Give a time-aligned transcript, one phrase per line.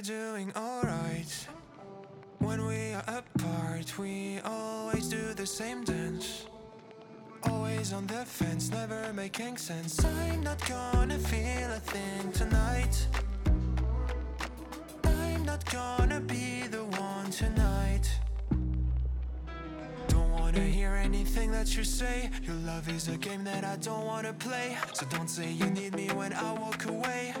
[0.00, 1.46] We're doing alright.
[2.38, 6.46] When we are apart, we always do the same dance.
[7.42, 10.02] Always on the fence, never making sense.
[10.02, 13.08] I'm not gonna feel a thing tonight.
[15.04, 18.08] I'm not gonna be the one tonight.
[20.08, 22.30] Don't wanna hear anything that you say.
[22.42, 24.78] Your love is a game that I don't wanna play.
[24.94, 27.34] So don't say you need me when I walk away.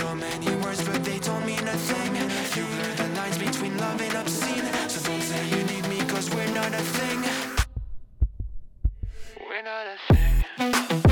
[0.00, 2.14] So many words, but they don't mean a thing.
[2.56, 4.64] You blur the lines between love and obscene.
[4.88, 7.20] So don't say you need me, cause we're not a thing.
[9.46, 11.09] We're not a thing.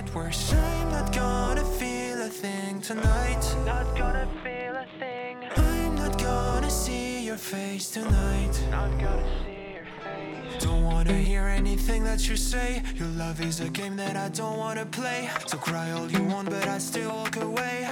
[0.00, 0.52] It worse.
[0.52, 3.42] I'm not gonna feel a thing tonight.
[3.66, 5.36] Not gonna feel a thing.
[5.56, 8.54] I'm not gonna see your face tonight.
[8.70, 10.58] Not gonna see your.
[10.58, 12.82] Don't wanna hear anything that you say.
[12.94, 15.28] Your love is a game that I don't wanna play.
[15.46, 17.86] So cry all you want, but I still walk away.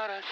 [0.00, 0.29] Not a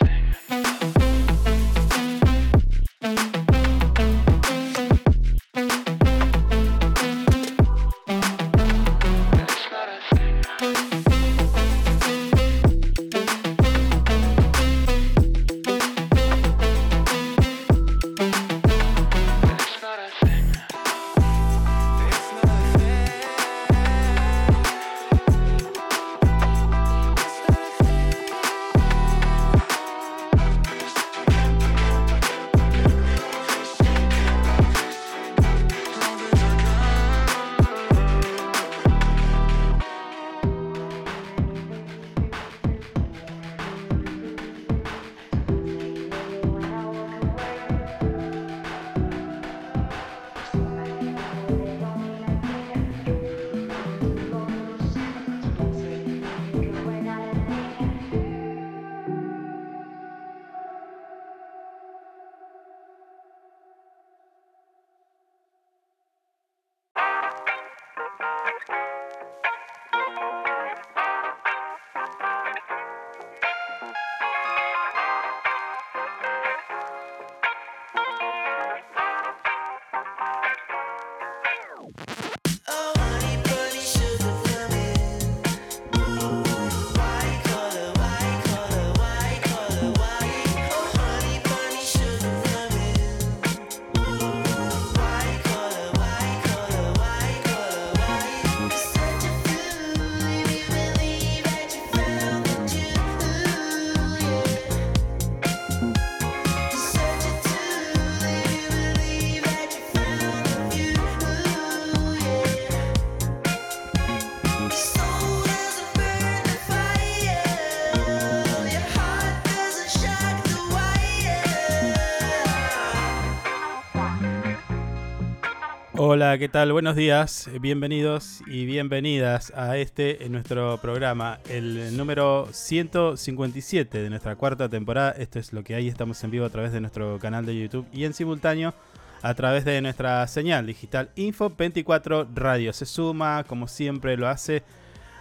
[126.21, 126.73] Hola, ¿qué tal?
[126.73, 134.35] Buenos días, bienvenidos y bienvenidas a este, en nuestro programa, el número 157 de nuestra
[134.35, 135.13] cuarta temporada.
[135.13, 137.87] Esto es lo que hay, estamos en vivo a través de nuestro canal de YouTube
[137.93, 138.75] y en simultáneo
[139.23, 142.73] a través de nuestra señal digital Info 24 Radio.
[142.73, 144.65] Se suma, como siempre lo hace,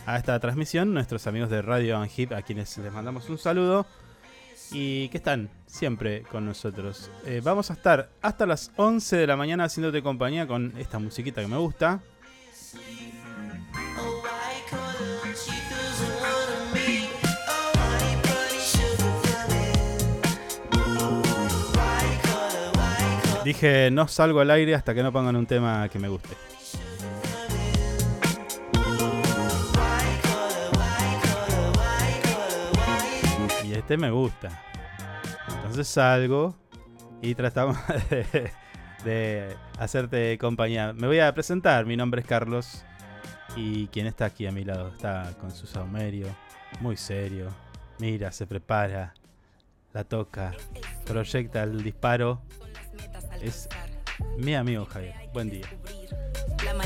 [0.07, 3.85] a esta transmisión nuestros amigos de Radio Angip, a quienes les mandamos un saludo
[4.71, 7.11] y que están siempre con nosotros.
[7.25, 11.41] Eh, vamos a estar hasta las 11 de la mañana haciéndote compañía con esta musiquita
[11.41, 12.01] que me gusta.
[23.43, 26.35] Dije, no salgo al aire hasta que no pongan un tema que me guste.
[33.63, 34.63] Y este me gusta.
[35.67, 36.55] Entonces salgo
[37.21, 37.77] y tratamos
[39.03, 40.93] de, hacerte compañía.
[40.93, 42.85] Me voy a presentar, mi nombre es Carlos
[43.53, 46.27] y quien está aquí a mi lado está con su saumerio,
[46.79, 47.49] muy serio.
[47.99, 49.13] Mira, se prepara,
[49.91, 50.53] la toca,
[51.05, 52.41] proyecta el disparo.
[53.41, 53.67] Es
[54.37, 55.15] mi amigo Javier.
[55.33, 55.67] Buen día.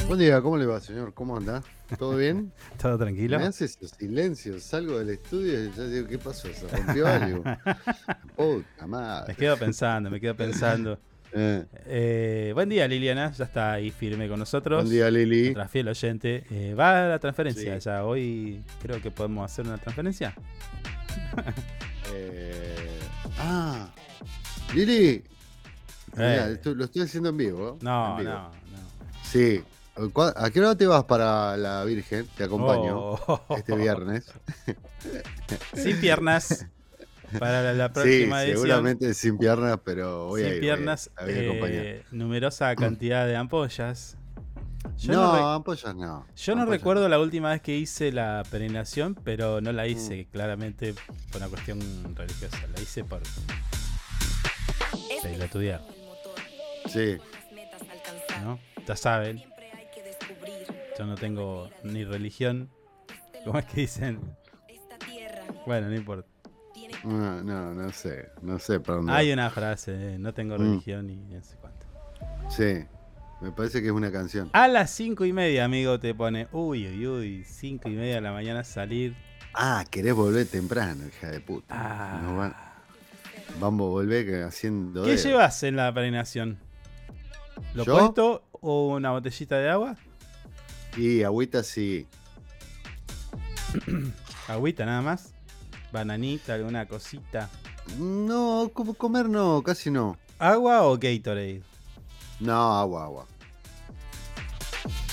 [0.07, 1.13] Buen día, ¿cómo le va, señor?
[1.13, 1.61] ¿Cómo anda?
[1.97, 2.51] ¿Todo bien?
[2.81, 3.37] ¿Todo tranquilo?
[3.39, 6.47] Me hace esos silencios, salgo del estudio y ya digo, ¿qué pasó?
[6.53, 7.43] ¿Se rompió algo?
[8.35, 9.35] Puta Me madre.
[9.35, 10.97] quedo pensando, me quedo pensando.
[11.33, 14.83] Eh, Eh, buen día Liliana, ya está ahí firme con nosotros.
[14.83, 15.43] buen día, Lili.
[15.43, 16.43] Nuestra fiel oyente.
[16.51, 17.85] Eh, va a la transferencia Sí.
[17.85, 18.03] ya.
[18.03, 20.35] Hoy creo que podemos hacer una transferencia.
[23.39, 23.89] Ah,
[24.73, 25.23] Lili.
[26.17, 27.77] Mirá, esto- lo estoy haciendo en vivo.
[27.81, 28.33] No, en vivo.
[28.37, 28.53] no, no.
[29.23, 29.63] Sí.
[30.13, 32.25] ¿Cu- ¿A qué hora te vas para la Virgen?
[32.37, 33.41] Te acompaño Oh.
[33.57, 34.25] este viernes.
[35.73, 36.65] Sin piernas.
[37.39, 38.61] Para la, la Sí, próxima edición.
[38.61, 40.59] seguramente sin piernas, pero voy a Sin ir.
[40.59, 41.09] piernas.
[41.21, 44.17] Voy a, a eh, numerosa cantidad de ampollas.
[44.97, 46.25] Yo no, ampollas no.
[46.35, 49.87] yo no Ampollas recuerdo la última vez que hice la peregrinación, pero no la Mm.
[49.87, 50.93] hice claramente
[51.31, 51.79] por una cuestión
[52.15, 52.57] religiosa.
[52.75, 53.21] La hice por
[55.23, 55.81] pelotudear,
[56.91, 57.17] Sí.
[58.43, 58.59] ¿no?
[58.87, 59.41] Ya saben,
[61.01, 62.69] yo no tengo ni religión.
[63.43, 64.19] ¿Cómo es que dicen?
[65.65, 66.27] Bueno, no importa.
[67.03, 68.29] No, no, no sé.
[68.43, 70.61] No sé para dónde Hay una frase, eh, no tengo Mm.
[70.61, 71.87] religión y no sé cuánto.
[72.51, 72.85] Sí.
[73.41, 74.51] Me parece que es una canción.
[74.53, 78.21] A las cinco y media, amigo, te pone, uy, uy, uy, cinco y media de
[78.21, 79.15] la mañana salir.
[79.55, 81.65] Ah, querés volver temprano, hija de puta.
[81.71, 82.19] Ah.
[82.21, 82.55] Nos van-
[83.59, 85.01] vamos a volver haciendo.
[85.03, 85.23] ¿Qué dedo.
[85.23, 86.59] llevas en la peregrinación?
[87.73, 87.97] ¿Lo ¿Yo?
[87.97, 89.97] puesto o una botellita de agua?
[90.97, 92.07] Y agüita sí.
[94.47, 95.33] Agüita nada más.
[95.91, 97.49] Bananita, alguna cosita.
[97.97, 100.17] No, como comer no, casi no.
[100.39, 101.61] ¿Agua o Gatorade?
[102.39, 103.27] No, agua, agua.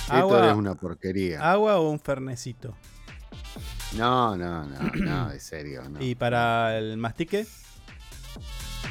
[0.09, 0.37] Agua.
[0.37, 1.51] Esto es una porquería.
[1.51, 2.75] ¿Agua o un fernecito?
[3.97, 6.03] No, no, no, no, de serio, no.
[6.03, 7.47] ¿Y para el mastique?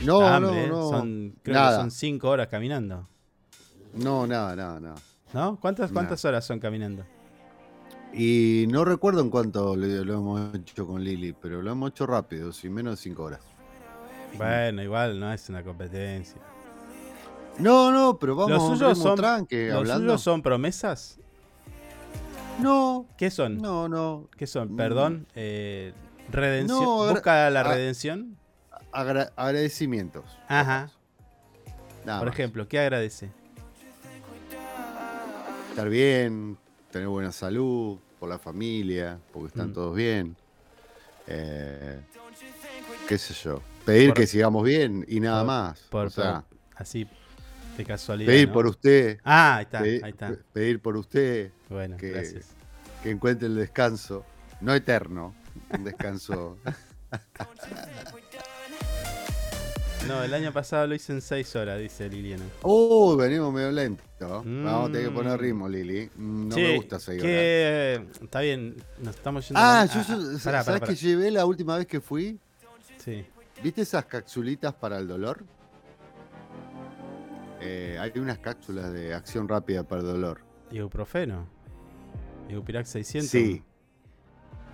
[0.04, 0.90] No, Hambre, no, no.
[0.90, 1.78] Son, creo nada.
[1.78, 3.08] que son cinco horas caminando.
[3.94, 4.96] No, nada, nada, nada.
[5.34, 5.58] ¿No?
[5.60, 7.04] ¿Cuántas, cuántas horas son caminando?
[8.14, 12.54] Y no recuerdo en cuánto lo, hemos hecho con Lili, pero lo hemos hecho rápido,
[12.54, 13.42] sin menos de 5 horas.
[14.38, 16.40] Bueno, igual no es una competencia.
[17.60, 20.06] No, no, pero vamos ¿Los suyos son- tranque, ¿Los hablando.
[20.06, 21.20] suyos son promesas?
[22.60, 23.58] No, ¿Qué son?
[23.58, 24.30] no, no.
[24.38, 24.74] ¿Qué son?
[24.74, 24.78] Mm.
[24.78, 25.28] Perdón.
[25.36, 25.94] eh,
[26.32, 26.80] redención.
[26.80, 28.38] No, ¿Busca la redención?
[28.92, 30.24] Agra- agradecimientos.
[30.48, 30.90] Ajá.
[32.06, 32.34] Por más.
[32.34, 33.32] ejemplo, ¿qué agradece?
[35.78, 36.58] Estar bien,
[36.90, 39.74] tener buena salud, por la familia, porque están Mm.
[39.74, 40.36] todos bien.
[41.28, 42.02] Eh,
[43.08, 43.62] qué sé yo.
[43.86, 45.80] Pedir Por- que sigamos bien y nada por- más.
[45.92, 46.44] Por, o sea,
[46.76, 47.08] así,
[47.78, 48.26] de casualidad.
[48.32, 48.54] pedir ¿no?
[48.56, 49.20] por usted.
[49.24, 50.36] Ah, ahí está, pedir, ahí está.
[50.52, 52.48] pedir por usted Bueno, que- gracias.
[53.04, 54.26] que encuentre el descanso,
[54.62, 55.36] no eterno,
[55.78, 56.58] un descanso.
[60.08, 62.44] No, el año pasado lo hice en 6 horas, dice Liliana.
[62.64, 64.04] Uy, venimos medio lento.
[64.20, 65.42] Vamos a tener que poner Mm.
[65.42, 66.10] ritmo, Lili.
[66.18, 67.22] No me gusta seguir.
[67.24, 69.60] que Está bien, nos estamos yendo.
[69.60, 72.00] Ah, a- yo, a- yo- a- ¿sabes pará, pará, que llevé la última vez que
[72.00, 72.40] fui?
[73.04, 73.26] Sí.
[73.62, 75.44] ¿Viste esas capsulitas para el dolor?
[77.60, 80.40] Eh, hay unas cápsulas de acción rápida para el dolor.
[80.72, 81.48] Ibuprofeno.
[82.50, 83.30] Ibupirac 600.
[83.30, 83.62] Sí.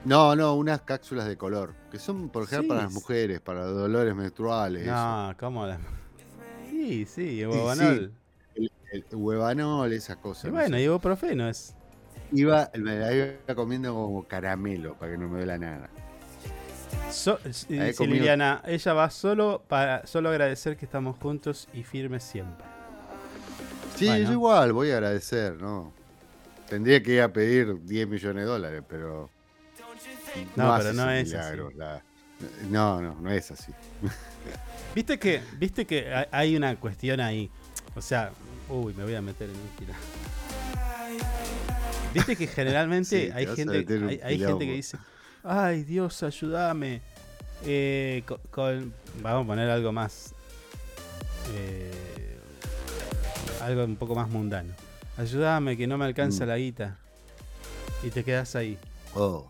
[0.05, 2.99] No, no, unas cápsulas de color, que son por ejemplo Sí, para las sí.
[2.99, 4.83] mujeres, para dolores menstruales.
[4.83, 4.91] eso.
[4.93, 5.77] No, ¿cómo la.?
[6.69, 7.39] Sí, sí, sí.
[7.39, 8.11] Ibubanol.
[8.55, 10.45] El, el huevanol, esas Y cosas.
[10.45, 10.83] no bueno, sé.
[10.83, 11.75] ibuprofeno es.
[12.33, 15.89] Iba, me la iba comiendo como caramelo para que no me duela nada.
[17.09, 17.39] So-
[17.95, 18.25] comido-
[18.65, 22.65] ella va solo para solo agradecer que estamos juntos y firmes siempre.
[23.95, 24.25] Sí, Bueno.
[24.25, 25.93] yo igual voy a agradecer, ¿no?
[26.67, 29.29] Tendría que ir a pedir 10 millones de dólares, pero.
[30.55, 31.57] No, hace pero no es así.
[31.75, 32.01] la-
[32.69, 33.71] No, no, no es así.
[34.95, 37.49] Viste que, viste que hay- una cuestión ahí.
[37.95, 38.31] O sea,
[38.69, 40.01] uy, me voy a meter en un quilombo.
[42.13, 44.97] Viste que generalmente Sí, hay gente, hay, hay gente que dice,
[45.43, 47.01] ay Dios, ayúdame.
[47.65, 50.33] Eh, con, vamos a poner algo más,
[51.55, 52.37] eh,
[53.61, 54.73] algo un poco más mundano.
[55.17, 56.47] Ayúdame que no me alcanza Mm.
[56.49, 56.97] la guita.
[58.03, 58.77] Y te quedas ahí.
[59.15, 59.49] Oh,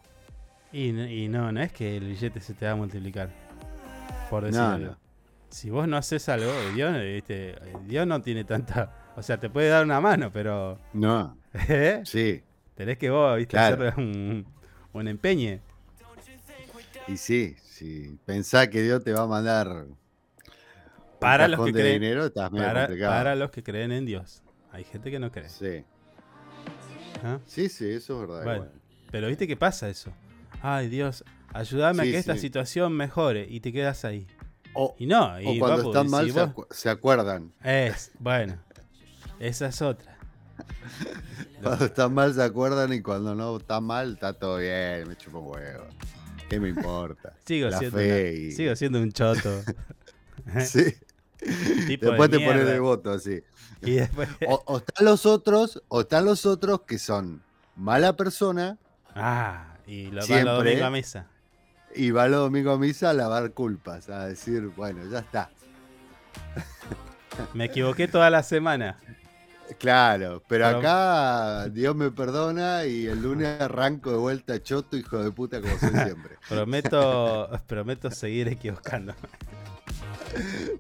[0.74, 3.30] Y, y no, no es que el billete se te va a multiplicar.
[4.30, 4.98] Por decir No,
[5.50, 7.56] si vos no haces algo, Dios, ¿viste?
[7.86, 8.92] Dios no tiene tanta.
[9.16, 10.80] O sea, te puede dar una mano, pero.
[10.94, 11.38] No,
[11.70, 12.02] ¿eh?
[12.06, 12.42] sí.
[12.76, 13.52] Tenés que vos, ¿viste?
[13.52, 13.88] Claro.
[13.88, 14.46] Hacer un,
[14.94, 15.62] un empeñe.
[17.08, 19.86] Y sí, si pensás que Dios te va a mandar
[21.20, 22.66] Para los que creen- dinero, estás medio
[23.08, 24.42] Para, los que creen en Dios.
[24.72, 25.50] Hay gente que no cree.
[25.50, 25.84] Sí.
[27.24, 27.40] ¿ah?
[27.46, 28.44] sí, sí, eso es verdad.
[28.44, 28.66] Bueno,
[29.12, 30.12] pero ¿viste qué pasa eso?
[30.64, 32.40] Ay, Dios, ayúdame a que esta sí.
[32.40, 34.26] situación mejore y te quedas ahí.
[34.74, 37.52] O, Y no, o y cuando papu, están si mal se, vos- acu- se acuerdan.
[37.64, 38.56] Es, bueno,
[39.40, 40.18] esa es otra.
[41.62, 45.40] Cuando están mal se acuerdan y cuando no está mal está todo bien, me chupo
[45.40, 45.86] un huevo.
[46.50, 47.34] ¿Qué me importa?
[47.46, 49.62] Sigo, La siendo, fe una- y- sigo siendo un choto.
[50.66, 50.84] Sí.
[51.88, 53.42] tipo de Después te pones de voto así.
[53.82, 54.28] Y después...
[54.48, 57.42] O, o están los otros, o están los otros que son
[57.78, 58.78] mala persona
[59.16, 61.28] Ah, y lo va los domingos a misa.
[61.96, 65.50] y va los domingos a misa a lavar culpas, a decir, bueno, ya está.
[67.54, 69.00] Me equivoqué toda la semana.
[69.80, 75.24] Claro, pero Pero- acá Dios me perdona y el lunes arranco de vuelta choto, hijo
[75.24, 76.38] de puta, como soy siempre.
[76.50, 79.16] Prometo, prometo seguir equivocando.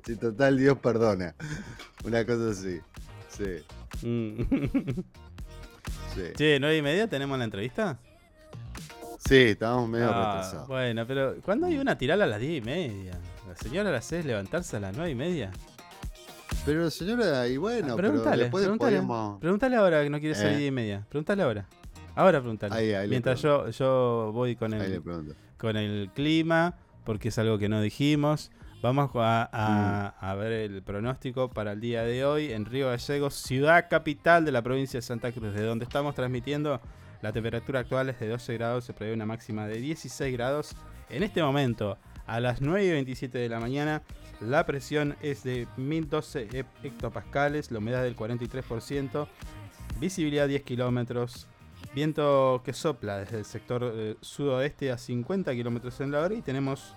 [0.05, 1.33] Si total Dios perdona.
[2.03, 2.79] Una cosa así.
[3.29, 3.63] Sí,
[4.05, 4.41] Mm.
[6.15, 6.21] sí.
[6.35, 7.97] Che, nueve y media tenemos la entrevista.
[9.25, 10.67] Sí, estábamos medio Ah, retrasados.
[10.67, 13.13] bueno, pero ¿cuándo hay una tirala a las diez y media?
[13.47, 15.51] La señora la hace levantarse a las nueve y media.
[16.65, 19.39] Pero señora, y bueno, Ah, pero después preguntale, podíamos...
[19.39, 20.65] preguntale ahora que no quiere salir Eh.
[20.67, 21.05] y media.
[21.09, 21.65] Preguntale ahora.
[22.15, 22.75] Ahora preguntale.
[22.75, 25.01] Ahí, ahí Mientras yo, yo voy con el,
[25.57, 26.75] con el clima,
[27.05, 28.51] porque es algo que no dijimos.
[28.81, 30.25] Vamos a, a- Mm.
[30.25, 34.51] a ver el pronóstico para el día de hoy en Río Gallegos, ciudad capital de
[34.51, 36.81] la provincia de Santa Cruz, de donde estamos transmitiendo.
[37.23, 40.75] La temperatura actual es de 12 grados, se prevé una máxima de 16 grados.
[41.09, 44.01] En este momento, a las 9 y 27 de la mañana,
[44.41, 49.25] la presión es de 1012 hec- hectopascales, la humedad del 43%,
[50.01, 51.47] visibilidad 10 kilómetros,
[51.95, 56.41] viento que sopla desde el sector eh, sudoeste a 50 kilómetros en la hora y
[56.41, 56.93] tenemos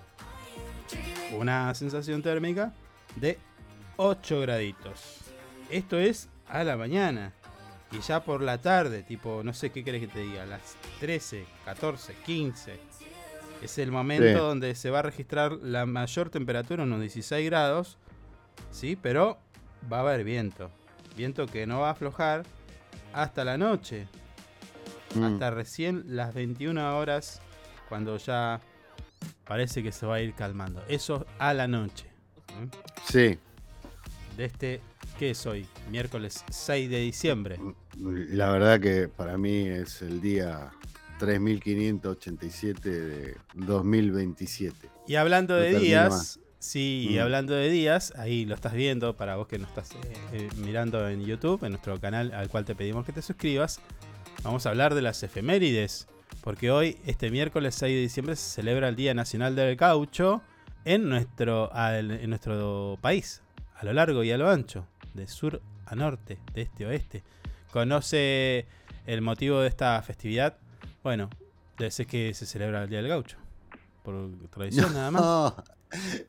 [1.38, 2.72] una sensación térmica
[3.14, 3.38] de
[3.96, 5.18] 8 graditos.
[5.70, 7.32] Esto es a la mañana.
[7.92, 10.76] Y ya por la tarde, tipo, no sé qué querés que te diga, a las
[11.00, 12.80] 13, 14, 15.
[13.62, 14.34] Es el momento Sí.
[14.34, 17.96] donde se va a registrar la mayor temperatura, unos 16 grados.
[18.70, 19.38] Sí, pero
[19.90, 20.70] va a haber viento.
[21.16, 22.42] Viento que no va a aflojar
[23.12, 24.08] hasta la noche.
[25.14, 25.22] Mm.
[25.22, 27.40] Hasta recién las 21 horas,
[27.88, 28.60] cuando ya
[29.44, 30.82] parece que se va a ir calmando.
[30.88, 32.06] Eso a la noche.
[32.48, 32.68] ¿eh?
[33.04, 33.38] Sí,
[34.36, 34.80] De este,
[35.18, 35.66] ¿qué es hoy?
[35.90, 37.58] Miércoles 6 de diciembre.
[37.98, 40.70] la verdad que para mí es el día
[41.18, 44.88] 3587 de 2027.
[45.06, 46.40] Y hablando de días, más.
[46.58, 49.96] sí, y hablando de días, ahí lo estás viendo para vos que no estás eh,
[50.32, 53.80] eh, mirando en YouTube, en nuestro canal al cual te pedimos que te suscribas.
[54.42, 56.08] Vamos a hablar de las efemérides,
[56.42, 60.42] porque hoy, este miércoles 6 de diciembre, se celebra el Día Nacional del Gaucho
[60.84, 63.40] en nuestro, en nuestro país,
[63.76, 67.22] a lo largo y a lo ancho, de sur a norte, de este a oeste.
[67.72, 68.66] ¿Conoce
[69.06, 70.56] el motivo de esta festividad?
[71.02, 71.28] Bueno,
[71.78, 73.36] debe ser que se celebra el Día del Gaucho,
[74.02, 75.22] por tradición nada más.
[75.22, 75.56] No,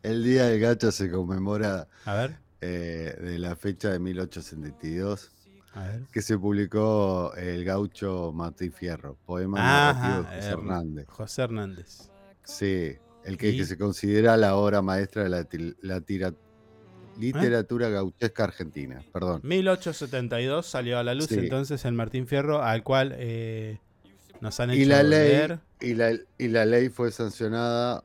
[0.03, 5.31] el día del gacho se conmemora A ver, eh, de la fecha de 1872
[5.73, 6.01] a ver.
[6.11, 11.05] que se publicó el gaucho Martín Fierro, poema Ajá, de José eh, Hernández.
[11.07, 12.09] José Hernández.
[12.43, 15.47] Sí, el que, que se considera la obra maestra de la,
[15.81, 16.33] la tira-
[17.17, 17.21] ¿Eh?
[17.21, 19.01] literatura gauchesca argentina.
[19.11, 19.41] Perdón.
[19.43, 21.35] 1872 salió a la luz Sí.
[21.39, 23.79] entonces el Martín Fierro, al cual eh,
[24.41, 28.03] nos han hecho Y la ley y la, y la ley fue sancionada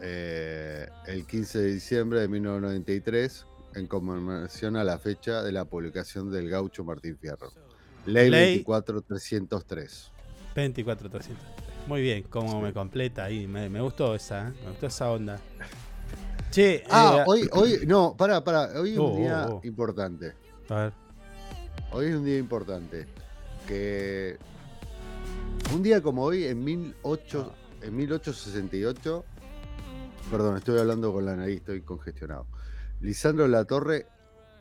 [0.00, 6.30] eh, el 15 de diciembre de 1993 en conmemoración a la fecha de la publicación
[6.30, 7.52] del gaucho Martín Fierro.
[8.06, 10.10] Ley, Ley- 24303.
[10.54, 11.36] 24300.
[11.86, 13.46] Muy bien, cómo me completa ahí.
[13.46, 14.52] Me, me gustó esa, ¿eh?
[14.64, 15.40] me gustó esa onda.
[16.50, 19.66] Che, Ah, eh, hoy, hoy, no, para, para, hoy es Oh, un día oh, oh.
[19.66, 20.34] importante.
[20.70, 20.92] a ver.
[21.92, 23.06] Hoy es un día importante.
[23.66, 24.38] Que
[25.74, 27.52] un día como hoy, en, 18,
[27.82, 29.24] en 1868,
[30.30, 32.46] perdón, estoy hablando con la nariz, estoy congestionado.
[33.00, 34.06] Lisandro de la Torre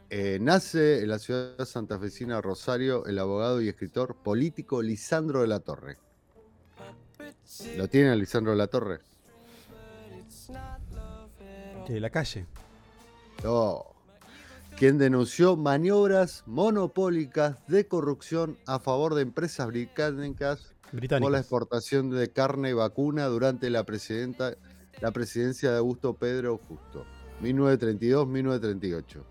[0.09, 5.59] eh, nace en la ciudad santafesina Rosario el abogado y escritor político Lisandro de la
[5.61, 5.97] Torre.
[7.77, 8.99] ¿Lo tiene Lisandro de la Torre?
[11.87, 12.45] De la calle.
[13.43, 13.85] No.
[14.77, 20.75] Quien denunció maniobras monopólicas de corrupción a favor de empresas británicas
[21.19, 24.55] por la exportación de carne vacuna durante la, presidenta,
[25.01, 27.05] la presidencia de Augusto Pedro Justo.
[27.41, 29.23] 1932-1938.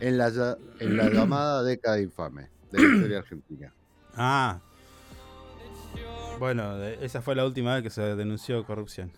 [0.00, 3.72] En la, en la llamada década infame de la historia argentina.
[4.14, 4.60] Ah.
[6.38, 9.10] Bueno, esa fue la última vez que se denunció corrupción.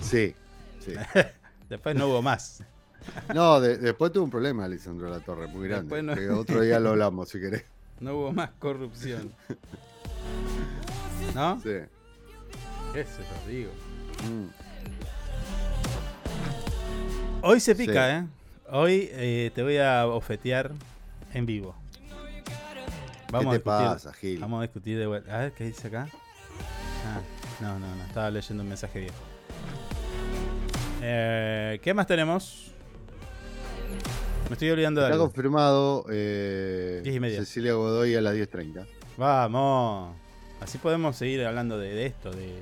[0.00, 0.34] Sí,
[0.80, 0.92] sí.
[1.72, 2.62] Después no hubo más.
[3.34, 6.02] No, de- después tuvo un problema Lisandro La Torre, muy grande.
[6.04, 7.64] No- que otro día lo hablamos, si querés.
[7.98, 9.32] No hubo más corrupción.
[11.34, 11.60] ¿No?
[11.60, 11.70] Sí.
[12.94, 13.70] Eso yo digo.
[14.28, 14.46] Mm.
[17.42, 18.24] Hoy se pica, Sí.
[18.24, 18.26] ¿eh?
[18.70, 20.70] Hoy eh, te voy a ofetear
[21.34, 21.74] en vivo.
[23.32, 23.86] Vamos ¿Qué a te discutir.
[23.88, 24.38] pasa, Gil?
[24.40, 25.34] Vamos a discutir de vuelta.
[25.34, 26.06] A ver qué dice acá.
[27.06, 27.20] Ah,
[27.60, 28.04] no, no, no.
[28.04, 29.14] Estaba leyendo un mensaje viejo.
[31.04, 32.70] Eh, ¿Qué más tenemos?
[34.48, 35.26] Me estoy olvidando de Está algo.
[35.26, 37.38] confirmado eh, y media.
[37.40, 38.86] Cecilia Godoy a las 10.30.
[39.16, 40.14] Vamos.
[40.60, 42.60] Así podemos seguir hablando de, de esto, de,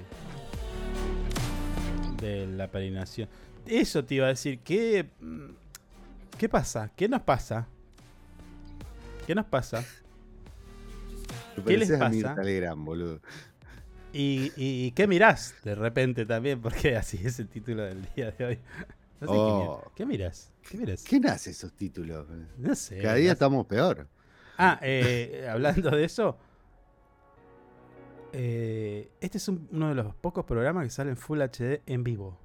[2.23, 3.29] de la peregrinación.
[3.67, 4.61] Eso te iba a decir.
[4.61, 5.45] ¿Qué, mm,
[6.39, 6.91] ¿Qué pasa?
[6.97, 7.67] ¿Qué nos pasa?
[9.27, 9.85] ¿Qué nos pasa?
[11.67, 12.11] ¿Qué les pareces a pasa?
[12.11, 13.21] Mirta Legrand, boludo.
[14.13, 16.61] ¿Y, qué mirás de repente también?
[16.61, 18.59] Porque así es el título del día de hoy.
[19.21, 19.83] No sé qué Oh.
[19.85, 20.53] mir- ¿Qué, miras?
[20.69, 21.05] ¿Qué miras?
[21.05, 22.27] ¿Quién hace esos títulos?
[22.59, 22.99] No sé.
[23.01, 23.33] Cada día no sé.
[23.35, 24.09] estamos peor.
[24.59, 26.37] Ah, eh, hablando de eso.
[28.33, 32.39] eh, este es un- uno de los pocos programas que salen Full HD en vivo.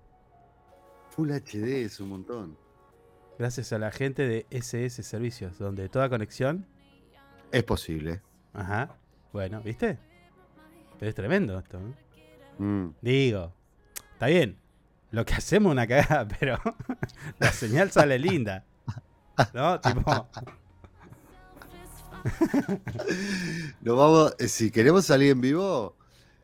[1.11, 2.57] Full HD es un montón.
[3.37, 6.65] Gracias a la gente de SS Servicios, donde toda conexión.
[7.51, 8.21] Es posible.
[8.53, 8.97] Ajá.
[9.33, 9.97] Bueno, ¿viste?
[10.99, 11.77] Pero es tremendo esto.
[11.79, 12.63] ¿eh?
[12.63, 12.89] Mm.
[13.01, 13.53] Digo,
[14.13, 14.57] está bien.
[15.11, 16.57] Lo que hacemos es una cagada, pero
[17.39, 18.63] la señal sale linda.
[19.53, 19.79] ¿No?
[19.79, 20.27] Tipo,
[23.81, 25.95] Nos vamos, eh, si queremos salir en vivo,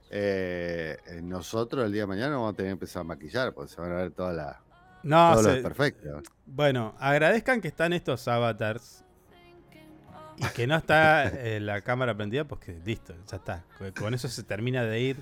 [0.09, 3.81] eh, nosotros el día de mañana vamos a tener que empezar a maquillar, porque se
[3.81, 4.57] van a ver todas las
[5.03, 6.21] no, todo lo se- perfecto.
[6.45, 9.03] bueno, agradezcan que están estos avatars
[10.41, 13.63] y que no está eh, la cámara prendida, porque listo, ya está.
[13.97, 15.17] Con- eso se termina de ir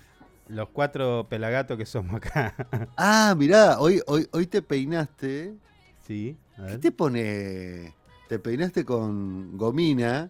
[0.47, 2.55] los cuatro pelagatos que somos acá.
[2.97, 5.53] Ah, mirá, hoy, hoy, hoy te peinaste.
[6.07, 7.93] sí, a ¿Qué te pone?
[8.27, 10.29] Te peinaste con gomina.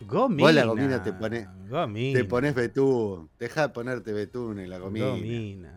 [0.00, 0.42] Gomina.
[0.46, 2.18] Vos la gomina te pone- Gomina.
[2.18, 3.30] Te pones betún.
[3.38, 5.06] Deja de ponerte betún en la gomina.
[5.06, 5.72] Gomina.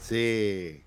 [0.00, 0.82] Sí.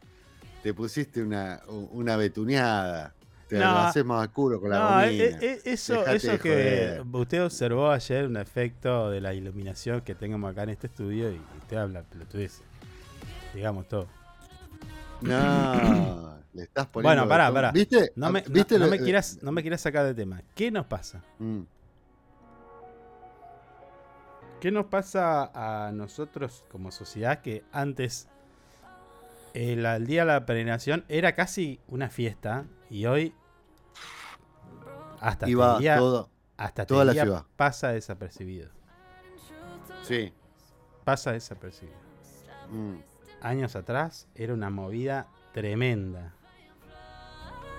[0.63, 3.13] Te pusiste una, una betuneada.
[3.57, 3.71] Te No.
[3.71, 5.23] lo haces más oscuro con la No, gomina.
[5.23, 7.03] eh, eh, eso, Dejate eso que joder.
[7.13, 11.39] usted observó ayer, un efecto de la iluminación que tenemos acá en este estudio y
[11.59, 12.61] usted habla pelotudez.
[13.53, 14.07] Digamos todo.
[15.21, 17.21] No, le estás poniendo.
[17.23, 17.71] Bueno, pará, pará.
[17.71, 18.11] ¿Viste?
[18.15, 20.41] No me, ¿Viste no me quieras, no me quieras sacar de tema.
[20.53, 21.21] ¿Qué nos pasa?
[21.39, 21.61] Mm.
[24.59, 28.27] ¿Qué nos pasa a nosotros como sociedad que antes
[29.53, 33.33] el, el día de la peregrinación era casi una fiesta y hoy
[35.29, 36.29] hasta diría- todo.
[36.87, 37.43] toda la ciudad.
[37.55, 38.69] pasa desapercibido.
[40.03, 40.31] Sí.
[41.03, 41.97] Pasa desapercibido.
[42.71, 42.95] Mm.
[43.41, 46.33] años atrás era una movida tremenda.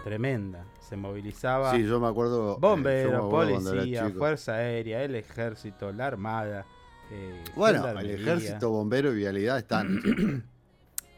[0.05, 0.65] Tremenda.
[0.81, 2.55] Se movilizaba Sí, yo me acuerdo.
[2.55, 6.65] eh, bomberos, policía, fuerza aérea, el ejército, la armada.
[7.11, 10.01] eh, Bueno, el ejército, bombero y vialidad están.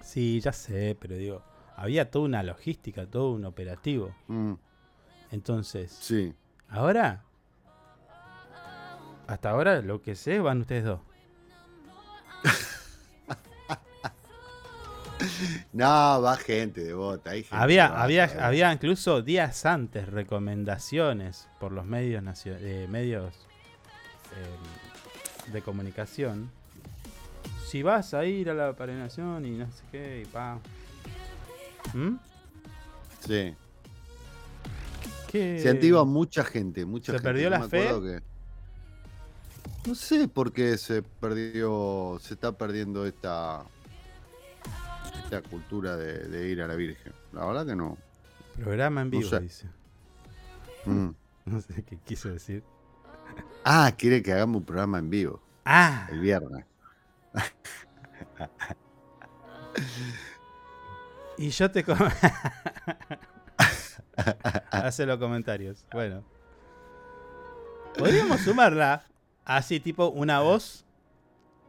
[0.00, 1.42] Sí, ya sé, pero digo,
[1.76, 4.14] había toda una logística, todo un operativo.
[4.28, 4.54] Mm,
[5.30, 6.34] Entonces, sí.
[6.68, 7.24] ahora,
[9.26, 11.00] hasta ahora lo que sé van ustedes dos.
[15.72, 17.30] No, va gente de bota.
[17.30, 23.34] Hay gente Había, había, había incluso días antes recomendaciones por los medios, eh, medios
[24.36, 26.50] eh, de comunicación.
[27.66, 30.58] Si vas a ir a la peregrinación y no sé qué, y pa.
[31.92, 32.16] ¿Mm?
[33.26, 33.54] Sí.
[35.28, 35.58] ¿Qué?
[35.60, 37.24] Se activa mucha gente, mucha ¿Se gente.
[37.28, 37.86] perdió Yo la fe?
[37.86, 38.22] que-
[39.88, 43.62] No sé por qué se perdió, se está perdiendo esta
[45.24, 47.12] esta cultura de, de ir a la Virgen.
[47.32, 47.96] La verdad que no.
[48.56, 49.40] Programa en No vivo, sé.
[49.40, 49.66] dice.
[50.86, 51.08] Mm.
[51.46, 52.62] No sé qué quiso decir.
[53.64, 56.64] Ah, quiere que hagamos un programa en vivo Ah, el viernes.
[61.38, 61.84] y yo te...
[64.70, 65.84] Hace los comentarios.
[65.92, 66.24] Bueno.
[67.96, 69.04] Podríamos sumarla
[69.44, 70.84] así, tipo una voz,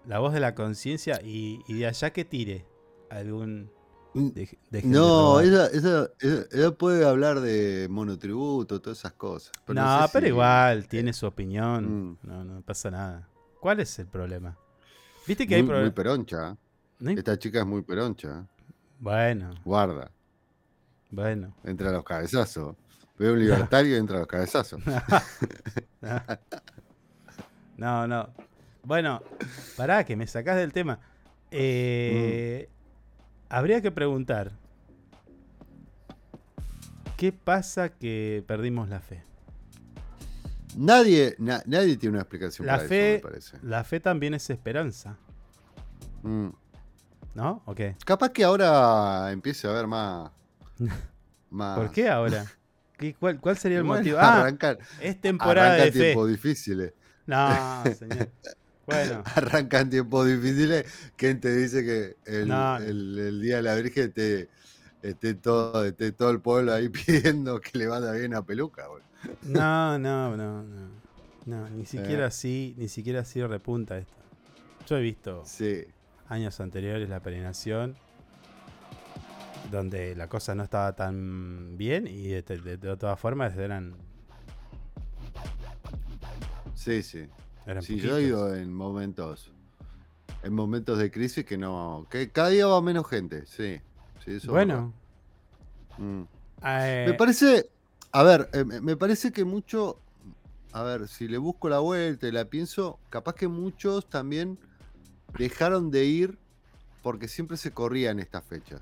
[0.06, 2.66] la voz de la conciencia y, y de allá que tire
[3.10, 3.72] algún...
[4.14, 9.52] Mm, de No, ella, ella, ella- ella puede hablar de monotributo, todas esas cosas.
[9.66, 12.10] pero no, sé pero si- igual, tiene su opinión.
[12.12, 12.18] Mm.
[12.24, 13.28] No, no pasa nada.
[13.60, 14.58] ¿Cuál es el problema?
[15.28, 15.94] ¿Viste que hay Muy, muy problemas?
[15.94, 16.58] peroncha.
[17.06, 17.14] ¿eh?
[17.18, 18.40] Esta chica es muy peroncha.
[18.42, 18.64] ¿eh?
[19.00, 20.12] Bueno, Guarda.
[21.10, 21.54] Bueno.
[21.64, 22.76] Entra a los cabezazos.
[23.18, 24.82] Veo un libertario y entra a los cabezazos.
[27.78, 28.30] No, no.
[28.84, 29.22] Bueno,
[29.78, 31.00] pará, que me sacás del tema.
[31.52, 32.70] Eh,
[33.50, 34.52] Habría que preguntar.
[37.18, 39.24] ¿Qué pasa que perdimos la fe?
[40.78, 43.58] Nadie, na- nadie tiene una explicación La para fe, eso, me parece.
[43.64, 45.18] la fe también es esperanza,
[46.22, 46.50] Mm.
[47.34, 47.62] ¿no?
[47.66, 47.96] ¿O qué?
[48.06, 50.32] Capaz que ahora empiece a haber más.
[51.50, 52.46] Más ¿Por qué ahora?
[52.98, 54.18] ¿Qué- cuál, cuál sería el Bueno, motivo?
[54.20, 54.48] Ah,
[55.00, 56.00] es temporada arrancan de fe.
[56.00, 56.94] tiempos difíciles.
[57.28, 58.30] No, señor.
[58.86, 60.86] Bueno, Arrancan tiempos difíciles.
[61.16, 62.78] ¿Quién te dice que el, No.
[62.78, 64.50] el- el día de la Virgen esté,
[65.02, 68.88] esté todo, esté todo el pueblo ahí pidiendo que le vaya bien a peluca?
[69.42, 70.90] no, no, no, no.
[71.46, 71.72] No, Eh.
[71.72, 74.14] ni siquiera así, ni siquiera así repunta esto.
[74.88, 75.86] Yo he visto Sí,
[76.28, 77.96] años anteriores la peregrinación
[79.72, 83.96] donde la cosa no estaba tan bien y de, de- de todas formas eran,
[86.76, 87.28] sí, sí.
[87.66, 89.52] eran Sí, yo he ido en momentos.
[90.44, 92.08] En momentos de crisis que no.
[92.10, 93.82] que cada día va menos gente, sí.
[94.24, 94.94] sí eso es Bueno.
[95.98, 96.22] Mm.
[96.66, 97.70] eh, Me parece,
[98.14, 100.00] a ver, eh, me me parece que mucho,
[100.72, 104.58] a ver, si le busco la vuelta y la pienso, capaz que muchos también
[105.38, 106.38] dejaron de ir
[107.04, 108.82] porque siempre se corrían estas fechas.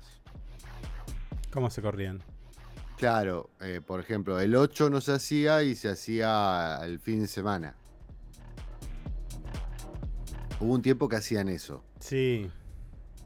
[1.58, 2.22] ¿Cómo se corrían?
[2.98, 7.26] Claro, eh, por ejemplo, el 8 no se hacía y se hacía el fin de
[7.26, 7.74] semana.
[10.60, 11.82] Hubo un tiempo que hacían eso.
[11.98, 12.48] Sí,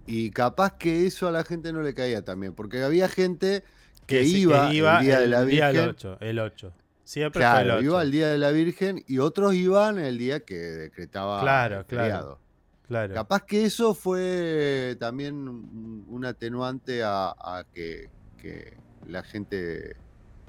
[0.07, 3.65] Y capaz que eso a la gente no le caía también, porque había gente
[4.07, 5.91] que, iba, el día de la día Virgen.
[5.91, 6.73] 8, el 8.
[7.05, 7.85] Siempre Claro, fue el 8.
[7.85, 11.85] iba el día de la Virgen y otros iban el día que decretaba Claro, el
[11.85, 12.39] claro.
[12.89, 13.13] Claro.
[13.15, 18.11] Capaz que eso fue también un, un atenuante a, a que,
[18.43, 18.77] que
[19.07, 19.97] la gente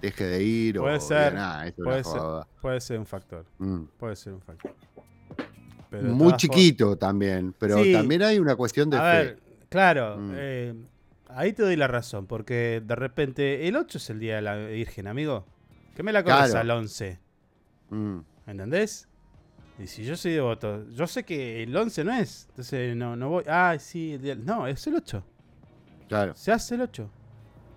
[0.02, 2.20] deje de ir Puede o ser, diga, "Nah, esto es puede ser.
[2.20, 2.48] joda".
[2.62, 3.46] Puede ser un factor.
[3.60, 3.84] Mm.
[3.98, 4.76] Puede ser un factor.
[5.90, 7.94] Pero Muy chiquito también, pero Sí.
[7.94, 9.18] también hay una cuestión de A fe.
[9.18, 10.18] ver, claro.
[10.18, 10.32] Mm.
[10.36, 10.74] eh,
[11.30, 14.56] ahí te doy la razón, porque de repente el 8 es el día de la
[14.56, 15.46] Virgen, amigo.
[15.96, 16.58] Que me la Claro.
[16.58, 17.20] al 11.
[17.92, 18.20] Mm.
[18.48, 19.08] ¿Entendés?
[19.80, 22.46] Y si yo soy devoto, yo sé que el 11 no es.
[22.50, 23.44] Entonces no, no voy.
[23.48, 25.24] Ah, sí, el día- no, es el 8.
[26.08, 26.34] Claro.
[26.36, 27.10] Se hace el 8.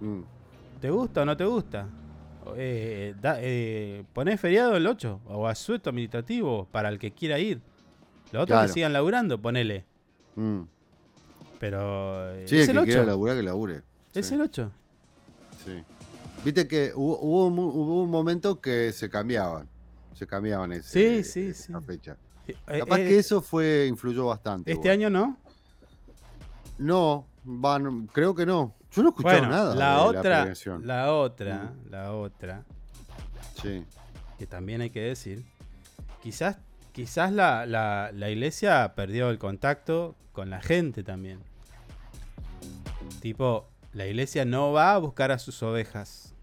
[0.00, 0.20] Mm.
[0.80, 1.88] ¿Te gusta o no te gusta?
[2.56, 7.60] Eh, da- eh, ponés feriado el 8 o asueto administrativo para el que quiera ir.
[8.32, 8.66] Los otros Claro.
[8.68, 9.84] que sigan laburando, ponele.
[10.36, 10.60] Mm.
[11.58, 13.10] Pero eh, Sí, es el el que quiera 8.
[13.10, 13.82] laburar, que labure.
[14.14, 14.34] Es Sí.
[14.34, 14.70] el 8.
[15.64, 15.82] Sí.
[16.44, 19.68] Viste que hubo, hubo, mu- hubo un momento que se cambiaban.
[20.14, 21.86] Se cambiaban ese, Sí, sí, esa sí.
[21.86, 22.16] fecha.
[22.46, 24.70] Eh, Capaz eh, que eso fue influyó bastante.
[24.70, 25.36] este año no.
[26.78, 28.74] No, van, creo que no.
[28.96, 29.74] Yo no he escuchado Bueno, nada.
[29.74, 32.64] la de otra, la otra, la otra,
[33.62, 33.84] Sí.
[34.38, 35.44] que también hay que decir,
[36.22, 36.56] quizás,
[36.92, 41.40] quizás la, la, la iglesia perdió el contacto con la gente también.
[43.20, 46.34] Tipo, la iglesia no va a buscar a sus ovejas.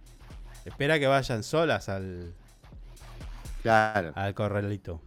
[0.65, 2.33] Espera que vayan solas al,
[3.61, 4.11] Claro.
[4.15, 5.01] al corralito.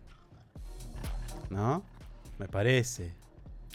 [1.50, 1.82] ¿No?
[2.38, 3.14] Me parece.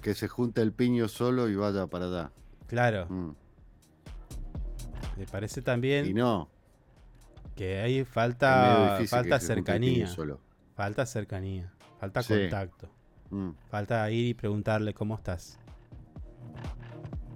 [0.02, 2.32] Que se junte el piño solo y vaya para allá.
[2.68, 3.06] Claro.
[3.10, 3.32] Mm.
[5.18, 6.50] Me parece Y también no.
[7.56, 10.08] que medio falta, falta cercanía.
[10.08, 10.40] solo.
[10.76, 11.72] Falta cercanía.
[12.00, 12.34] Falta Sí.
[12.34, 12.90] contacto.
[13.30, 13.52] Mm.
[13.70, 15.60] Falta ir y preguntarle cómo estás.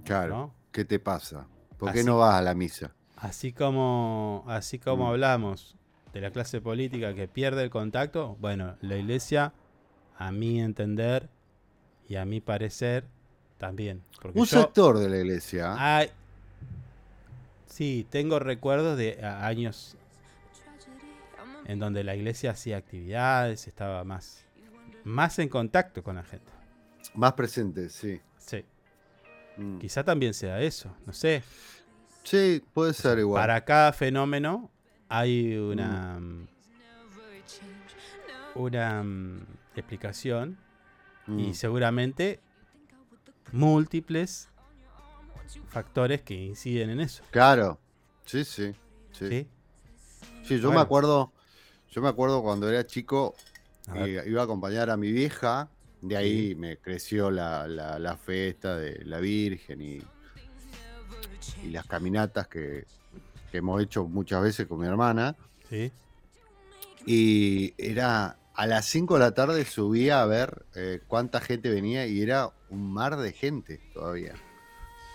[0.04, 0.36] Claro.
[0.36, 0.54] ¿no?
[0.72, 1.46] ¿Qué te pasa?
[1.78, 2.92] ¿Por qué no vas a la misa?
[3.16, 5.08] Así como, así como Mm.
[5.10, 5.76] hablamos
[6.12, 9.52] de la clase política que pierde el contacto, bueno, la iglesia,
[10.18, 11.28] a mi entender
[12.08, 13.04] y a mi parecer,
[13.58, 14.02] también.
[14.20, 15.74] Porque Un yo, sector de la iglesia.
[15.78, 16.10] Ay,
[17.76, 19.96] sí, tengo recuerdos de años
[21.66, 24.44] en donde la iglesia hacía actividades, estaba más,
[25.04, 26.50] más en contacto con la gente.
[27.14, 28.18] Más presente, sí.
[28.38, 28.64] Sí,
[29.58, 29.78] Mm.
[29.78, 31.42] quizá también sea eso, no sé.
[32.22, 33.42] Sí, puede ser igual.
[33.42, 34.70] Para cada fenómeno
[35.08, 36.46] hay una, mm,
[38.54, 39.40] una mm,
[39.76, 40.56] explicación
[41.26, 41.38] Mm.
[41.40, 42.40] y seguramente
[43.52, 44.48] múltiples
[45.68, 47.22] factores que inciden en eso.
[47.30, 47.78] Claro.
[48.24, 48.72] Sí, sí.
[49.12, 49.48] Sí, ¿sí?
[50.44, 50.80] Sí, yo Bueno.
[50.80, 51.32] me acuerdo.
[51.90, 53.34] Yo me acuerdo cuando era chico,
[53.88, 55.70] A iba iba a acompañar a mi vieja.
[56.02, 60.02] De ahí me creció la, la, la fiesta de la Virgen y,
[61.64, 62.84] y las caminatas que,
[63.50, 65.34] que hemos hecho muchas veces con mi hermana.
[65.70, 65.90] ¿sí?
[67.06, 72.06] Y era a las 5 de la tarde subía a ver eh, cuánta gente venía
[72.06, 74.34] y era un mar de gente todavía.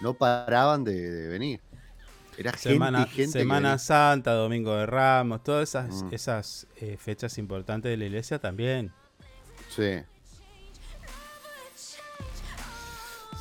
[0.01, 1.61] No paraban de, de venir.
[2.37, 3.39] Era Semana, gente gente.
[3.39, 3.77] Semana.
[3.77, 6.13] Santa, Domingo de Ramos, todas esas, Mm.
[6.13, 8.91] esas eh, fechas importantes de la iglesia también.
[9.69, 10.01] Sí.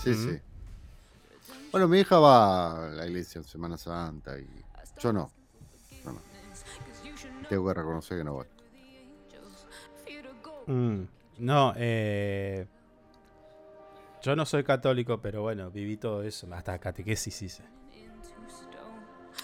[0.02, 0.28] Sí, Mm.
[0.30, 0.40] sí.
[1.72, 4.46] Bueno, mi hija va a la iglesia en Semana Santa y
[5.00, 5.30] yo no.
[6.04, 6.20] Yo no.
[7.48, 8.46] Tengo que reconocer que no voy.
[10.66, 11.02] Mm,
[11.38, 12.66] No, eh,
[14.22, 17.64] yo no soy católico, pero bueno, viví todo eso, hasta catequesis hice.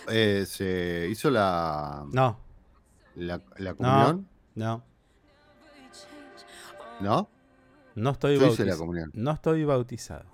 [0.08, 2.38] Eh, se hizo la, No,
[3.16, 4.84] la, la comunión, no,
[7.00, 7.28] ¿no?
[7.94, 8.86] no estoy bautizado.
[9.14, 10.24] No estoy bautizado.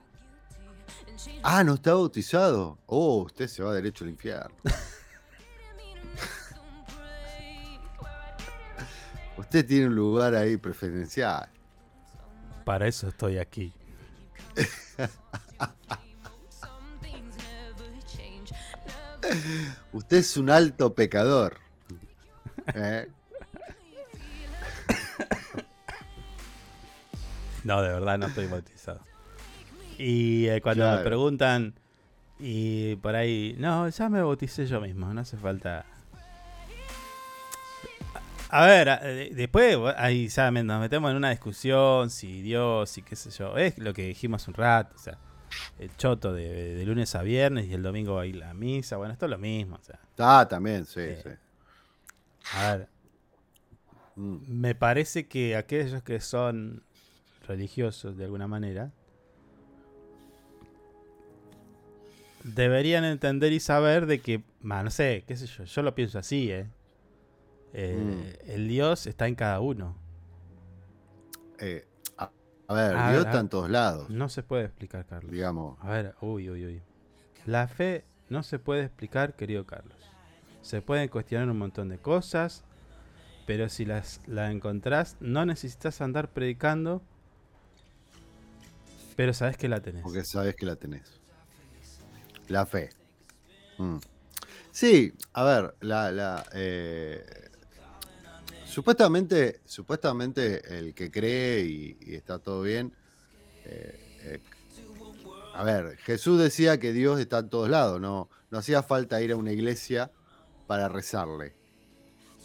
[1.43, 2.79] Ah, no está bautizado.
[2.87, 4.55] Oh, usted se va derecho al infierno.
[9.39, 11.49] usted tiene un lugar ahí preferencial.
[12.65, 13.73] Para eso estoy aquí.
[19.93, 21.59] Usted es un alto pecador.
[22.75, 23.09] ¿Eh?
[27.65, 29.01] No, de verdad no estoy bautizado.
[29.99, 31.75] Y eh, cuando me preguntan,
[32.39, 35.87] y por ahí, no, ya me bauticé yo mismo, no hace falta.
[38.55, 43.31] A ver, después ahí ya nos metemos en una discusión si Dios y qué sé
[43.31, 43.57] yo.
[43.57, 45.17] Es lo que dijimos un rato, o sea,
[45.79, 48.99] el choto de, de lunes a viernes y el domingo va a ir la misa.
[48.99, 51.21] Bueno, esto es lo mismo, o sea, Ah, también, sí, Eh.
[51.23, 51.31] sí.
[52.59, 52.89] a ver,
[54.17, 54.37] Mm.
[54.61, 56.83] me parece que aquellos que son
[57.49, 58.91] religiosos de alguna manera
[62.45, 66.19] deberían entender y saber de que, ma, no sé, qué sé yo, yo lo pienso
[66.19, 66.67] así, ¿eh?
[67.73, 69.97] Eh, El Dios está en cada uno.
[71.59, 71.87] Eh,
[72.19, 72.31] a,
[72.69, 75.31] a ver, A Dios ver, está en todos lados, No se puede explicar, Carlos.
[75.33, 75.79] digamos.
[75.81, 76.83] A ver, uy, uy, uy.
[77.47, 79.97] La fe no se puede explicar, querido Carlos.
[80.63, 82.63] Se pueden cuestionar un montón de cosas,
[83.47, 87.03] pero si las la encontrás, no necesitas andar predicando,
[89.17, 90.03] pero sabes que la tenés.
[90.03, 91.21] Porque sabes que la tenés.
[92.49, 92.91] La fe.
[93.79, 93.97] Mm.
[94.71, 97.42] Sí, a ver, la, la, eh,
[98.73, 102.93] supuestamente, supuestamente el que cree y, y está todo bien.
[103.65, 104.41] eh, eh,
[105.55, 109.33] a ver, Jesús decía que Dios está en todos lados, no, no hacía falta ir
[109.33, 110.11] a una iglesia
[110.67, 111.55] para rezarle.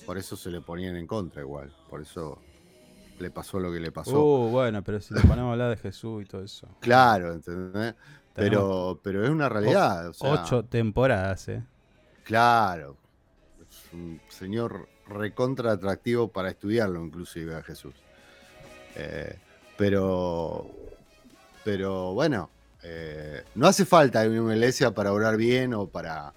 [0.06, 1.74] Por eso se le ponían en contra igual.
[1.90, 2.42] Por eso
[3.20, 4.22] le pasó lo que le pasó.
[4.22, 6.68] Uh, bueno, pero si nos ponemos a hablar de Jesús y todo eso.
[6.82, 7.96] Claro, ¿entendés?
[8.34, 10.10] Pero, pero es una realidad.
[10.10, 11.64] o sea, Ocho temporadas, ¿eh?
[12.24, 12.98] Claro.
[13.70, 17.94] Es un señor recontra atractivo para estudiarlo, inclusive a Jesús.
[18.96, 19.36] Eh,
[19.78, 20.68] pero,
[21.64, 22.50] pero bueno,
[22.84, 26.34] eh, no hace falta ir a una iglesia para orar bien o para,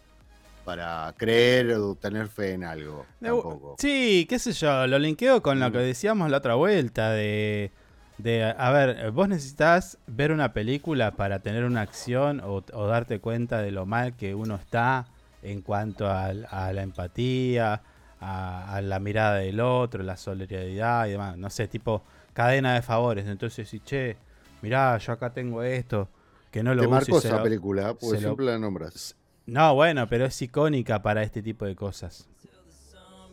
[0.65, 3.07] para creer o tener fe en algo.
[3.21, 3.77] Tampoco.
[3.79, 5.73] Sí, qué sé yo, lo linkeo con lo Mm.
[5.73, 7.71] que decíamos la otra vuelta de,
[8.19, 13.21] de, a ver, vos necesitas ver una película para tener una acción o, o darte
[13.21, 15.07] cuenta de lo mal que uno está
[15.43, 17.81] en cuanto a, la empatía,
[18.21, 21.37] a, a la mirada del otro, la solidaridad y demás.
[21.37, 22.03] No sé, tipo
[22.33, 23.27] cadena de favores.
[23.27, 24.17] Entonces, si, che,
[24.63, 26.09] mirá, yo acá tengo esto,
[26.51, 29.17] que no lo Te se esa lo- película, porque lo- siempre la nombras.
[29.47, 32.29] No, bueno, pero es icónica para este tipo de cosas.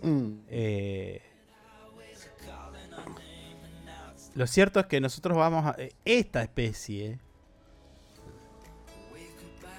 [0.01, 1.21] Mm, Eh,
[4.35, 5.75] lo cierto es que nosotros vamos a.
[5.79, 7.19] eh, Esta especie,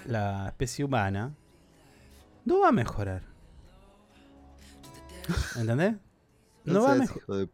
[0.06, 1.32] la especie humana,
[2.44, 3.22] no va a mejorar.
[5.56, 5.94] ¿Entendés?
[6.64, 7.48] No, va a mejorar.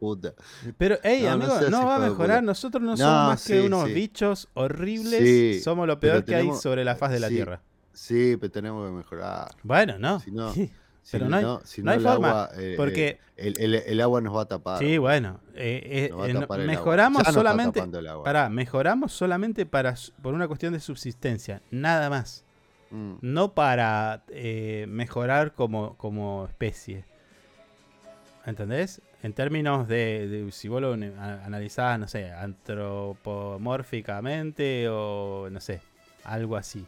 [0.77, 2.43] Pero, hey, No, amigo, no, va a mejorar.
[2.43, 3.95] Nosotros no, No, somos más que unos sí.
[3.95, 5.21] bichos horribles.
[5.21, 7.29] Sí, somos lo peor que hay sobre la faz de la.
[7.29, 7.61] Tierra.
[7.93, 9.51] Sí, pero tenemos que mejorar.
[9.63, 10.19] Bueno, no.
[10.21, 10.53] Si no-
[11.13, 14.01] Pero no hay- si no hay el forma, agua, eh, porque- eh, el, el- el
[14.01, 14.79] agua nos va a tapar.
[14.79, 15.39] Sí, bueno.
[15.55, 17.83] eh, eh, eh, mejoramos solamente.
[18.25, 22.45] Pará, mejoramos solamente para, por una cuestión de subsistencia, nada más.
[22.91, 27.05] Mm, No para eh, mejorar como, como especie.
[28.47, 29.01] ¿Entendés?
[29.23, 35.81] En términos de, de si vos lo analizás, no sé, antropomórficamente o no sé,
[36.25, 36.85] algo así.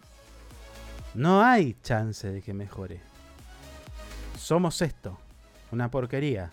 [1.14, 3.01] No hay chance de que mejore.
[4.38, 5.19] Somos esto,
[5.73, 6.53] una porquería.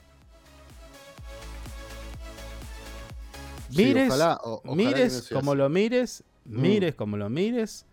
[3.70, 6.62] sí, Mires, ojalá- o- ojalá que mires no como lo mires, Mm.
[6.62, 7.86] mires como lo mires,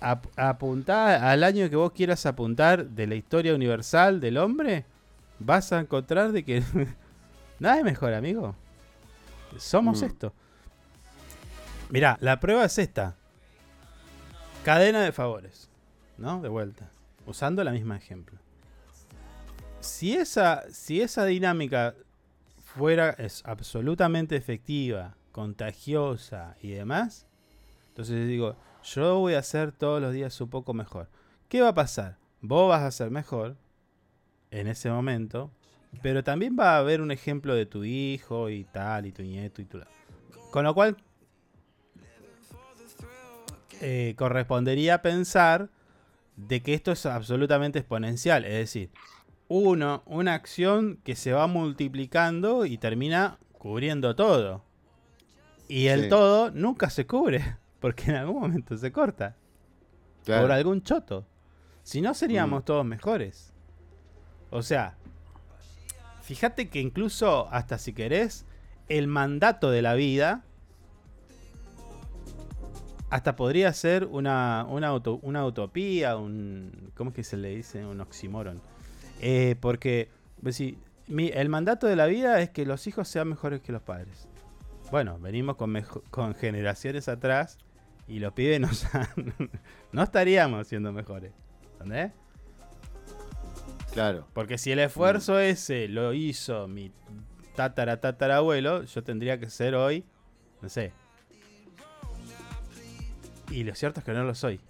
[0.00, 4.84] ap- apuntá al año que vos quieras apuntar de la historia universal del hombre,
[5.38, 6.62] vas a encontrar de que
[7.58, 8.54] nada es mejor, amigo.
[9.56, 10.04] Somos Mm.
[10.04, 10.32] esto.
[11.90, 13.16] Mirá, la prueba es esta.
[14.64, 15.70] Cadena de favores,
[16.18, 16.40] ¿no?
[16.40, 16.90] De vuelta.
[17.26, 18.38] usando la misma ejemplo.
[19.80, 21.94] Si esa, si esa dinámica
[22.64, 27.26] fuera es absolutamente efectiva, contagiosa y demás,
[27.88, 31.10] entonces digo, yo voy a hacer todos los días un poco mejor.
[31.50, 32.16] ¿Qué va a pasar?
[32.40, 33.56] Vos vas a ser mejor
[34.50, 35.50] en ese momento,
[36.02, 39.60] pero también va a haber un ejemplo de tu hijo y tal, y tu nieto
[39.62, 39.80] y tu...
[40.50, 40.96] Con lo cual,
[43.80, 45.68] eh, correspondería pensar
[46.36, 48.44] de que esto es absolutamente exponencial.
[48.44, 48.90] Es decir,
[49.48, 54.64] uno, una acción que se va multiplicando y termina cubriendo todo.
[55.68, 56.08] Y el Sí.
[56.08, 59.36] todo nunca se cubre, porque en algún momento se corta.
[60.24, 60.42] Claro.
[60.42, 61.26] Por algún choto.
[61.82, 62.64] Si no, seríamos Mm.
[62.64, 63.52] todos mejores.
[64.50, 64.94] O sea,
[66.22, 68.44] fíjate que incluso, hasta si querés,
[68.88, 70.42] el mandato de la vida
[73.10, 76.90] hasta podría ser una, una, auto- una utopía, un.
[76.94, 77.84] ¿Cómo es que se le dice?
[77.86, 78.60] Un oxímoron.
[79.20, 80.10] Eh, porque,
[80.42, 83.72] pues sí, mi- el mandato de la vida es que los hijos sean mejores que
[83.72, 84.28] los padres.
[84.90, 85.74] Bueno, venimos con,
[86.10, 87.58] con generaciones atrás
[88.06, 88.68] y los pibes no,
[89.92, 91.32] no estaríamos siendo mejores.
[91.74, 92.12] ¿Entendés?
[93.92, 94.26] Claro.
[94.32, 96.92] Porque si el esfuerzo ese lo hizo mi
[97.56, 100.04] tatara tatarabuelo, yo tendría que ser hoy,
[100.62, 100.92] no sé.
[103.50, 104.60] Y lo cierto es que no lo soy.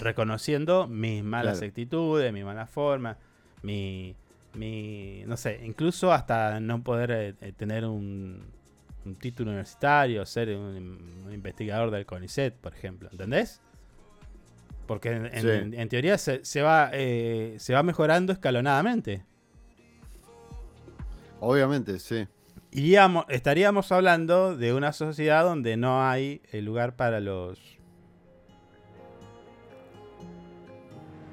[0.00, 1.68] Reconociendo mis malas Claro.
[1.68, 3.18] actitudes, mi mala forma,
[3.62, 4.16] mi,
[4.54, 8.42] mi, no sé, incluso hasta no poder eh, eh, tener un,
[9.04, 13.60] un título universitario, ser un, un investigador del CONICET, por ejemplo, ¿entendés?
[14.90, 15.48] Porque en, en- Sí.
[15.48, 19.24] en- en teoría se, se va, eh, se va mejorando escalonadamente.
[21.38, 22.26] Obviamente, sí.
[22.72, 27.78] Iríamos, estaríamos hablando de una sociedad donde no hay eh, lugar para los.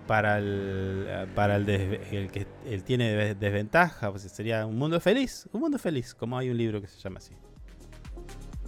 [0.06, 4.78] Para el, eh, para el, des- el que el tiene des- desventaja, pues sería un
[4.78, 5.50] mundo feliz.
[5.52, 7.34] Un mundo feliz, como hay un libro que se llama así.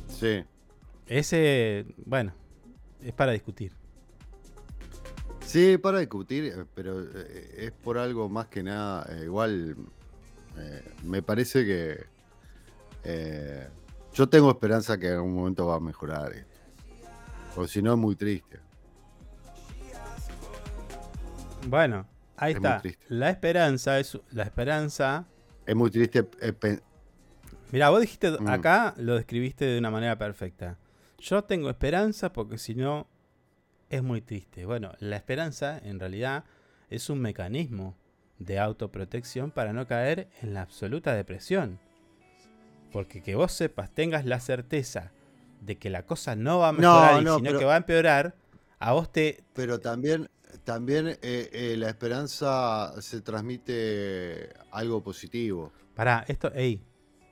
[0.08, 0.43] Sí.
[1.06, 2.34] Ese, bueno,
[3.04, 3.78] es para discutir.
[5.49, 9.03] Sí, para discutir, eh, pero eh, es por algo más que nada.
[9.09, 9.75] eh, igual
[10.59, 12.05] eh, me parece que
[13.03, 13.67] eh,
[14.13, 16.59] yo tengo esperanza que en algún momento va a mejorar esto.
[17.55, 18.59] O si no, es muy triste.
[21.67, 22.05] Bueno,
[22.38, 22.81] ahí Es está.
[23.07, 25.25] La esperanza es la esperanza.
[25.65, 26.23] Es muy triste.
[26.23, 26.79] pe-
[27.71, 28.47] Mira, vos dijiste Mm.
[28.47, 30.77] acá, lo describiste de una manera perfecta.
[31.17, 33.07] Yo tengo esperanza porque si no
[33.89, 34.65] es muy triste.
[34.65, 36.43] Bueno, la esperanza en realidad
[36.89, 37.95] es un mecanismo
[38.38, 41.80] de autoprotección para no caer en la absoluta depresión.
[42.91, 45.12] Porque que vos sepas, tengas la certeza
[45.62, 47.73] de que la cosa no va a No, mejorar, y no, sino pero- que va
[47.75, 48.36] a empeorar,
[48.80, 50.30] a vos te, pero también,
[50.63, 55.71] también eh, eh, la esperanza se transmite algo positivo.
[55.95, 56.82] Pará, esto, ey,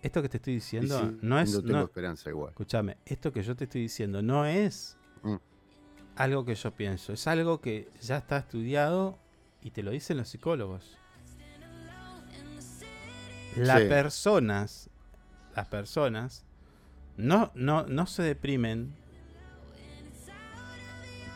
[0.02, 1.52] esto que te estoy diciendo sí, no es.
[1.54, 2.50] yo tengo no- esperanza igual.
[2.50, 5.36] escúchame, esto que yo te estoy diciendo no es Mm.
[6.17, 9.17] Algo que yo pienso, es algo que ya está estudiado
[9.62, 10.97] y te lo dicen los psicólogos.
[13.56, 13.88] Las Sí.
[13.88, 14.89] personas,
[15.56, 16.45] las personas,
[17.17, 18.93] no, no, no se deprimen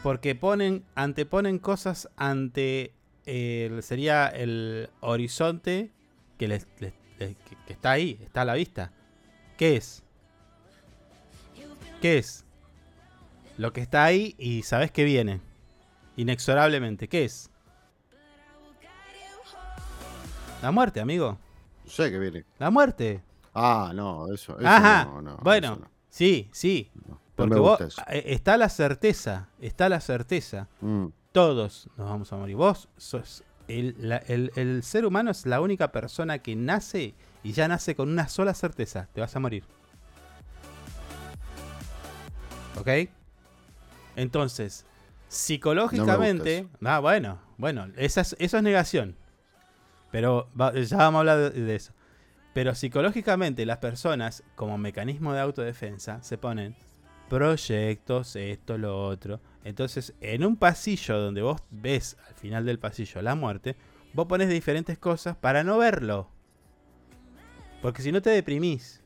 [0.04, 2.94] porque ponen, anteponen cosas ante
[3.26, 5.92] el, sería el horizonte
[6.38, 8.92] que, les, les- les- que, que está ahí, está a la vista.
[9.58, 10.02] ¿Qué es?
[12.02, 12.46] ¿Qué es?
[13.62, 15.40] Lo que está ahí y sabes que viene.
[16.16, 17.08] Inexorablemente.
[17.08, 17.52] ¿Qué es?
[20.64, 21.38] La muerte, amigo.
[21.86, 22.44] Sé que viene.
[22.58, 23.22] La muerte.
[23.54, 25.06] Ah, no, eso, eso Ajá.
[25.06, 25.92] no, no, bueno, eso no.
[26.10, 26.90] sí, sí.
[27.36, 30.68] Porque vos, eh, está la certeza, está la certeza.
[30.80, 32.56] Mm, Todos nos vamos a morir.
[32.56, 33.44] Vos sos.
[33.68, 37.94] El, la- el- el ser humano es la única persona que nace y ya nace
[37.96, 39.66] con una sola certeza: te vas a morir.
[42.80, 42.88] ¿Ok?
[44.16, 44.86] Entonces,
[45.28, 46.68] psicológicamente.
[46.84, 49.16] ah, bueno, bueno, esa es- eso es negación.
[50.12, 51.94] Pero va- ya vamos a hablar de, de eso.
[52.54, 56.76] Pero psicológicamente, las personas, como mecanismo de autodefensa, se ponen
[57.30, 59.40] proyectos, esto, lo otro.
[59.64, 63.78] Entonces, en un pasillo donde vos ves al final del pasillo la muerte,
[64.14, 66.28] vos pones diferentes cosas para no verlo.
[67.82, 69.02] Porque si no te deprimís.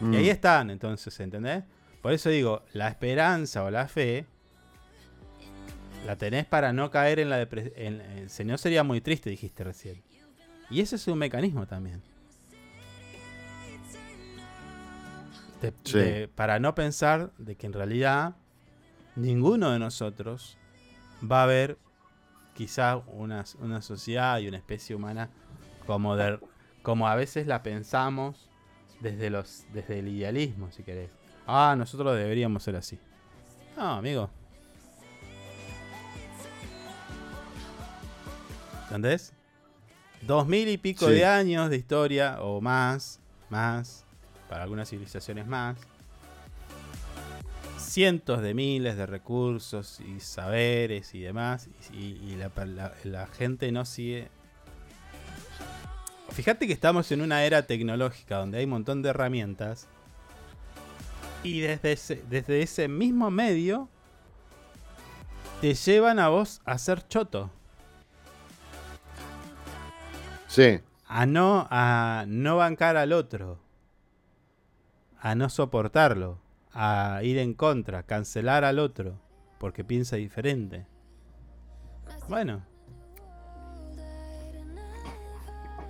[0.00, 0.12] mm.
[0.12, 1.62] Y ahí están, entonces, ¿entendés?
[2.02, 4.26] Por eso digo, la esperanza o la fe
[6.06, 8.28] la tenés para no caer en la depresión.
[8.28, 10.02] Si no sería muy triste, dijiste recién.
[10.70, 12.02] Y ese es un mecanismo también.
[15.60, 15.98] De- Sí.
[15.98, 18.34] de- para no pensar de que en realidad
[19.14, 20.56] ninguno de nosotros
[21.30, 21.76] va a haber
[22.54, 25.28] quizá una, una sociedad y una especie humana
[25.86, 26.38] como, de,
[26.82, 28.48] como a veces la pensamos
[29.00, 31.10] desde, los, desde el idealismo, si querés.
[31.52, 32.98] Ah, nosotros deberíamos ser así.
[33.76, 34.30] No, amigo.
[38.84, 39.32] ¿Entendés?
[40.22, 41.12] Dos mil y pico Sí.
[41.14, 44.04] de años de historia, o más, más,
[44.48, 45.76] para algunas civilizaciones más.
[47.78, 51.68] Cientos de miles de recursos y saberes y demás.
[51.92, 54.28] Y, y la, la- la gente no sigue.
[56.30, 59.88] Fíjate que estamos en una era tecnológica donde hay un montón de herramientas.
[61.42, 63.88] Y desde ese, desde ese mismo medio
[65.60, 67.50] te llevan a vos a ser choto.
[70.46, 73.60] Sí, A no, a no bancar al otro.
[75.20, 76.40] A no soportarlo.
[76.72, 78.02] A ir en contra.
[78.02, 79.20] Cancelar al otro.
[79.58, 80.86] Porque piensa diferente.
[82.28, 82.69] Bueno.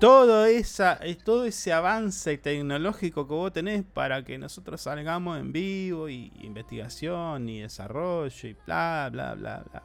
[0.00, 5.52] Todo, esa, es todo ese avance tecnológico que vos tenés para que nosotros salgamos en
[5.52, 9.82] vivo y investigación y desarrollo y bla bla bla bla.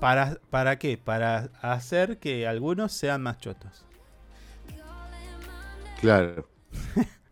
[0.00, 0.98] ¿Para, ¿Para qué?
[0.98, 3.86] Para hacer que algunos sean más chotos.
[6.00, 6.48] claro.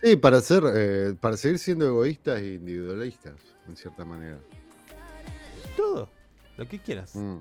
[0.00, 3.34] Sí, para ser, eh, para seguir siendo egoístas e individualistas,
[3.66, 4.38] en cierta manera.
[5.76, 6.08] Todo.
[6.56, 7.16] Lo que quieras.
[7.16, 7.38] Mm.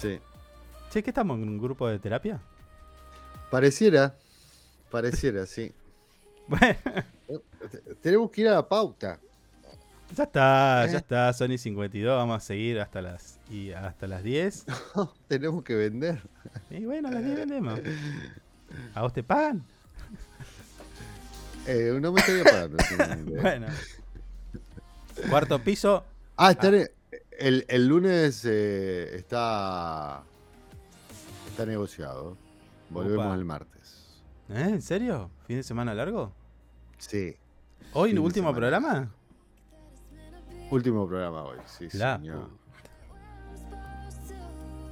[0.00, 0.18] Sí.
[0.90, 2.40] Che, ¿qué estamos en un grupo de terapia?
[3.50, 4.14] Pareciera,
[4.90, 5.72] pareciera, sí.
[6.48, 6.78] Bueno,
[8.00, 9.18] Tenemos que ir a la pauta.
[10.16, 10.92] ya está, Eh.
[10.92, 11.32] ya está.
[11.34, 12.16] Sony 52.
[12.16, 14.64] Vamos a seguir hasta las, y hasta las 10.
[15.28, 16.22] Tenemos que vender.
[16.70, 17.80] Y bueno, a las 10 vendemos.
[18.94, 19.62] ¿A vos te pagan?
[21.66, 22.78] Eh, no me estaría pagando.
[23.36, 23.40] eh.
[23.42, 23.66] Bueno.
[25.28, 26.02] Cuarto piso.
[26.36, 26.90] Ah, está ne-
[27.38, 30.22] el, el lunes eh, está,
[31.48, 32.36] está negociado.
[32.90, 33.34] Volvemos Opa.
[33.34, 34.20] el martes.
[34.48, 34.60] ¿Eh?
[34.68, 35.30] ¿En serio?
[35.46, 36.32] ¿Fin de semana largo?
[36.98, 37.36] Sí.
[37.92, 39.10] ¿Hoy, Fin último programa?
[40.70, 42.50] Último programa hoy, sí, La señor.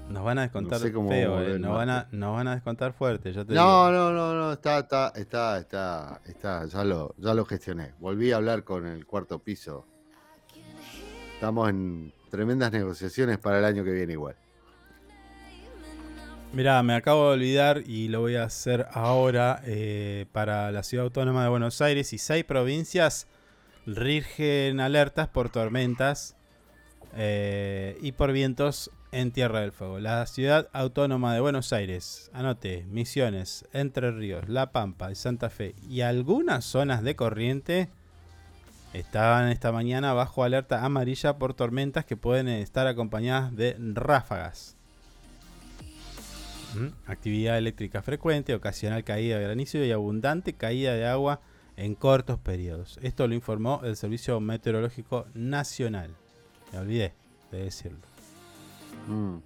[0.09, 1.59] Nos van a descontar No sé cómo feo, eh.
[1.59, 3.33] Nos van, a, nos van a descontar fuerte.
[3.33, 3.91] Te No, digo.
[3.91, 7.93] no, no, no, está, está, está, está, está, ya lo, ya lo gestioné.
[7.99, 9.85] Volví a hablar con el cuarto piso.
[11.35, 14.37] Estamos en tremendas negociaciones para el año que viene igual.
[16.53, 21.05] Mirá, me acabo de olvidar y lo voy a hacer ahora eh, para la Ciudad
[21.05, 23.27] Autónoma de Buenos Aires y seis provincias
[23.85, 26.37] rigen alertas por tormentas
[27.15, 29.99] eh, y por vientos en Tierra del Fuego.
[29.99, 35.75] La Ciudad Autónoma de Buenos Aires, anote, Misiones, Entre Ríos, La Pampa y Santa Fe
[35.89, 37.91] y algunas zonas de corriente
[38.99, 44.77] estaban esta mañana bajo alerta amarilla por tormentas que pueden estar acompañadas de ráfagas.
[46.75, 47.11] ¿Mm?
[47.11, 51.41] Actividad eléctrica frecuente, ocasional caída de granizo y abundante caída de agua
[51.77, 52.99] en cortos periodos.
[53.03, 56.15] Esto lo informó el Servicio Meteorológico Nacional.
[56.73, 57.13] Me olvidé
[57.51, 57.99] de decirlo.
[59.09, 59.37] Mm.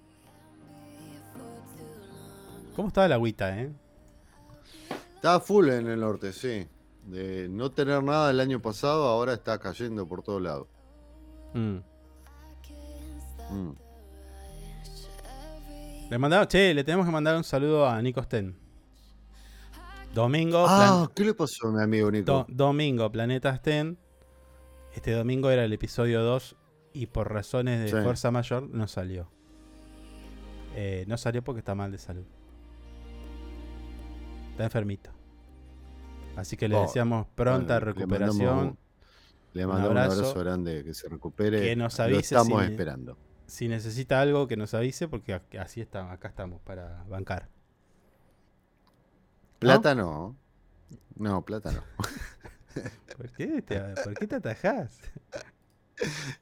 [2.75, 3.69] ¿Cómo estaba la agüita, eh?
[5.15, 6.67] Está full en el norte, sí.
[7.05, 10.67] De no tener nada el año pasado, ahora está cayendo por todos lados.
[11.53, 11.77] Mm.
[13.51, 13.71] Mm.
[16.09, 18.55] Le mandamos, che, le tenemos que mandar un saludo a Nico Sten.
[20.13, 22.31] Domingo, Ah, ¿qué le pasó a mi amigo Nico?
[22.31, 23.97] do- domingo, Planeta Sten.
[24.93, 26.57] Este domingo era el episodio 2
[26.93, 28.03] y por razones de Sí.
[28.03, 29.29] fuerza mayor no salió.
[30.75, 32.25] Eh, no salió porque está mal de salud.
[34.51, 35.11] Está enfermito.
[36.35, 38.77] Así que le Oh, deseamos pronta Bueno, recuperación.
[39.53, 40.19] Le mandamos un abrazo.
[40.21, 41.61] abrazo grande, que se recupere.
[41.61, 43.17] Que nos Lo avise estamos si- esperando.
[43.47, 47.49] Si necesita algo que nos avise porque así está, acá estamos para bancar.
[49.59, 50.37] Plata no.
[51.17, 51.83] No, plata no.
[53.17, 54.97] ¿Por qué te, por qué te atajás?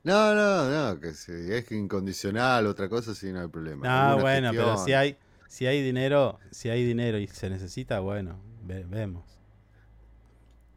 [0.04, 3.86] No, no, no, que si es incondicional, otra cosa sí no hay problema.
[3.86, 5.18] No, Alguna bueno, pero si hay,
[5.50, 9.39] si hay dinero, si hay dinero y se necesita, bueno, ve- vemos.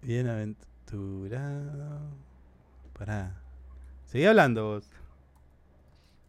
[0.02, 2.12] Bienaventurados.
[2.96, 3.34] Pará.
[4.06, 4.84] Seguí hablando vos.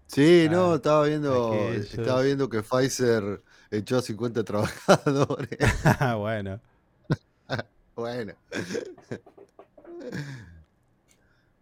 [0.07, 1.93] Sí, Ah, no, estaba viendo, aquellos.
[1.93, 3.43] estaba viendo que Pfizer
[3.78, 5.49] echó a 50 trabajadores.
[5.86, 6.59] Ah, bueno.
[7.95, 8.34] bueno.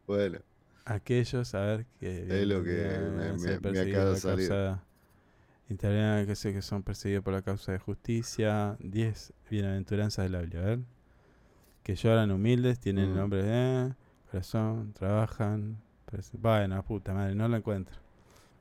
[0.07, 0.39] bueno.
[0.86, 2.41] Aquellos, a ver que.
[2.41, 4.49] Es lo que me- me- me acaba de salir.
[4.49, 4.84] causa
[5.70, 8.76] italiana, que sé que son perseguidos por la causa de justicia.
[8.80, 10.80] 10 bienaventuranzas de la Biblia, a ver.
[11.84, 13.18] Que lloran humildes, tienen el Mm.
[13.18, 13.93] nombre de
[14.30, 15.78] corazón, trabajan.
[16.34, 17.95] Bueno, puta madre, no lo encuentro.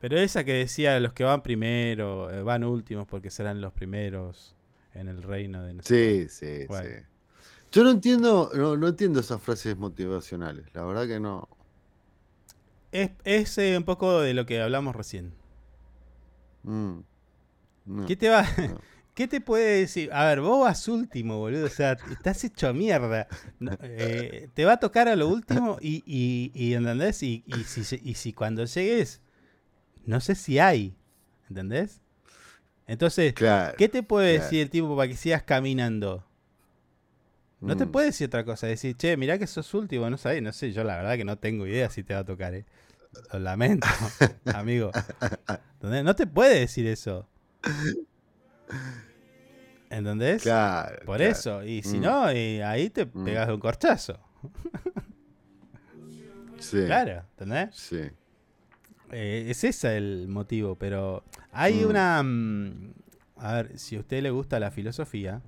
[0.01, 4.57] Pero esa que decía los que van primero, eh, van últimos porque serán los primeros
[4.95, 6.89] en el reino de no sé Sí, sí, Bueno.
[6.89, 6.95] sí.
[7.73, 10.67] Yo no entiendo, no, no entiendo esas frases motivacionales.
[10.75, 11.49] La verdad que no.
[12.93, 15.33] Es, es eh, un poco de lo que hablamos recién.
[16.63, 17.01] Mm,
[17.87, 18.45] no, ¿Qué te va?
[18.57, 18.81] no.
[19.15, 20.11] ¿Qué te puede decir?
[20.13, 21.67] A ver, vos vas último, boludo.
[21.67, 23.29] O sea, estás hecho a mierda.
[23.83, 27.23] Eh, te va a tocar a lo último y, y, y ¿entendés?
[27.23, 29.21] Y, y si, y si cuando llegues,
[30.11, 30.95] no sé si hay,
[31.49, 32.01] ¿entendés?
[32.87, 33.77] Entonces, Claro.
[33.79, 34.45] ¿qué te puede claro.
[34.45, 36.25] decir el tipo para que sigas caminando?
[37.61, 37.93] No te Mm.
[37.93, 38.67] puede decir otra cosa.
[38.67, 40.43] Decir, che, mirá que sos último, no sabés.
[40.43, 42.65] No sé, yo la verdad que no tengo idea si te va a tocar, ¿eh?
[43.33, 43.87] Lo lamento,
[44.47, 44.91] amigo.
[45.75, 46.05] ¿Entendés?
[46.05, 47.29] No te puede decir eso.
[49.91, 50.43] ¿Entendés?
[50.43, 50.97] Claro.
[51.05, 51.33] Por claro.
[51.33, 51.65] eso.
[51.65, 52.03] Y si Mm.
[52.03, 53.25] no, y ahí te Mm.
[53.25, 54.19] pegas un corchazo.
[56.59, 56.85] Sí.
[56.87, 57.75] Claro, ¿entendés?
[57.75, 58.11] Sí.
[59.13, 61.89] Eh, es ese el motivo, pero hay Mm.
[61.89, 62.23] una...
[62.23, 62.93] mm,
[63.43, 65.41] A ver, si a usted le gusta la filosofía,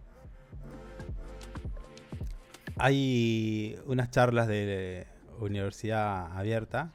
[2.76, 5.06] hay unas charlas de
[5.40, 6.90] universidad abierta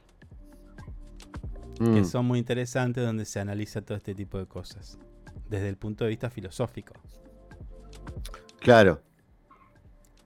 [1.76, 4.98] que Mm, son muy interesantes donde se analiza todo este tipo de cosas
[5.48, 6.94] desde el punto de vista filosófico.
[8.58, 9.00] Claro.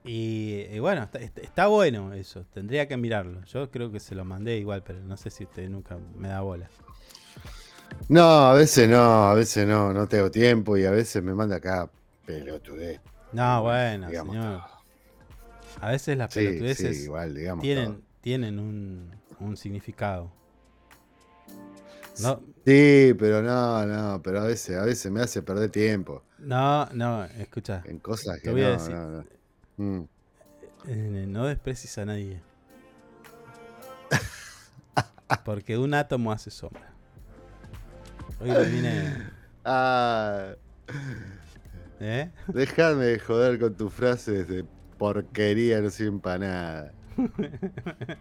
[0.03, 3.43] Y, y bueno, está, bueno eso, tendría que mirarlo.
[3.45, 6.41] Yo creo que se lo mandé igual, pero no sé si usted nunca me da
[6.41, 6.71] bola.
[8.09, 11.57] No, a veces no, a veces no, no tengo tiempo y a veces me manda
[11.57, 11.91] acá
[12.25, 13.01] pelotudez.
[13.31, 14.63] No, bueno, Digamos señor.
[15.79, 17.69] A veces las Sí, pelotudeces sí, igual, digamos.
[17.69, 18.03] tienen, todo.
[18.21, 20.31] tienen un, un significado.
[22.17, 26.85] No, Sí, pero no, no, pero a veces, a veces me hace perder tiempo no,
[26.93, 27.85] no, escucha.
[27.85, 28.97] en cosas Te que voy a no, decir.
[28.97, 29.25] no, no.
[29.77, 30.01] Mm.
[30.87, 32.41] Eh, No desprecies a nadie.
[35.45, 36.91] Porque un átomo hace sombra.
[38.39, 39.17] Hoy me vine.
[39.65, 40.55] Ah,
[41.99, 42.29] ¿Eh?
[42.47, 44.65] de joder con tus frases de
[44.97, 46.93] porquería, no sirven para nada.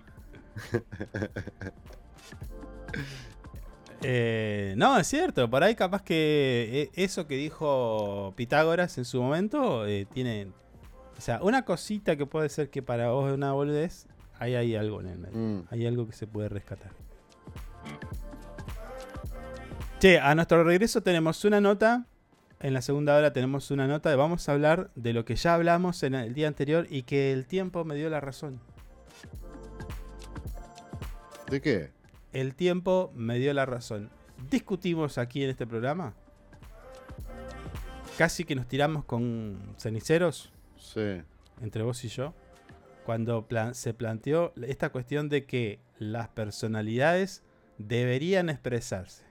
[4.05, 5.49] Eh, no, es cierto.
[5.49, 10.49] Por ahí, capaz que eh, eso que dijo Pitágoras en su momento eh, tiene.
[11.23, 14.09] O sea, una cosita que puede ser que para vos es una boludez,
[14.41, 15.39] ahí hay algo en el medio.
[15.39, 15.67] Mm.
[15.71, 16.91] Hay algo que se puede rescatar.
[20.01, 22.07] Che, a nuestro regreso tenemos una nota.
[22.59, 24.17] En la segunda hora tenemos una nota.
[24.17, 27.47] Vamos a hablar de lo que ya hablamos en el día anterior y que el
[27.47, 28.59] tiempo me dio la razón.
[31.49, 31.93] ¿De qué?
[32.33, 34.11] El tiempo me dio la razón.
[34.51, 36.15] Discutimos aquí en este programa.
[38.19, 40.53] Casi que nos tiramos con ceniceros
[40.83, 41.23] Sí.
[41.61, 42.35] entre vos y yo.
[43.07, 47.43] Cuando plan- se planteó esta cuestión de que las personalidades
[47.79, 49.25] deberían expresarse.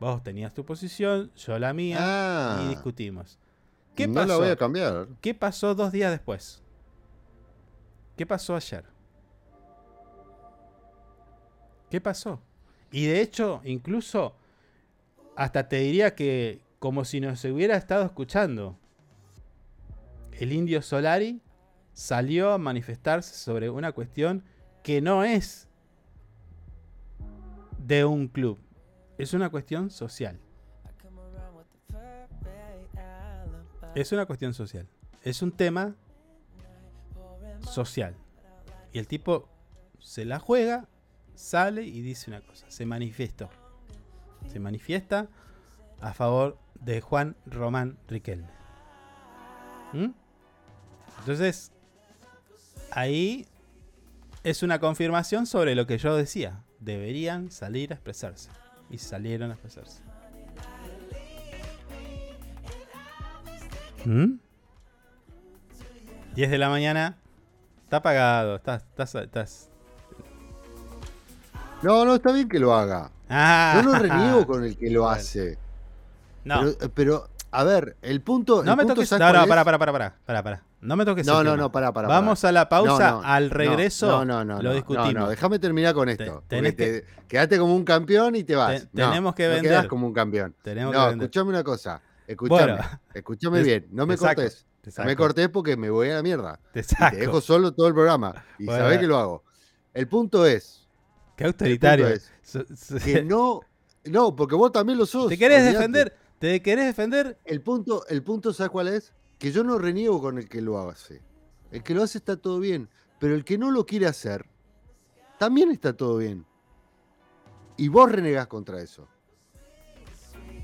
[0.00, 3.38] Vos tenías tu posición, yo la mía, Ah, y discutimos.
[3.94, 4.26] ¿Qué no pasó?
[4.28, 5.08] la voy a cambiar.
[5.20, 6.62] ¿Qué pasó dos días después?
[8.16, 8.84] ¿Qué pasó ayer?
[11.90, 12.40] ¿Qué pasó?
[12.90, 14.34] Y de hecho, incluso,
[15.36, 18.78] hasta te diría que como si nos hubiera estado escuchando,
[20.38, 21.40] el indio Solari
[21.92, 24.44] salió a manifestarse sobre una cuestión
[24.82, 25.68] que no es
[27.78, 28.58] de un club,
[29.18, 30.38] es una cuestión social.
[33.94, 34.86] Es una cuestión social.
[35.24, 35.96] Es un tema
[37.62, 38.14] social.
[38.92, 39.48] Y el tipo
[39.98, 40.86] se la juega,
[41.34, 42.70] sale y dice una cosa.
[42.70, 43.50] Se manifestó.
[44.46, 45.28] Se manifiesta
[46.00, 48.50] a favor de Juan Román Riquelme.
[49.92, 50.10] ¿Mm?
[51.32, 51.72] Entonces,
[52.90, 53.46] ahí
[54.44, 56.62] es una confirmación sobre lo que yo decía.
[56.80, 58.48] Deberían salir a expresarse.
[58.88, 60.00] Y salieron a expresarse.
[64.06, 64.36] ¿Mm?
[66.34, 67.18] 10 de la mañana.
[67.84, 68.56] Está apagado.
[68.56, 68.82] Estás.
[68.84, 69.68] estás, estás-
[71.82, 73.10] No, no, está bien que lo haga.
[73.28, 75.58] Ah, Yo no reniego con el que lo hace.
[76.46, 78.64] No, Pero, pero, a ver, el punto.
[78.64, 79.10] no el me punto, toques.
[79.10, 80.67] ¿sabes No, no, para, para, para, para, para, para.
[80.80, 81.26] No me toques.
[81.26, 81.56] No, no, tema.
[81.56, 82.06] no, para, para.
[82.08, 83.10] Vamos a la pausa.
[83.12, 84.56] No, no, al no, regreso No, no, no.
[84.62, 85.12] lo no, discutimos.
[85.14, 86.44] No, no, déjame terminar con Te- esto.
[86.46, 88.82] tenés te- quedaste como un campeón y te vas.
[88.82, 89.70] Te- No, tenemos que no vender.
[89.72, 90.54] quedás como un campeón.
[90.62, 91.24] Tenemos que No, vender.
[91.26, 92.00] escuchame una cosa.
[92.38, 92.76] Bueno.
[93.14, 93.86] escuchame Te- bien.
[93.90, 94.66] No me saco, cortes.
[94.82, 96.60] te No me cortés porque me voy a la mierda.
[96.72, 97.10] Te Y saco.
[97.16, 98.44] te dejo solo todo el programa.
[98.58, 98.84] Y Bueno.
[98.84, 99.44] sabés que lo hago.
[99.94, 100.86] El punto es
[101.36, 102.06] Qué autoritario.
[102.42, 102.64] So-
[103.04, 103.60] que no.
[104.04, 105.28] No, porque vos también lo sos.
[105.28, 105.76] ¿Te querés olvidate.
[105.78, 106.16] defender?
[106.38, 107.36] ¿Te querés defender?
[107.44, 109.12] El punto, el punto, ¿sabes cuál es?
[109.38, 111.22] Que yo no reniego con el que lo hace.
[111.70, 112.88] El que lo hace está todo bien.
[113.18, 114.46] Pero el que no lo quiere hacer,
[115.38, 116.46] también está todo bien.
[117.76, 119.08] Y vos renegás contra eso.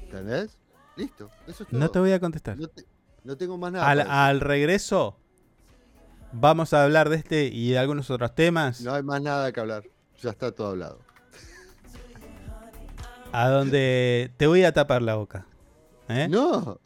[0.02, 0.56] ¿Entendés?
[0.96, 1.30] Listo.
[1.46, 1.78] Eso es todo.
[1.80, 2.56] No te voy a contestar.
[2.58, 2.84] No te-
[3.24, 3.88] no tengo más nada.
[3.88, 5.16] Al, al regreso
[6.32, 8.80] vamos a hablar de este y de algunos otros temas.
[8.82, 9.84] No hay más nada que hablar.
[10.20, 10.98] Ya está todo hablado.
[13.32, 15.46] A donde te voy a tapar la boca.
[16.08, 16.28] ¿Eh?
[16.28, 16.80] No,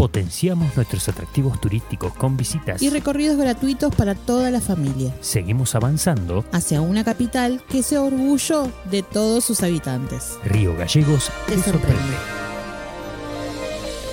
[0.00, 2.80] Potenciamos nuestros atractivos turísticos con visitas.
[2.80, 5.14] Y recorridos gratuitos para toda la familia.
[5.20, 10.38] Seguimos avanzando hacia una capital que sea orgullo de todos sus habitantes.
[10.42, 11.98] Río Gallegos te, te sorprende.
[11.98, 12.16] sorprende.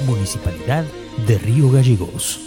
[0.06, 0.84] Municipalidad
[1.26, 2.42] de Río Gallegos.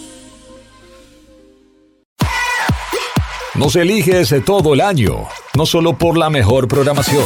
[3.55, 7.25] Nos eliges todo el año, no solo por la mejor programación,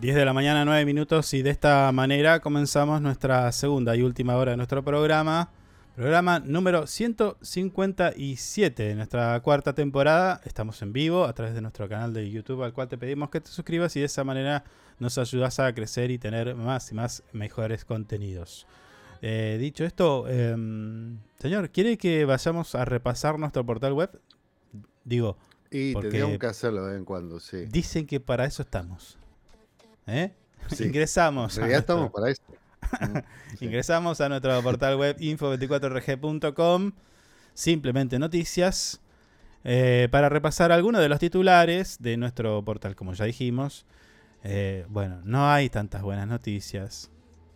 [0.00, 4.34] ...10 de la mañana, 9 minutos y de esta manera comenzamos nuestra segunda y última
[4.36, 5.50] hora de nuestro programa.
[5.94, 10.40] Programa número 157 de nuestra cuarta temporada.
[10.46, 13.42] Estamos en vivo a través de nuestro canal de YouTube al cual te pedimos que
[13.42, 14.64] te suscribas y de esa manera
[14.98, 18.66] nos ayudas a crecer y tener más y más mejores contenidos.
[19.20, 24.18] Eh, dicho esto, em, señor, ¿quiere que vayamos a repasar nuestro portal web?
[25.04, 25.36] Digo,
[25.70, 27.66] Y tendríamos que hacerlo de vez en cuando, sí.
[27.66, 29.19] Dicen que para eso estamos.
[30.06, 30.32] ¿Eh?
[30.68, 30.84] Sí.
[30.84, 31.56] Ingresamos.
[31.56, 32.42] En a realidad nuestro- estamos para eso.
[33.00, 33.64] Mm, sí.
[33.66, 36.92] Ingresamos a nuestro portal web info24rg.com,
[37.54, 39.00] simplemente noticias,
[39.64, 43.86] eh, para repasar algunos de los titulares de nuestro portal, como ya dijimos.
[44.42, 47.10] Eh, bueno, no hay tantas buenas noticias.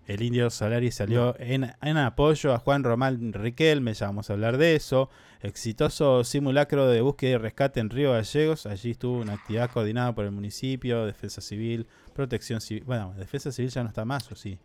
[0.06, 4.58] El indio Solari salió en, en apoyo a Juan Román Riquelme, ya vamos a hablar
[4.58, 5.08] de eso.
[5.40, 8.66] Exitoso simulacro de búsqueda y rescate en Río Gallegos.
[8.66, 12.84] Allí estuvo una actividad coordinada por el municipio, Defensa Civil, Protección Civil.
[12.84, 14.58] Bueno, Defensa Civil ya no está más, ¿o sí?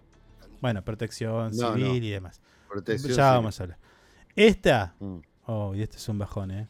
[0.62, 1.96] Bueno, Protección No, Civil no.
[1.96, 2.42] y demás.
[2.70, 3.36] Protección ya civil.
[3.38, 3.78] vamos a hablar.
[4.36, 4.96] Esta.
[5.00, 5.18] Mm.
[5.46, 6.68] Oh, y este es un bajón, ¿eh?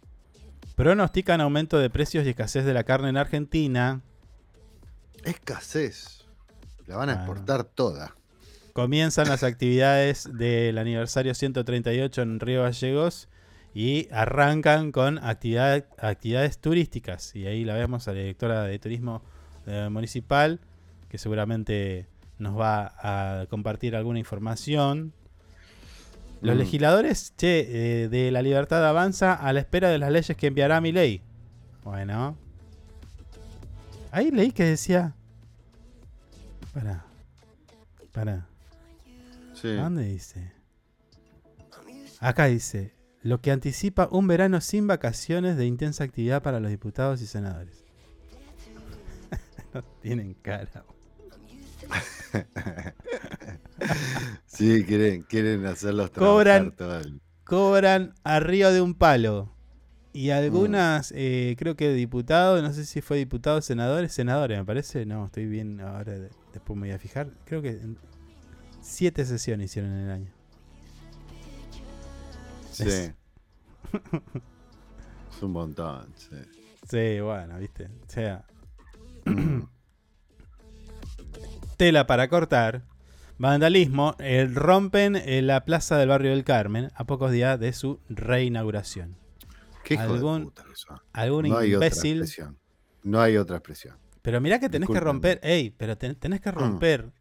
[0.75, 4.01] Pronostican aumento de precios y escasez de la carne en Argentina.
[5.23, 6.25] Escasez.
[6.87, 7.25] La van a Bueno.
[7.31, 8.15] exportar toda.
[8.83, 13.27] Comienzan las actividades del aniversario 138 en Río Gallegos
[13.75, 17.35] y arrancan con actividad- actividades turísticas.
[17.35, 19.21] Y ahí la vemos a la directora de turismo
[19.67, 20.61] eh, municipal,
[21.09, 22.07] que seguramente
[22.37, 25.11] nos va a compartir alguna información.
[26.41, 26.59] Los Mm.
[26.59, 30.79] legisladores, che, eh, de la libertad avanza a la espera de las leyes que enviará
[30.79, 31.21] mi ley.
[31.83, 32.37] Bueno.
[34.13, 35.15] Ahí leí que decía...
[36.73, 37.03] Para.
[38.13, 38.48] Para.
[39.61, 39.69] Sí.
[39.69, 40.51] ¿A ¿Dónde dice?
[42.19, 47.21] Acá dice, lo que anticipa un verano sin vacaciones de intensa actividad para los diputados
[47.21, 47.83] y senadores.
[49.73, 50.83] no tienen cara.
[54.45, 59.55] Sí, quieren, quieren hacerlos Cobran, todo el- cobran arriba de un palo.
[60.11, 65.05] Y algunas, eh, creo que diputados, no sé si fue diputados, senadores, senadores, me parece.
[65.05, 67.29] No, estoy bien, ahora de- después me voy a fijar.
[67.45, 67.79] Creo que
[68.89, 70.31] siete sesiones hicieron en el año.
[72.71, 72.83] Sí.
[72.83, 73.13] Es-
[75.35, 76.35] Es un montón, sí.
[76.89, 77.85] Sí, bueno, viste.
[77.85, 78.45] O sea.
[81.77, 82.83] Tela para cortar.
[83.37, 84.15] Vandalismo.
[84.19, 89.15] eh, rompen la plaza del barrio del Carmen a pocos días de su reinauguración.
[89.85, 90.65] Qué hijo de algún, puta
[91.13, 92.25] algún No hay otra imbécil.
[93.03, 93.95] No hay otra expresión.
[94.21, 95.39] Pero mirá que tenés que romper.
[95.41, 97.11] Ey, pero ten- tenés que romper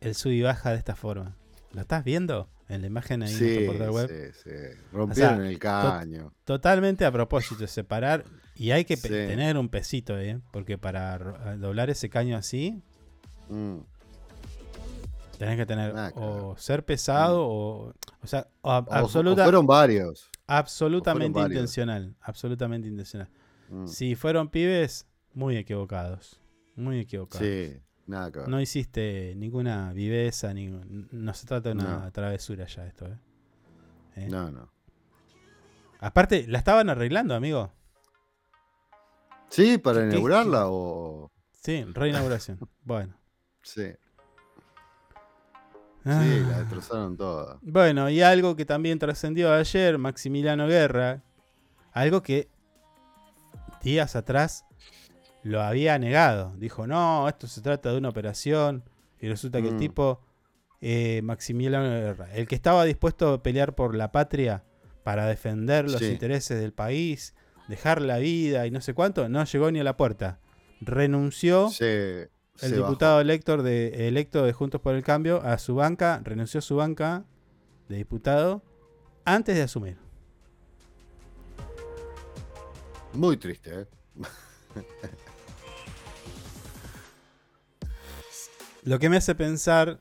[0.00, 1.36] el sub y baja de esta forma.
[1.72, 2.48] ¿Lo estás viendo?
[2.68, 4.32] En la imagen ahí en Sí, nuestro portal web.
[4.32, 4.56] sí, sí.
[4.92, 6.32] Rompieron el to- caño.
[6.44, 8.24] totalmente a propósito, separar.
[8.54, 9.08] Y hay que Sí.
[9.08, 10.40] tener un pesito, ¿eh?
[10.52, 11.18] Porque para
[11.56, 12.80] doblar ese caño así,
[13.48, 13.78] Mm.
[15.38, 16.48] tenés que tener Ah, claro.
[16.50, 17.92] o ser pesado o.
[18.22, 20.30] O sea, o absoluta- o fueron varios.
[20.46, 21.52] absolutamente varios.
[21.60, 22.14] intencional.
[22.20, 23.28] Absolutamente intencional.
[23.70, 23.86] Mm.
[23.86, 26.40] Si fueron pibes, muy equivocados.
[26.76, 27.46] Muy equivocados.
[27.46, 27.80] Sí,
[28.10, 28.48] nada que ver.
[28.48, 32.12] No hiciste ninguna viveza, ni, no se trata de una No.
[32.12, 33.18] travesura ya esto, ¿eh?
[34.16, 34.28] ¿Eh?
[34.30, 34.68] No, no.
[36.00, 37.72] Aparte, la estaban arreglando, amigo.
[39.48, 41.30] Sí, para ¿Qué- qué- inaugurarla o.
[41.52, 42.58] Sí, reinauguración.
[42.84, 43.14] bueno.
[43.62, 43.86] Sí.
[46.04, 46.22] Ah.
[46.22, 47.58] Sí, la destrozaron toda.
[47.60, 51.22] Bueno, y algo que también trascendió ayer, Maximiliano Guerra,
[51.92, 52.48] algo que
[53.82, 54.64] días atrás
[55.42, 56.54] lo había negado.
[56.56, 58.84] Dijo, no, esto se trata de una operación.
[59.20, 59.78] Y resulta que el Mm.
[59.78, 60.20] tipo,
[60.80, 64.64] eh, Maximiliano Guerra, el que estaba dispuesto a pelear por la patria
[65.04, 66.06] para defender los Sí.
[66.06, 67.34] intereses del país,
[67.68, 70.40] dejar la vida y no sé cuánto, no llegó ni a la puerta.
[70.80, 72.30] Renunció Se, el
[72.70, 76.62] se diputado electo de, electo de Juntos por el Cambio a su banca, renunció a
[76.62, 77.24] su banca
[77.88, 78.62] de diputado
[79.26, 79.98] antes de asumir.
[83.12, 83.86] Muy triste, ¿eh?
[88.82, 90.00] Lo que me hace pensar,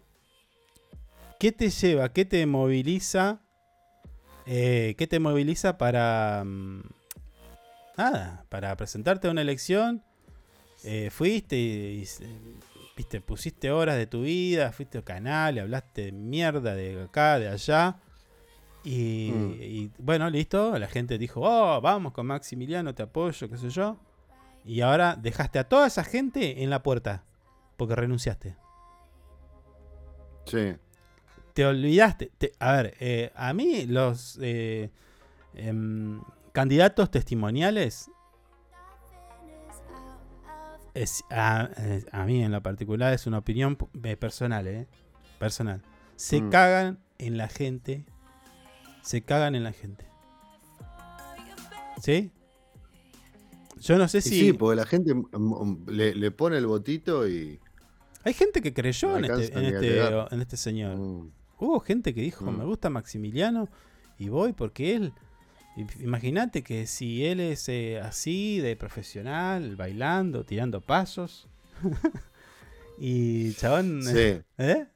[1.40, 3.42] ¿qué te lleva, qué te moviliza,
[4.46, 6.82] eh, qué te moviliza para, mm,
[7.98, 10.04] nada, para presentarte a una elección?
[10.84, 12.26] Eh, fuiste y, y se-
[12.96, 17.38] viste, pusiste horas de tu vida, fuiste al canal, y hablaste de mierda de acá,
[17.40, 17.98] de allá.
[18.86, 19.54] Y, Mm.
[19.62, 23.98] y, bueno, listo, la gente dijo, oh, vamos con Maximiliano, te apoyo, qué sé yo.
[24.64, 27.26] Y ahora dejaste a toda esa gente en la puerta,
[27.76, 28.56] porque renunciaste.
[30.50, 30.76] Sí.
[31.54, 32.32] Te olvidaste.
[32.38, 34.90] te- a ver, eh, a mí los eh,
[35.56, 36.22] em,
[36.54, 38.10] candidatos testimoniales,
[40.94, 41.70] es, a,
[42.26, 44.88] mí en lo particular es una opinión eh, personal, eh,
[45.38, 45.82] personal.
[46.16, 46.50] Se Mm.
[46.50, 48.06] cagan en la gente.
[49.02, 50.06] Se cagan en la gente.
[52.02, 52.32] ¿Sí?
[53.82, 54.30] Yo no sé Y si...
[54.30, 57.60] sí, porque la gente mm, mm, le, le pone el botito y.
[58.24, 60.98] Hay gente que creyó en este, en, este, en este señor.
[60.98, 62.58] Mm, Hubo gente que dijo, Mm.
[62.58, 63.68] me gusta Maximiliano
[64.18, 65.14] y voy porque él
[66.02, 71.48] Imagínate que si él es eh, así, de profesional, bailando, tirando pasos.
[72.98, 74.04] y chabón.
[74.04, 74.42] Sí.
[74.58, 74.88] ¿Eh?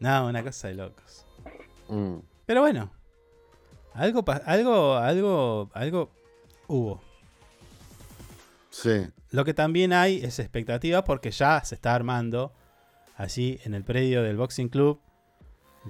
[0.00, 1.24] No, una cosa de locos.
[1.88, 2.16] Mm.
[2.44, 2.90] Pero bueno.
[3.94, 6.10] Algo, algo, algo, algo
[6.66, 7.02] hubo.
[8.82, 9.08] Sí.
[9.30, 12.52] Lo que también hay es expectativa porque ya se está armando,
[13.16, 15.00] allí en el predio del Boxing Club,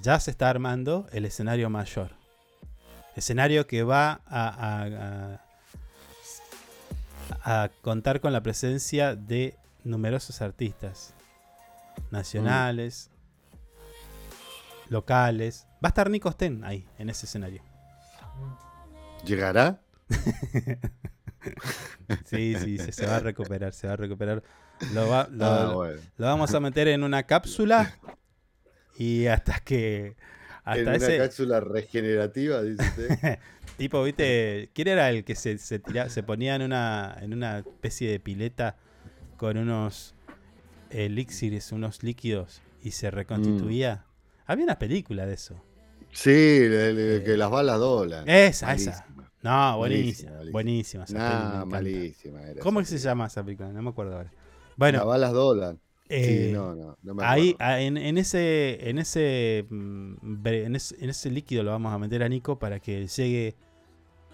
[0.02, 2.12] ya se está armando el escenario mayor.
[3.16, 5.40] Escenario que va a, a-
[7.44, 11.12] a- a contar con la presencia de numerosos artistas
[12.10, 13.10] nacionales,
[14.88, 15.66] locales.
[15.84, 17.62] Va a estar Nico Sten ahí, en ese escenario.
[19.24, 19.80] ¿Llegará?
[22.24, 24.42] Sí, sí, se va a recuperar, se va a recuperar.
[24.92, 26.00] Lo, va- lo- Ah, bueno.
[26.16, 27.98] lo vamos a meter en una cápsula
[28.96, 30.16] y hasta que...
[30.64, 33.38] Hasta en una ese cápsula regenerativa, dice usted.
[33.78, 37.58] tipo, viste, ¿quién era el que se, se, tira- se ponía en una, en una
[37.60, 38.76] especie de pileta
[39.36, 40.14] con unos
[40.90, 44.04] elixires, unos líquidos y se reconstituía?
[44.46, 45.60] Había una película de eso.
[46.12, 46.30] Sí,
[46.68, 48.28] le- que las balas doblan.
[48.28, 49.06] Esa, esa.
[49.42, 50.32] No, buenísima.
[50.50, 51.04] Buenísima.
[51.10, 53.72] Nah, malísima era ¿Cómo que se llama esa película?
[53.72, 54.30] No me acuerdo ahora.
[54.76, 55.78] Bueno, Las balas doblan.
[56.08, 60.74] Eh, sí, no, no, no me Ahí, ah, en, en ese, en ese, mm, en
[60.74, 63.56] ese, en ese líquido lo vamos a meter a Nico para que llegue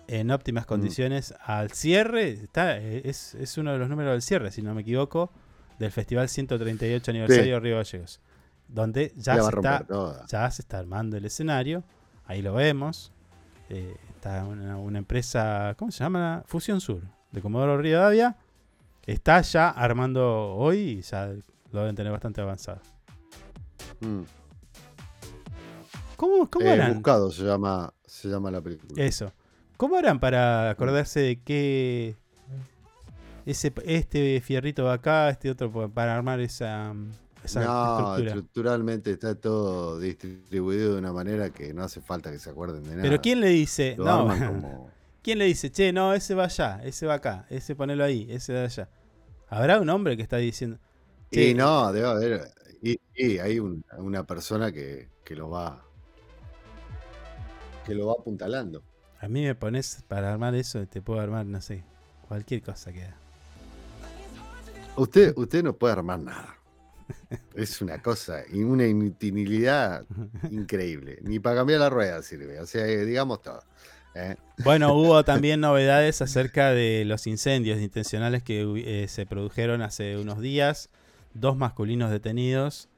[0.06, 0.30] en Mm.
[0.30, 2.28] óptimas condiciones al cierre.
[2.30, 5.30] Está, eh, es, es uno de los números del cierre, si no me equivoco,
[5.78, 8.20] del Festival 138 aniversario de Río Gallegos,
[8.68, 9.86] donde ya se, está,
[10.28, 11.82] ya se está armando el escenario.
[12.26, 13.12] Ahí lo vemos.
[13.68, 16.42] Eh, está una, una empresa, ¿cómo se llama?
[16.46, 18.36] Fusión Sur, de Comodoro Rivadavia.
[19.04, 21.26] Está ya armando hoy y ya
[21.72, 22.80] lo deben tener bastante avanzado.
[24.00, 24.22] Mm.
[26.16, 26.94] ¿Cómo, cómo Eh, harán?
[26.94, 29.02] Buscado se llama, se llama la película.
[29.02, 29.30] Eso.
[29.76, 32.16] ¿Cómo harán para acordarse de qué
[33.44, 36.94] ese, este fierrito va acá, este otro pa- para armar esa,
[37.44, 38.26] esa no, estructura?
[38.28, 42.90] estructuralmente está todo distribuido de una manera que no hace falta que se acuerden de
[42.90, 43.02] nada.
[43.02, 43.94] Pero ¿quién le dice?
[43.98, 44.28] Lo No.
[44.48, 44.90] como-
[45.22, 45.70] ¿Quién le dice?
[45.72, 48.88] Che, no, ese va allá, ese va acá, ese ponelo ahí, ese de allá.
[49.48, 50.78] ¿Habrá un hombre que está diciendo?
[51.30, 52.50] Y "Che, no, debe haber.
[52.82, 55.82] Y, y hay un- una persona que, que lo va.
[57.86, 58.82] que lo va apuntalando.
[59.20, 61.82] A mí me pones para armar eso, te puedo armar, no sé,
[62.28, 63.16] cualquier cosa queda.
[64.96, 66.56] Usted, usted no puede armar nada.
[67.54, 70.04] Es una cosa, y una inutilidad
[70.50, 71.18] increíble.
[71.22, 72.58] Ni para cambiar la rueda sirve.
[72.60, 73.60] O sea, eh, digamos todo.
[74.14, 74.36] ¿eh?
[74.64, 80.40] Bueno, hubo también novedades acerca de los incendios intencionales que eh, se produjeron hace unos
[80.40, 80.90] días.
[81.34, 82.88] Dos masculinos detenidos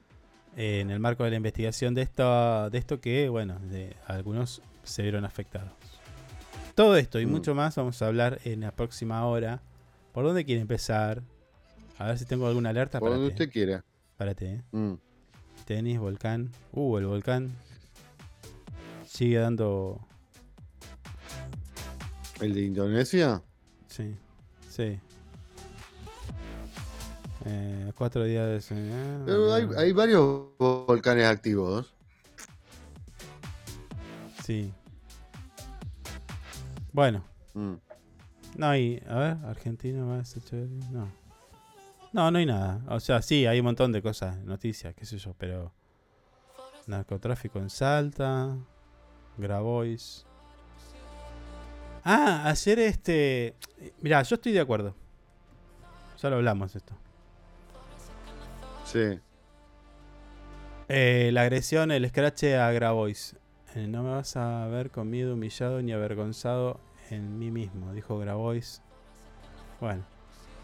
[0.56, 4.62] eh, en el marco de la investigación de esto, de esto que, bueno, de- algunos
[4.84, 5.70] se vieron afectados.
[6.74, 7.30] Todo esto y Mm.
[7.30, 9.62] mucho más vamos a hablar en la próxima hora.
[10.12, 11.22] ¿Por dónde quiere empezar?
[11.98, 13.00] A ver si tengo alguna alerta.
[13.00, 13.82] Por donde usted quiera.
[14.16, 14.62] Párate, eh.
[14.72, 14.94] Mm.
[15.64, 16.50] Tenis, volcán.
[16.72, 17.52] Uh, el volcán
[19.06, 20.00] sigue dando
[22.40, 23.42] ¿El de Indonesia?
[23.88, 24.14] Sí,
[24.68, 24.98] sí.
[27.46, 28.68] Eh, cuatro días.
[28.72, 31.94] eh, Pero hay, hay varios volcanes activos.
[34.44, 34.72] Sí.
[36.92, 37.74] Bueno, Mm.
[38.56, 39.02] no hay.
[39.08, 41.08] A ver, Argentina más Echeverría, No.
[42.12, 42.80] No, no hay nada.
[42.88, 45.72] O sea, sí, hay un montón de cosas, noticias, qué sé yo, pero.
[46.86, 48.56] Narcotráfico en Salta.
[49.36, 50.24] Grabois.
[52.04, 53.56] Ah, ayer este.
[54.00, 54.94] Mirá, yo estoy de acuerdo.
[56.22, 56.94] Ya lo hablamos esto.
[58.84, 59.18] Sí.
[60.88, 63.36] Eh, la agresión, el scratch a Grabois.
[63.74, 66.80] Eh, no me vas a ver con miedo, humillado ni avergonzado
[67.10, 68.80] en mí mismo, dijo Grabois.
[69.80, 70.04] Bueno,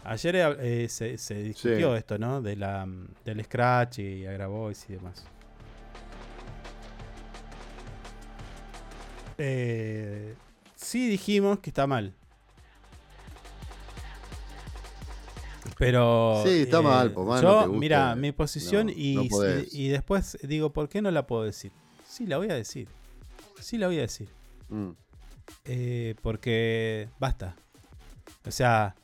[0.03, 1.97] ayer eh, se, se discutió Sí.
[1.97, 2.41] esto, ¿no?
[2.41, 5.25] De la, mm, del scratch y a Grabois y demás.
[9.37, 10.35] Eh,
[10.75, 12.13] sí dijimos que está mal.
[15.77, 16.43] Pero.
[16.45, 19.73] Sí, está eh, mal, po, man, Yo, mira, mi posición no, y, no podés.
[19.73, 21.71] y después digo, ¿por qué no la puedo decir?
[22.07, 22.87] Sí, la voy a decir.
[23.59, 24.29] Sí, la voy a decir.
[24.69, 24.89] Mm.
[25.65, 27.55] Eh, porque basta.
[28.45, 28.95] O sea,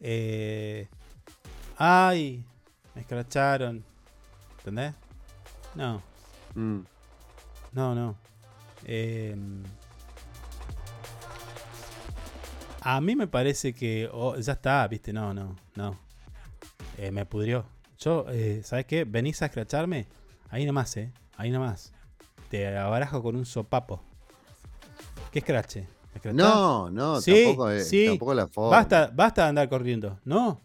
[0.00, 0.88] eh,
[1.78, 2.44] ay,
[2.94, 3.84] me escracharon.
[4.58, 4.94] ¿Entendés?
[5.74, 6.02] No,
[6.54, 6.80] Mm.
[7.72, 8.16] no, no.
[8.84, 9.34] Eh,
[12.80, 15.98] a mí me parece que oh, ya está, viste, no, no, no.
[16.98, 17.64] Eh, me pudrió.
[17.98, 19.04] Yo, eh, ¿sabes qué?
[19.04, 20.06] Venís a escracharme.
[20.50, 21.10] Ahí nomás, eh.
[21.36, 21.92] Ahí nomás.
[22.50, 24.00] Te abarajo con un sopapo.
[25.32, 25.88] ¿Qué escrache?
[26.32, 28.06] No, no, Sí, tampoco, es, sí.
[28.06, 28.76] tampoco la forma.
[28.76, 30.18] Basta, basta de andar corriendo.
[30.24, 30.60] No.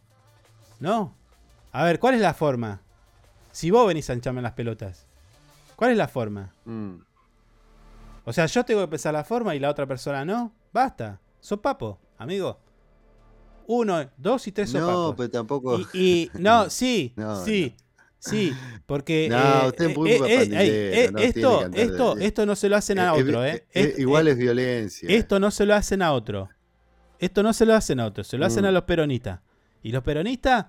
[0.79, 1.15] No.
[1.71, 2.81] A ver, ¿cuál es la forma?
[3.51, 5.05] Si vos venís a hincharme las pelotas,
[5.75, 6.53] ¿cuál es la forma?
[6.65, 6.95] Mm.
[8.25, 10.51] O sea, yo tengo que pensar la forma y la otra persona no.
[10.71, 11.19] Basta.
[11.39, 12.59] Sos papo, amigo.
[13.67, 15.15] Uno, dos y tres No, sopapos.
[15.17, 15.79] pero tampoco.
[15.79, 17.75] Y, y- no, sí, No, sí,
[18.19, 18.53] sí,
[18.85, 20.15] porque No, eh, usted es eh, muy eh,
[21.05, 23.65] eh, no esto, esto, de- esto no se lo hacen a otro, eh,
[23.97, 25.09] igual es violencia.
[25.09, 26.49] Esto no se lo hacen a otro.
[27.19, 28.67] Esto no se lo hacen a otro, se lo hacen Mm.
[28.67, 29.39] a los peronistas.
[29.83, 30.67] Y los peronistas,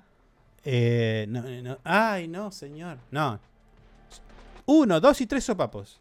[0.64, 3.38] eh, no, no, ay, no, señor, no.
[4.66, 6.00] Uno, dos y tres sopapos.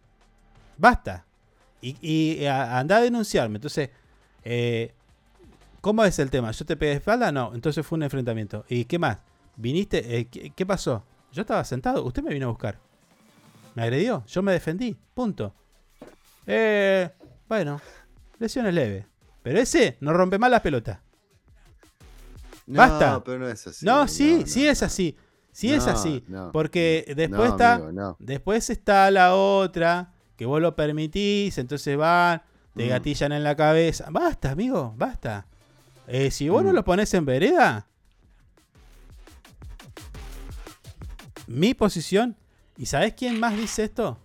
[0.78, 1.26] Basta.
[1.82, 3.56] Y, y anda a denunciarme.
[3.58, 3.90] Entonces,
[5.82, 6.52] ¿cómo es el tema?
[6.52, 7.32] ¿Yo te pegué de espalda?
[7.32, 8.66] No, entonces fue un enfrentamiento.
[8.70, 9.18] ¿Y qué más?
[9.56, 10.28] ¿Viniste?
[10.28, 11.04] ¿qué, qué pasó?
[11.32, 12.78] Yo estaba sentado, usted me vino a buscar.
[13.76, 14.24] ¿Me agredió?
[14.28, 14.98] Yo me defendí.
[15.14, 15.54] Punto.
[16.48, 17.10] Eh,
[17.48, 17.80] bueno,
[18.40, 19.06] lesiones leves.
[19.44, 21.00] Pero ese no rompe más las pelotas.
[22.66, 23.24] No, Basta.
[23.24, 23.86] pero no es así.
[23.86, 25.16] No, sí, no, sí es así.
[25.52, 26.24] Sí es así.
[26.54, 27.74] porque después No, está.
[27.76, 28.16] amigo.
[28.20, 30.14] Después está la otra.
[30.38, 31.58] Que vos lo permitís.
[31.58, 32.42] Entonces van.
[32.76, 32.90] Te Mm.
[32.90, 34.06] gatillan en la cabeza.
[34.12, 34.94] Basta, amigo.
[34.96, 35.48] Basta.
[36.08, 36.76] Eh, si vos no Mm.
[36.76, 37.88] lo pones en vereda.
[41.50, 42.36] Mi posición.
[42.78, 44.18] ¿Y sabés quién más dice esto?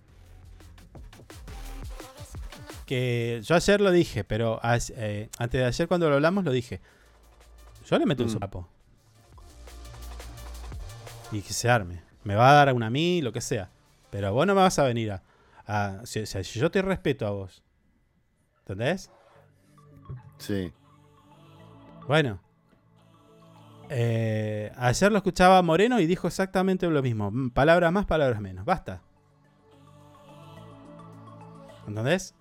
[2.86, 6.80] Que yo ayer lo dije, pero eh, antes de ayer cuando lo hablamos lo dije.
[7.88, 8.38] Yo le meto un Mm.
[8.38, 8.68] sapo.
[11.32, 12.02] Y que se arme.
[12.24, 13.70] Me va a dar a una a mí, lo que sea.
[14.10, 15.22] Pero vos no me vas a venir a...
[15.66, 17.62] a- si, si yo te respeto a vos.
[18.60, 19.10] ¿Entendés?
[20.38, 20.72] Sí.
[22.06, 22.38] Bueno.
[23.90, 27.30] Eh, ayer lo escuchaba Moreno y dijo exactamente lo mismo.
[27.30, 28.64] Mm, Palabras más, palabras menos.
[28.64, 29.02] Basta.
[31.86, 32.34] ¿Entendés?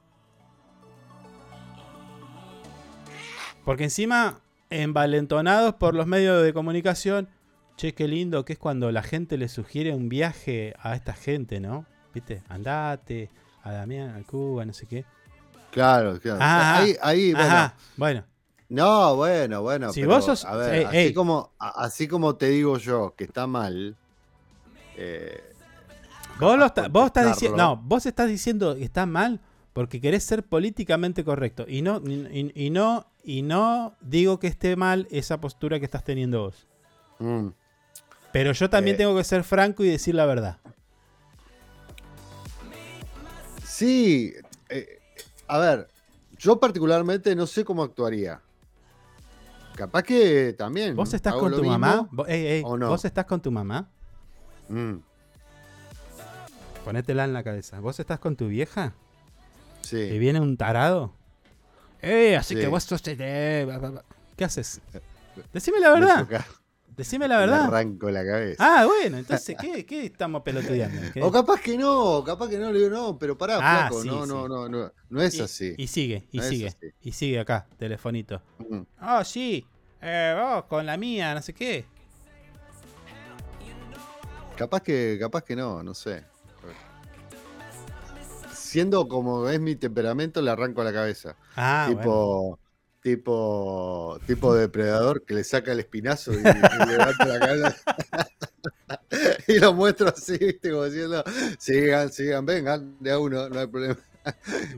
[3.66, 4.40] Porque encima,
[4.70, 7.30] envalentonados por los medios de comunicación,
[7.78, 11.60] che, qué lindo que es cuando la gente le sugiere un viaje a esta gente,
[11.60, 11.86] ¿no?
[12.14, 12.44] ¿Viste?
[12.50, 13.30] Andate,
[13.64, 15.06] a Damián, a Cuba, no sé qué.
[15.72, 16.40] Claro, claro.
[16.42, 17.74] Ah, ahí, ahí, bueno.
[17.98, 18.33] Bueno.
[18.74, 19.94] No, bueno, bueno.
[19.94, 21.14] Si pero, vos sos- A ver, Ey, así, ey.
[21.14, 23.96] Como, así como te digo yo que está mal.
[24.98, 25.44] eh,
[26.40, 29.40] Vos, lo está- vos estás diciendo, no, vos estás diciendo que está mal
[29.74, 34.76] porque querés ser políticamente correcto y no y, y no y no digo que esté
[34.76, 36.68] mal esa postura que estás teniendo vos.
[37.20, 37.50] mm,
[38.32, 38.98] Pero yo también Eh.
[38.98, 40.58] tengo que ser franco y decir la verdad.
[43.64, 44.34] sí.
[44.70, 45.00] eh,
[45.48, 45.88] a ver,
[46.40, 48.42] yo particularmente no sé cómo actuaría.
[49.76, 50.96] Capaz que también.
[50.96, 52.08] ¿Vos estás con tu mismo, mamá?
[52.12, 52.90] Vo- ey, ey, ¿o no?
[52.90, 53.90] ¿Vos estás con tu mamá?
[54.70, 54.96] Mm,
[56.86, 57.80] Ponétela en la cabeza.
[57.80, 58.94] ¿Vos estás con tu vieja?
[59.82, 59.98] sí.
[60.10, 61.14] ¿Que viene un tarado?
[62.02, 62.62] Eh, así Sí.
[62.62, 63.02] que vos sos...
[63.06, 63.68] eh.
[64.36, 64.82] ¿Qué haces?
[65.54, 66.28] Decime la verdad.
[66.96, 67.66] Decime la me verdad.
[67.66, 68.58] arranco la cabeza.
[68.82, 71.02] Ah, bueno, entonces, ¿qué, qué estamos pelotudeando?
[71.14, 71.24] ¿Qué?
[71.24, 74.08] O capaz que no, capaz que no, le digo, no, pero pará, Ah, flaco, sí,
[74.08, 74.30] no, sí.
[74.30, 75.76] no, no, no, no es Y- así.
[75.78, 78.42] Y sigue, y No sigue, y sigue acá, telefonito.
[78.60, 78.82] Mm.
[79.00, 79.66] Ah, sí,
[80.02, 81.86] eh, vos con la mía, no sé qué.
[84.56, 86.24] Capaz que, capaz que no, no sé.
[88.52, 91.36] Siendo como es mi temperamento, le arranco la cabeza.
[91.56, 92.60] Ah, bueno.
[93.04, 96.42] Tipo, tipo, depredador que le saca el espinazo y, y
[96.88, 97.76] levanta la cabeza.
[99.48, 101.24] y lo muestro así, viste, como diciendo,
[101.60, 103.98] sigan, sigan, vengan, de a uno, no hay problema.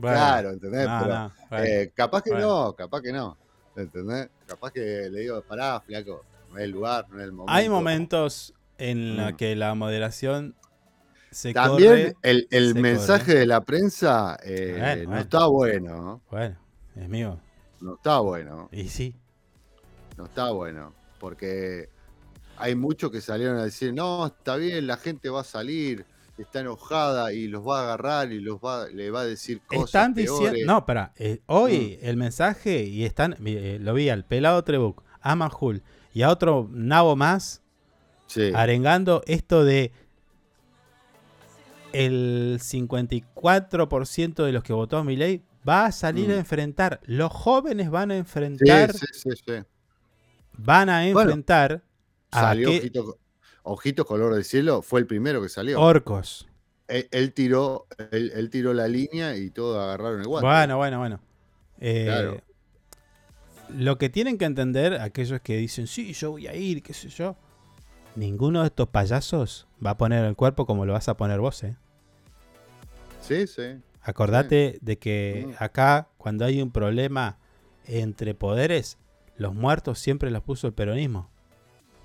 [0.00, 0.88] claro, ¿entendés?
[0.88, 1.64] No, Pero, no, bueno.
[1.64, 2.64] eh, capaz que Bueno.
[2.66, 3.36] no, capaz que no.
[3.76, 4.28] ¿Entendés?
[4.44, 7.52] Capaz que le digo, pará, flaco, no es el lugar, no es el momento.
[7.52, 9.36] Hay momentos en los Mm.
[9.36, 10.56] que la moderación
[11.30, 12.16] se También corre.
[12.22, 13.38] el, el se mensaje corre.
[13.38, 16.22] de la prensa eh, Bueno, no está bueno.
[16.28, 16.56] Bueno,
[16.96, 17.38] es mío.
[17.80, 18.68] No está bueno.
[18.72, 19.14] Y sí.
[20.16, 20.94] No está bueno.
[21.20, 21.88] Porque
[22.56, 26.04] hay muchos que salieron a decir, no, está bien, la gente va a salir,
[26.38, 29.84] está enojada y los va a agarrar y los va, le va a decir cosas
[29.86, 30.42] Están diciendo.
[30.42, 30.64] peores.
[30.64, 30.66] Mm.
[30.66, 31.12] No, para.
[31.46, 33.36] hoy el mensaje, y están.
[33.44, 35.82] eh, lo vi al pelado Trebuc, a Majul
[36.14, 37.62] y a otro nabo más
[38.26, 38.50] Sí.
[38.54, 39.92] arengando esto de.
[41.92, 46.32] El 54% de los que votó a Milei va a salir Mm.
[46.32, 47.00] a enfrentar.
[47.04, 48.92] Los jóvenes van a enfrentar.
[48.92, 49.52] sí, sí, sí.
[50.58, 51.82] Van a Bueno, enfrentar
[52.30, 53.18] a Salió qué- Ojito,
[53.64, 55.80] Ojito Color del Cielo, fue el primero que salió.
[55.80, 56.46] orcos.
[56.88, 60.46] Él, él tiró, él, él tiró la línea y todos agarraron el guante.
[60.46, 61.20] Bueno, bueno, bueno.
[61.80, 62.40] Eh, Claro.
[63.68, 67.08] Lo que tienen que entender aquellos que dicen, sí, yo voy a ir, qué sé
[67.08, 67.34] yo.
[68.14, 71.64] Ninguno de estos payasos va a poner el cuerpo como lo vas a poner vos,
[71.64, 71.76] ¿eh?
[73.20, 73.80] Sí, sí.
[74.08, 77.38] Acordate de que acá, cuando hay un problema
[77.86, 78.98] entre poderes,
[79.36, 81.28] los muertos siempre los puso el peronismo.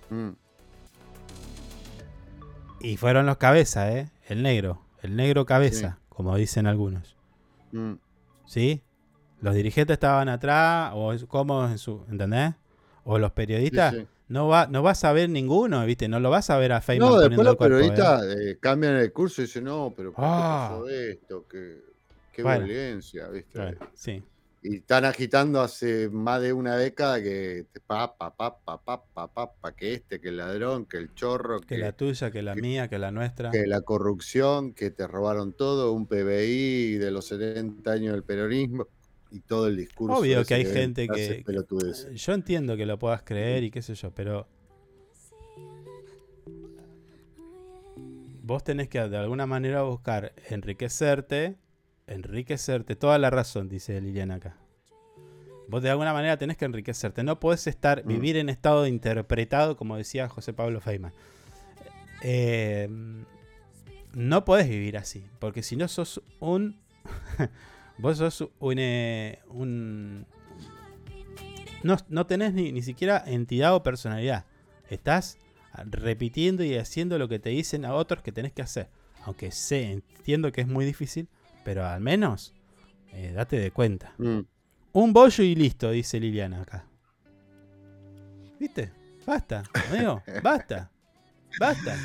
[0.09, 0.29] Mm.
[2.81, 4.09] Y fueron los cabeza, ¿eh?
[4.27, 4.81] El negro.
[5.03, 7.15] El negro cabeza, como dicen algunos.
[7.71, 7.93] Mm.
[8.45, 8.81] ¿Sí?
[9.39, 12.03] Los dirigentes estaban atrás, o es- cómodos en su.
[12.09, 12.53] ¿Entendés?
[13.03, 13.93] O los periodistas.
[13.93, 14.07] Sí, sí.
[14.27, 16.07] No, va, no vas a ver ninguno, ¿viste?
[16.07, 17.57] No lo vas a ver a Feynman No, después los ¿eh?
[17.57, 20.67] periodistas eh, cambian el curso y dicen, no, pero ¿por qué Ah.
[20.71, 21.45] pasó esto?
[21.49, 21.79] ¿Qué,
[22.31, 23.77] Qué violencia, ¿viste?
[23.93, 24.23] Sí.
[24.63, 30.21] Y están agitando hace más de una década que papá, papá, papá, papá, que este,
[30.21, 31.59] que el ladrón, que el chorro.
[31.61, 33.49] Que, que la tuya, que la mía, que la nuestra.
[33.49, 38.87] Que la corrupción, que te robaron todo, un PBI de los 70 años del peronismo
[39.31, 40.17] y todo el discurso.
[40.17, 41.43] Obvio que hay gente que...
[41.43, 44.47] que eh, yo entiendo que lo puedas creer y qué sé yo, pero...
[48.43, 51.57] Vos tenés que de alguna manera buscar enriquecerte
[52.11, 52.95] Enriquecerte.
[52.95, 54.57] Toda la razón, dice Liliana acá.
[55.67, 57.23] Vos de alguna manera tenés que enriquecerte.
[57.23, 58.07] No podés estar, Mm.
[58.07, 61.13] vivir en estado de interpretado, como decía José Pablo Feynman.
[62.23, 62.89] Eh,
[64.13, 65.25] no podés vivir así.
[65.39, 66.77] Porque si no sos un.
[67.97, 68.75] vos sos un.
[68.79, 70.25] eh, un
[71.83, 74.45] no, no tenés ni, ni siquiera entidad o personalidad.
[74.89, 75.37] Estás
[75.85, 78.89] repitiendo y haciendo lo que te dicen a otros que tenés que hacer.
[79.23, 81.27] Aunque sé, entiendo que es muy difícil,
[81.63, 82.53] pero al menos
[83.13, 84.13] eh, date de cuenta.
[84.17, 84.39] Mm.
[84.93, 86.85] Un bollo y listo, dice Liliana acá.
[88.59, 88.91] ¿Viste?
[89.25, 90.91] Basta, amigo, basta.
[91.59, 91.95] Basta.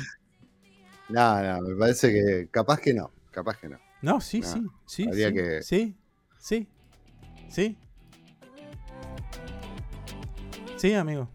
[1.09, 3.77] No, no, me parece que capaz que no, capaz que no.
[4.01, 5.07] No, sí, No, sí, sí.
[5.07, 5.95] habría sí, que- sí,
[6.39, 6.67] sí,
[7.49, 7.77] sí.
[10.77, 11.27] Sí, amigo.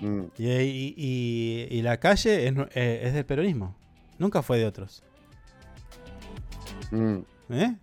[0.00, 0.24] Mm.
[0.38, 3.76] Y, y- y- y la calle es, eh, es del peronismo.
[4.18, 5.02] Nunca fue de otros.
[6.90, 7.18] Mm.
[7.50, 7.76] ¿Eh?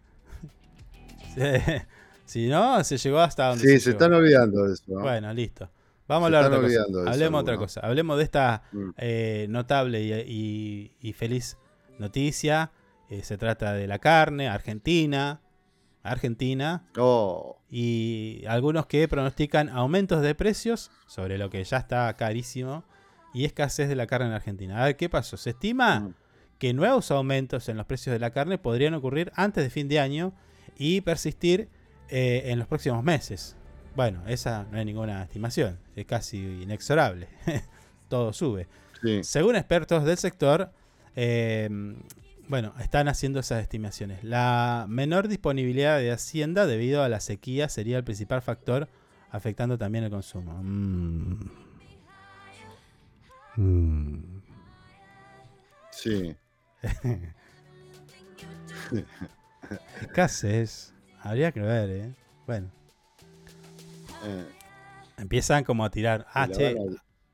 [2.25, 4.83] Si no, se llegó hasta donde Sí, se están olvidando de eso.
[4.87, 5.01] ¿no?
[5.01, 5.69] Bueno, listo.
[6.07, 7.11] Vamos Se a hablar de otra cosa.
[7.11, 7.79] Hablemos de otra cosa.
[7.81, 8.89] Hablemos de esta Mm.
[8.97, 11.57] eh, notable y, y- y feliz
[11.99, 12.71] noticia.
[13.09, 15.41] Eh, se trata de la carne, Argentina.
[16.01, 16.85] Argentina.
[16.97, 22.83] Oh, Y algunos que pronostican aumentos de precios sobre lo que ya está carísimo
[23.33, 24.81] y escasez de la carne en Argentina.
[24.81, 25.37] A ver, ¿qué pasó?
[25.37, 26.13] Se estima Mm.
[26.63, 29.99] Que nuevos aumentos en los precios de la carne podrían ocurrir antes de fin de
[29.99, 30.31] año
[30.77, 31.67] y persistir
[32.07, 33.57] eh, en los próximos meses.
[33.97, 37.27] Bueno, esa no hay ninguna estimación, es casi inexorable.
[38.07, 38.69] Todo sube.
[39.01, 39.25] sí.
[39.25, 40.71] Según expertos del sector,
[41.17, 41.67] eh,
[42.47, 44.23] bueno, están haciendo esas estimaciones.
[44.23, 48.87] La menor disponibilidad de Hacienda debido a la sequía sería el principal factor
[49.31, 50.57] afectando también el consumo.
[50.63, 51.39] Mm.
[53.57, 54.41] Mm.
[55.91, 56.37] Sí.
[60.01, 60.93] Escasez.
[61.21, 62.13] Habría que ver, ¿eh?
[62.45, 62.69] Bueno,
[64.25, 64.45] Eh,
[65.17, 66.25] empiezan como a tirar.
[66.33, 66.75] Ah, che,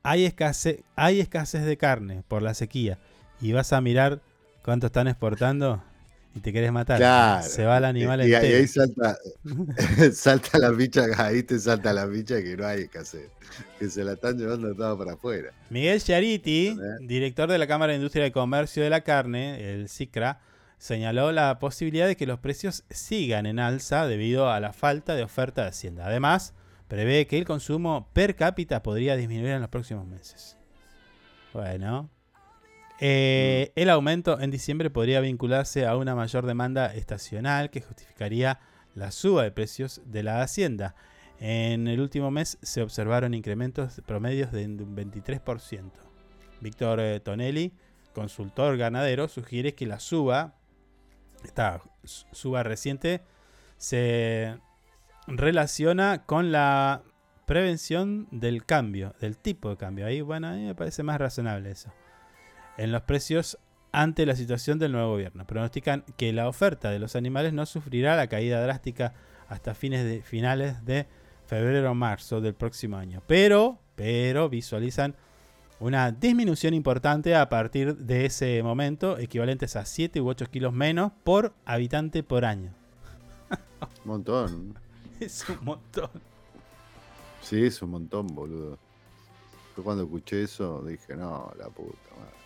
[0.02, 2.98] hay escasez, hay escasez de carne por la sequía.
[3.40, 4.20] Y vas a mirar
[4.62, 5.82] cuánto están exportando
[6.34, 6.98] y te querés matar.
[6.98, 7.46] Claro.
[7.46, 8.58] Se va el animal y, y entero.
[8.58, 9.18] ahí salta,
[10.12, 13.28] salta la ficha, ahí te salta la ficha que no hay que hacer.
[13.78, 15.52] Que se la están llevando toda para afuera.
[15.70, 20.40] Miguel Chiariti, director de la Cámara de Industria de Comercio de la Carne, el CICRA,
[20.78, 25.24] señaló la posibilidad de que los precios sigan en alza debido a la falta de
[25.24, 26.06] oferta de Hacienda.
[26.06, 26.54] Además,
[26.88, 30.56] prevé que el consumo per cápita podría disminuir en los próximos meses.
[31.52, 32.08] Bueno.
[33.00, 38.60] Eh, el aumento en diciembre podría vincularse a una mayor demanda estacional que justificaría
[38.94, 40.94] la suba de precios de la Hacienda.
[41.38, 45.90] En el último mes se observaron incrementos promedios de un 23%.
[46.60, 47.72] Víctor eh, Tonelli,
[48.12, 50.54] consultor ganadero, sugiere que la suba,
[51.42, 53.22] esta su- suba reciente,
[53.78, 54.58] se
[55.26, 57.02] relaciona con la
[57.46, 60.04] prevención del cambio, del tipo de cambio.
[60.04, 61.90] Ahí, bueno, a mí me parece más razonable eso.
[62.76, 63.58] En los precios
[63.92, 65.46] ante la situación del nuevo gobierno.
[65.46, 69.14] Pronostican que la oferta de los animales no sufrirá la caída drástica
[69.48, 71.06] hasta fines de, finales de
[71.46, 73.22] febrero o marzo del próximo año.
[73.26, 75.16] Pero, pero visualizan
[75.80, 81.12] una disminución importante a partir de ese momento, equivalentes a 7 u 8 kilos menos
[81.24, 82.72] por habitante por año.
[84.04, 84.78] Un montón.
[85.20, 86.08] Es un montón.
[87.42, 88.78] Sí, es un montón, boludo.
[89.76, 92.39] Yo cuando escuché eso dije, no, la puta madre.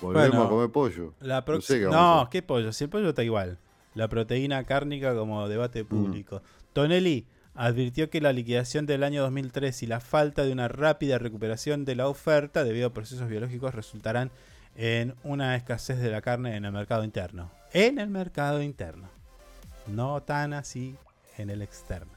[0.00, 1.14] Volvemos Bueno, a comer pollo.
[1.20, 2.30] La No sé qué no, vamos a hacer.
[2.30, 2.72] ¿qué pollo?
[2.72, 3.58] Si el pollo está igual.
[3.94, 5.86] La proteína cárnica como debate Mm.
[5.86, 6.42] público.
[6.72, 11.84] Tonelli advirtió que la liquidación del año 2003 y la falta de una rápida recuperación
[11.86, 14.30] de la oferta debido a procesos biológicos resultarán
[14.76, 17.50] en una escasez de la carne en el mercado interno.
[17.72, 19.08] En el mercado interno.
[19.86, 20.96] no tan así
[21.38, 22.10] en el externo.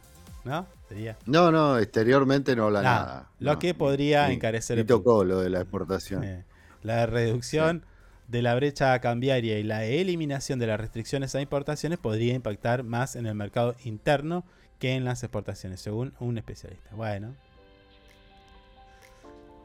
[0.44, 0.66] ¿No?
[0.88, 1.18] Sería.
[1.28, 3.06] No, no, exteriormente no habla Nada.
[3.06, 3.30] nada.
[3.40, 6.24] Lo No, que podría ni- encarecer ni el tocó lo de la exportación.
[6.24, 6.46] Eh,
[6.84, 7.86] la reducción
[8.28, 13.16] de la brecha cambiaria y la eliminación de las restricciones a importaciones podría impactar más
[13.16, 14.46] en el mercado interno
[14.78, 16.96] que en las exportaciones, según un especialista.
[16.96, 17.36] Bueno.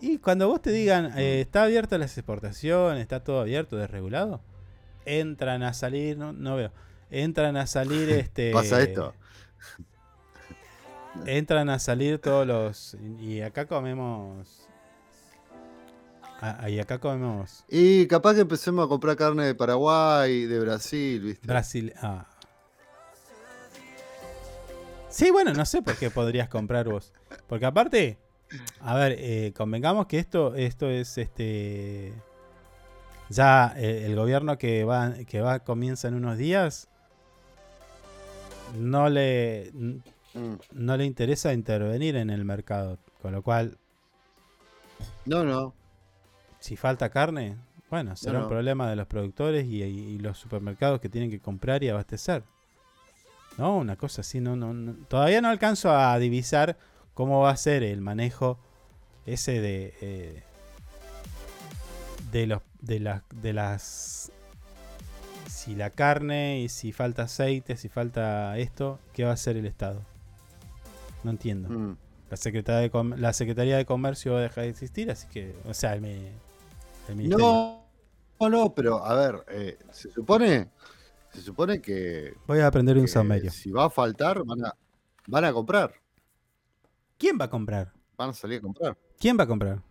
[0.00, 4.42] Y cuando vos te digan, eh, está abierta las exportaciones, está todo abierto, desregulado,
[5.04, 6.72] entran a salir, no, no veo,
[7.10, 8.52] entran a salir este...
[8.52, 9.14] Pasa esto.
[11.26, 12.96] Entran a salir todos los...
[13.20, 14.63] Y acá comemos...
[16.40, 21.20] ah, Y acá comemos Y capaz que empecemos a comprar carne de Paraguay, de Brasil,
[21.20, 21.46] ¿viste?
[21.46, 21.92] Brasil.
[22.00, 22.26] Ah.
[25.08, 27.12] Sí, bueno, no sé por qué podrías comprar vos.
[27.46, 28.18] Porque aparte,
[28.80, 32.12] a ver, eh, convengamos que esto, esto es este.
[33.28, 36.88] Ya eh, el gobierno que va, que va comienza en unos días.
[38.76, 39.70] No le.
[39.72, 40.54] Mm.
[40.72, 42.98] No le interesa intervenir en el mercado.
[43.22, 43.78] Con lo cual,
[45.26, 45.74] No, no.
[46.64, 47.58] Si falta carne,
[47.90, 48.44] bueno, será no.
[48.44, 52.42] un problema de los productores y, y los supermercados que tienen que comprar y abastecer.
[53.58, 54.94] No, una cosa así, no, no, no.
[55.06, 56.78] Todavía no alcanzo a divisar
[57.12, 58.58] cómo va a ser el manejo
[59.26, 60.42] ese de eh,
[62.32, 64.32] de los de las de las
[65.46, 69.66] si la carne y si falta aceite, si falta esto, ¿qué va a hacer el
[69.66, 70.00] Estado?
[71.24, 71.68] No entiendo.
[71.68, 71.96] Mm.
[72.30, 75.74] La Secretaría de, la Secretaría de Comercio va a dejar de existir, así que, o
[75.74, 76.53] sea, ministerio.
[77.08, 77.86] No,
[78.40, 80.70] no, pero a ver, eh, se supone,
[81.32, 83.50] se supone que, Voy a aprender un que saumerio.
[83.50, 84.74] si va a faltar, van a,
[85.26, 85.94] van a comprar,
[87.18, 87.92] ¿Quién va a comprar?
[88.16, 88.96] van a salir a comprar.
[89.18, 89.82] ¿Quién va a comprar?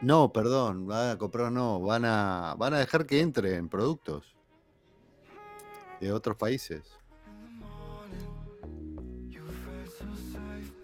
[0.00, 4.34] No, perdón, van a comprar no, van a, van a dejar que entren productos
[6.00, 6.82] de otros países.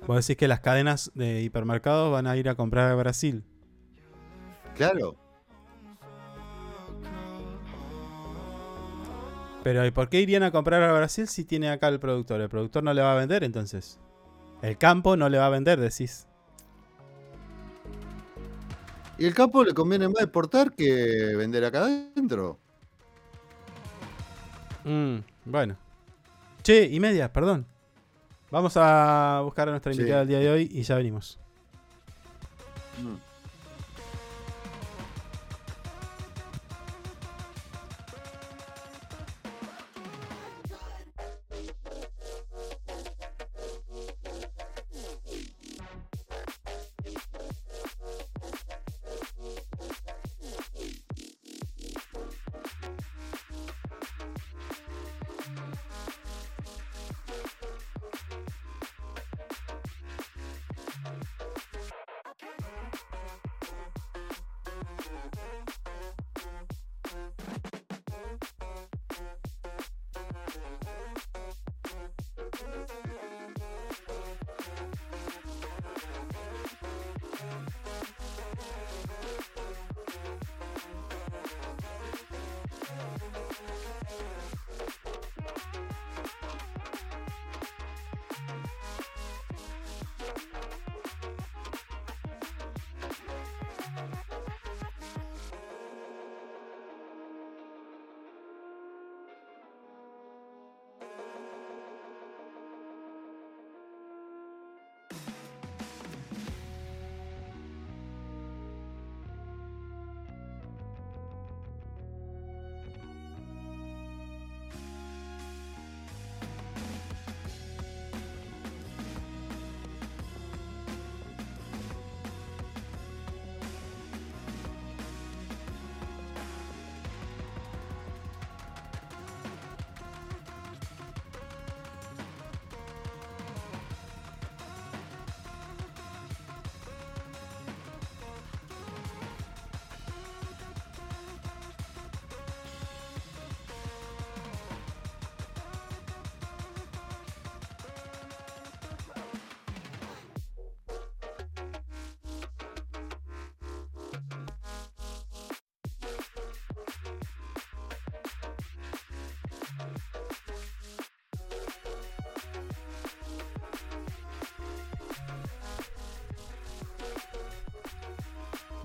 [0.06, 3.44] Vos decís que las cadenas de hipermercados van a ir a comprar a Brasil.
[4.81, 5.15] Claro,
[9.62, 12.40] Pero ¿y por qué irían a comprar a Brasil si tiene acá el productor?
[12.40, 13.98] El productor no le va a vender entonces.
[14.62, 16.27] El campo no le va a vender, decís.
[19.19, 22.59] y el campo le conviene más exportar que vender acá adentro.
[24.85, 25.77] Mm, bueno.
[26.62, 27.66] Che, y media, perdón.
[28.51, 29.98] Vamos a buscar a nuestra Sí.
[29.98, 31.39] invitada del día de hoy y ya venimos.
[33.02, 33.30] Mm.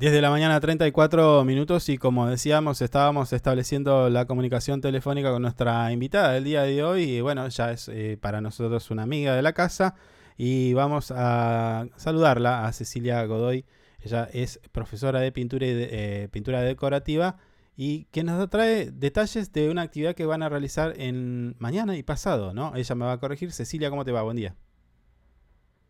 [0.05, 5.41] 10 de la mañana, 34 minutos y como decíamos, estábamos estableciendo la comunicación telefónica con
[5.41, 9.35] nuestra invitada del día de hoy y bueno, ya es eh, para nosotros una amiga
[9.35, 9.95] de la casa
[10.37, 13.65] y vamos a saludarla a Cecilia Godoy.
[13.99, 17.37] Ella es profesora de pintura, y de, eh, pintura decorativa
[17.75, 22.03] y que nos trae detalles de una actividad que van a realizar en mañana y
[22.03, 22.75] pasado, ¿no?
[22.75, 23.51] Ella me va a corregir.
[23.51, 24.21] Cecilia, ¿cómo te va?
[24.21, 24.55] Buen día.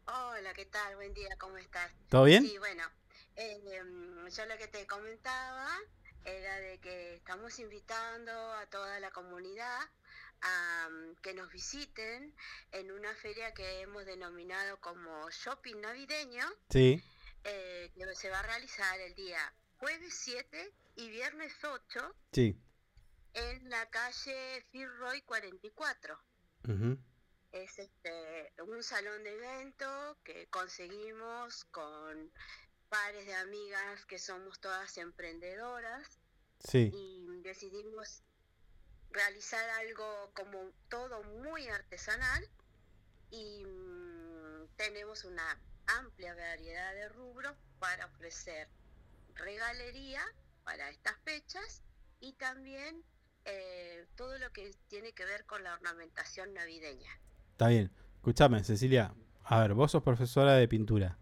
[0.07, 0.95] Hola, ¿qué tal?
[0.95, 1.91] Buen día, ¿cómo estás?
[2.07, 2.45] ¿Todo bien?
[2.45, 2.83] Sí, bueno,
[3.35, 3.59] eh,
[4.35, 5.67] yo lo que te comentaba
[6.25, 9.79] era de que estamos invitando a toda la comunidad
[10.41, 12.35] a mm, que nos visiten
[12.71, 17.01] en una feria que hemos denominado como Shopping Navideño, Sí.
[17.43, 22.59] eh, que se va a realizar el día jueves 7 y viernes 8 Sí.
[23.33, 26.19] en la calle Firroy 44.
[26.67, 26.97] Ujú.
[27.51, 32.31] Es este, un salón de evento que conseguimos con
[32.89, 36.19] pares de amigas que somos todas emprendedoras
[36.59, 36.91] Sí.
[36.93, 38.23] y decidimos
[39.11, 42.43] realizar algo como todo muy artesanal
[43.29, 45.59] y mm, tenemos una
[45.99, 48.67] amplia variedad de rubros para ofrecer
[49.35, 50.21] regalería
[50.63, 51.83] para estas fechas
[52.19, 53.03] y también
[53.45, 57.11] eh, todo lo que tiene que ver con la ornamentación navideña.
[57.51, 57.91] Está bien.
[58.15, 59.13] Escúchame, Cecilia.
[59.43, 61.19] A ver, vos sos profesora de pintura.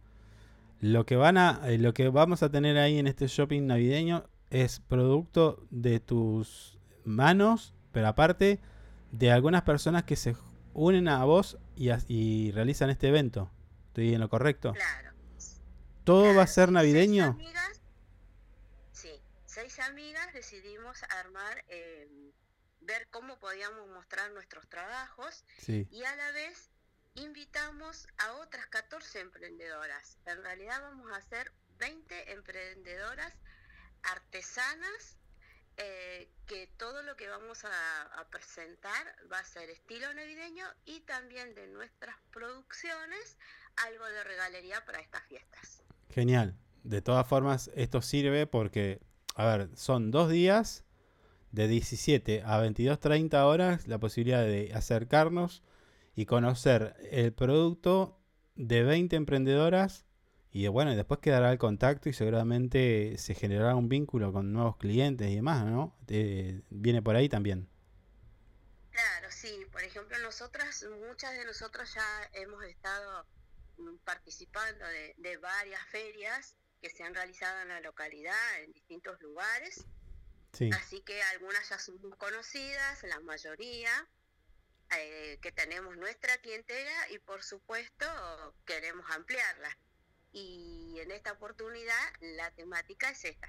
[0.84, 4.28] Lo que van a, eh, lo que vamos a tener ahí en este shopping navideño
[4.50, 8.60] es producto de tus manos, pero aparte
[9.14, 10.36] de algunas personas que se
[10.74, 13.50] unen a vos y, as- y realizan este evento.
[13.88, 14.74] ¿Estoy en lo correcto?
[14.74, 15.12] Claro.
[16.04, 17.24] ¿Todo va a ser Seis navideño?
[17.28, 17.82] amigas,
[18.92, 22.10] sí, seis amigas decidimos armar, eh,
[22.82, 25.88] ver cómo podíamos mostrar nuestros trabajos Sí.
[25.92, 26.73] y a la vez
[27.16, 30.18] invitamos a otras 14 emprendedoras.
[30.26, 33.34] En realidad vamos a hacer 20 emprendedoras
[34.04, 35.18] artesanas
[35.78, 41.00] eh, que todo lo que vamos a, a presentar va a ser estilo navideño y
[41.02, 43.38] también de nuestras producciones
[43.88, 45.84] algo de regalería para estas fiestas.
[46.10, 46.56] Genial.
[46.84, 49.00] De todas formas, esto sirve porque,
[49.36, 50.84] a ver, son dos días
[51.52, 55.64] de 17 a 22.30 horas la posibilidad de acercarnos
[56.16, 58.20] y conocer el producto
[58.56, 60.06] de 20 emprendedoras
[60.56, 64.78] y bueno, y después quedará el contacto y seguramente se generará un vínculo con nuevos
[64.78, 65.98] clientes y demás, ¿no?
[66.08, 67.68] Eh, viene por ahí también.
[68.92, 69.66] Claro, sí.
[69.72, 73.26] Por ejemplo, nosotras, muchas de nosotras ya hemos estado
[73.78, 79.20] mm, participando de, de varias ferias que se han realizado en la localidad, en distintos
[79.22, 79.88] lugares.
[80.52, 80.70] Sí.
[80.72, 84.08] Así que algunas ya son conocidas, la mayoría,
[85.02, 88.06] eh, que tenemos nuestra clientela y por supuesto
[88.66, 89.78] queremos ampliarla.
[90.32, 93.48] Y en esta oportunidad la temática es esta.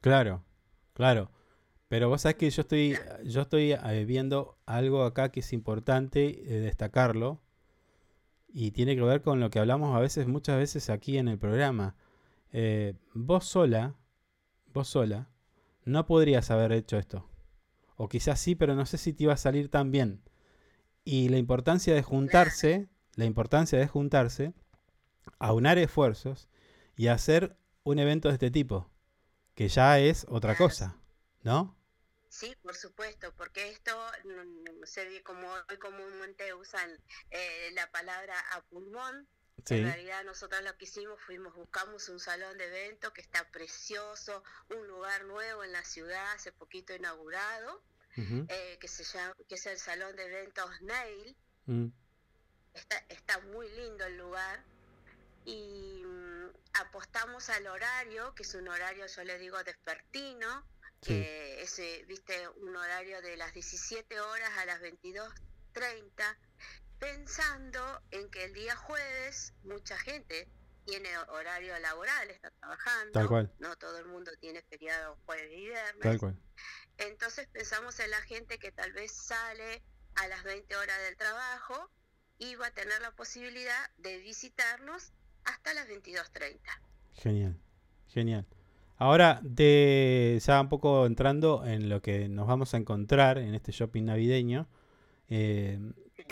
[0.00, 0.44] Claro,
[0.92, 1.30] claro.
[1.88, 6.28] Pero vos sabés que yo estoy, yo estoy eh, viendo algo acá que es importante
[6.28, 7.40] eh, destacarlo
[8.48, 11.38] y tiene que ver con lo que hablamos a veces, muchas veces aquí en el
[11.38, 11.94] programa.
[12.52, 13.94] Eh, vos sola,
[14.72, 15.28] vos sola,
[15.84, 17.28] no podrías haber hecho esto.
[17.96, 20.22] O quizás sí, pero no sé si te iba a salir tan bien.
[21.08, 24.52] Y la importancia de juntarse, la importancia de juntarse,
[25.38, 26.48] aunar esfuerzos
[26.96, 28.90] y hacer un evento de este tipo,
[29.54, 30.96] que ya es otra cosa,
[31.44, 31.76] ¿no?
[32.28, 36.90] Sí, por supuesto, porque esto mm, se ve como hoy comúnmente usan
[37.30, 39.28] eh, la palabra a pulmón.
[39.64, 39.76] Sí.
[39.76, 44.42] En realidad nosotros lo que hicimos fuimos, buscamos un salón de evento que está precioso,
[44.70, 47.80] un lugar nuevo en la ciudad, hace poquito inaugurado,
[48.16, 51.36] Eh, que se llama, que es el salón de eventos Nail.
[51.66, 51.86] Mm,
[52.74, 54.62] Está, está muy lindo el lugar
[55.46, 60.66] y mm, apostamos al horario, que es un horario, yo le digo, despertino,
[61.02, 61.08] Sí.
[61.08, 66.36] que es, viste, un horario de las 17 horas a las 22.30,
[66.98, 70.48] pensando en que el día jueves mucha gente
[70.84, 73.52] tiene horario laboral, está trabajando, Tal cual.
[73.58, 76.00] no todo el mundo tiene feriado jueves y viernes.
[76.02, 76.38] Tal cual.
[76.98, 79.82] Entonces pensamos en la gente que tal vez sale
[80.14, 81.90] a las 20 horas del trabajo
[82.38, 85.12] y va a tener la posibilidad de visitarnos
[85.44, 86.58] hasta las 22.30.
[87.12, 87.56] Genial,
[88.08, 88.46] genial.
[88.98, 93.72] Ahora, de, ya un poco entrando en lo que nos vamos a encontrar en este
[93.72, 94.68] shopping navideño,
[95.28, 95.78] eh,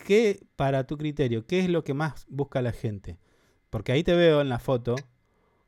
[0.07, 3.19] ¿qué, para tu criterio, qué es lo que más busca la gente?
[3.69, 4.97] Porque ahí te veo en la foto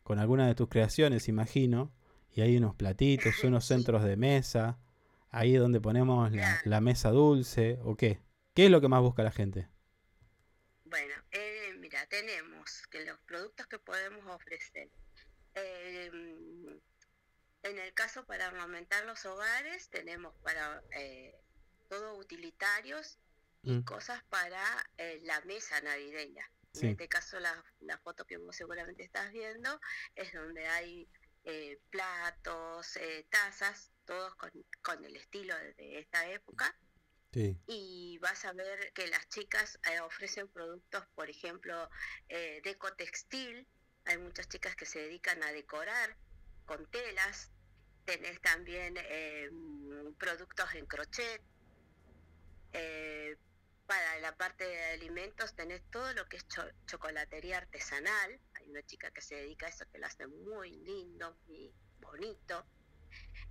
[0.04, 1.90] con algunas de tus creaciones, imagino,
[2.32, 4.78] y hay unos platitos, unos centros de mesa,
[5.36, 8.20] ahí es donde ponemos la, la mesa dulce, ¿o qué?
[8.54, 9.68] ¿Qué es lo que más busca la gente?
[10.84, 14.88] Bueno, eh, mira, tenemos que los productos que podemos ofrecer.
[15.54, 16.80] Em,
[17.62, 21.34] en el caso para ornamentar los hogares, tenemos para eh,
[21.88, 23.18] todo utilitarios
[23.62, 23.82] y Mm.
[23.82, 24.62] cosas para
[24.96, 26.48] eh, la mesa navideña.
[26.72, 26.86] Sí.
[26.86, 29.80] En este caso, la, la foto que vos seguramente estás viendo
[30.14, 31.08] es donde hay
[31.44, 34.50] eh, platos, eh, tazas, todos con,
[34.82, 36.74] con el estilo de, esta época.
[37.32, 37.58] Sí.
[37.66, 41.90] Y vas a ver que las chicas eh, ofrecen productos, por ejemplo,
[42.28, 43.66] eh, deco textil.
[44.06, 46.16] Hay muchas chicas que se dedican a decorar
[46.64, 47.50] con telas.
[48.06, 49.50] Tenés también eh,
[50.18, 51.42] productos en crochet.
[52.72, 53.36] Eh,
[53.86, 58.40] para la parte de alimentos tenés todo lo que es cho- chocolatería artesanal.
[58.54, 62.66] Hay una chica que se dedica a eso que lo hace muy lindo, muy bonito.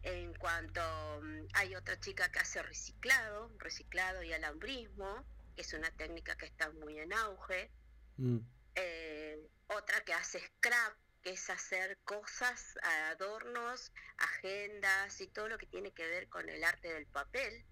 [0.05, 0.81] En cuanto
[1.23, 5.25] mm, hay otra chica que hace reciclado, reciclado y alambrismo,
[5.55, 7.71] que es una técnica que está muy en auge.
[8.17, 8.37] Mm.
[8.75, 12.77] Eh, otra que hace scrap, que es hacer cosas,
[13.09, 17.65] adornos, agendas y todo lo que tiene que ver con el arte del papel.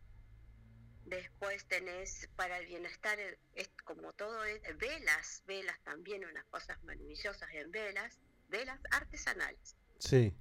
[1.05, 6.81] Después tenés para el bienestar, eh, es como todo, es velas, velas también, unas cosas
[6.84, 8.18] maravillosas en velas,
[8.49, 9.76] velas artesanales.
[9.99, 10.35] Sí.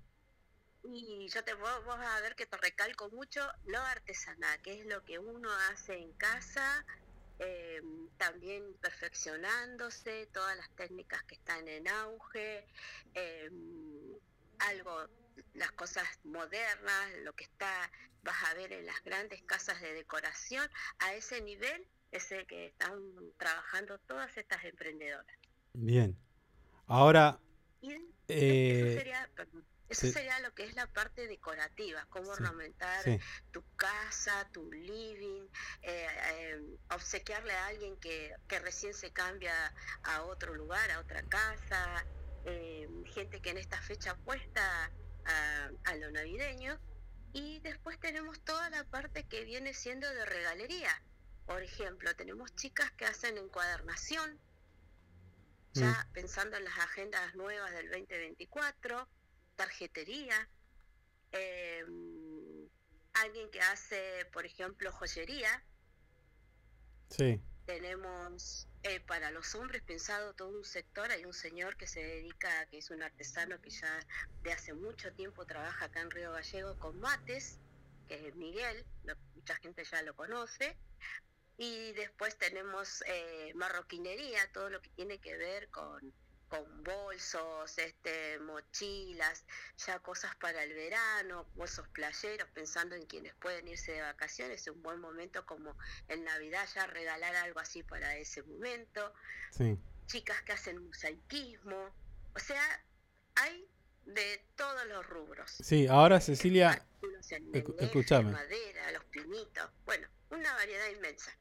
[0.84, 4.80] Y yo te vos, vos vas a ver que te recalco mucho lo artesanal, que
[4.80, 6.84] es lo que uno hace en casa,
[7.38, 7.80] eh,
[8.18, 12.66] también perfeccionándose, todas las técnicas que están en auge,
[13.14, 13.50] eh,
[14.58, 15.06] algo,
[15.54, 17.90] las cosas modernas, lo que está,
[18.22, 20.68] vas a ver en las grandes casas de decoración,
[20.98, 23.00] a ese nivel es el que están
[23.38, 25.38] trabajando todas estas emprendedoras.
[25.72, 26.16] Bien.
[26.86, 27.38] Ahora,
[27.80, 27.92] Y
[28.28, 30.12] eh, eso sería, perdón, eso sí.
[30.12, 33.18] sería lo que es la parte decorativa, cómo Sí, ornamentar sí.
[33.52, 35.48] tu casa, tu living,
[35.82, 39.74] eh, eh, obsequiarle a alguien que, que recién se cambia
[40.04, 42.06] a otro lugar, a otra casa,
[42.44, 44.92] eh, gente que en esta fecha apuesta
[45.24, 46.78] a, a lo navideño.
[47.32, 51.02] Y después tenemos toda la parte que viene siendo de regalería.
[51.46, 54.38] Por ejemplo, tenemos chicas que hacen encuadernación,
[55.74, 59.08] ya pensando en las agendas nuevas del 2024,
[59.62, 60.48] tarjetería,
[61.30, 61.84] eh,
[63.12, 65.64] alguien que hace, por ejemplo, joyería,
[67.08, 67.40] sí.
[67.64, 72.66] tenemos eh, para los hombres pensado todo un sector, hay un señor que se dedica,
[72.66, 74.04] que es un artesano que ya
[74.42, 77.60] de hace mucho tiempo trabaja acá en Río Gallego con mates,
[78.08, 80.76] que es Miguel, lo- mucha gente ya lo conoce,
[81.56, 86.12] y después tenemos eh, marroquinería, todo lo que tiene que ver con,
[86.52, 89.42] con bolsos, este, mochilas,
[89.86, 94.68] ya cosas para el verano, bolsos playeros, pensando en quienes pueden irse de vacaciones, es
[94.68, 95.74] un buen momento como
[96.08, 99.14] en Navidad ya regalar algo así para ese momento,
[99.50, 99.78] Sí.
[100.08, 101.88] chicas que hacen mosaicismo,
[102.34, 102.84] o sea,
[103.36, 103.66] hay
[104.04, 105.50] de todos los rubros.
[105.52, 106.84] Sí, ahora Cecilia,
[107.78, 108.30] escúchame.
[108.30, 111.34] madera, los pinitos, bueno, una variedad inmensa.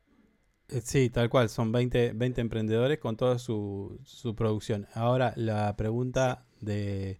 [0.83, 4.87] Sí, tal cual, son 20, 20 emprendedores con toda su, su producción.
[4.93, 7.19] Ahora la pregunta de,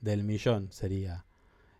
[0.00, 1.24] del millón sería,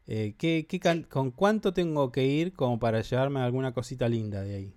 [0.07, 4.43] eh, ¿qué, qué can- ¿con cuánto tengo que ir como para llevarme alguna cosita linda
[4.43, 4.75] de ahí?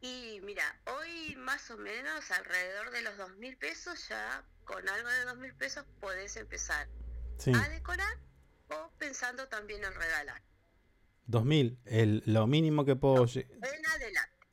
[0.00, 5.08] Y mira, hoy más o menos alrededor de los dos mil pesos, ya con algo
[5.08, 6.88] de dos mil pesos podés empezar
[7.38, 8.16] Sí, a decorar
[8.70, 10.42] o pensando también en regalar.
[11.26, 14.43] 2000, el, lo mínimo que puedo lle- En adelante.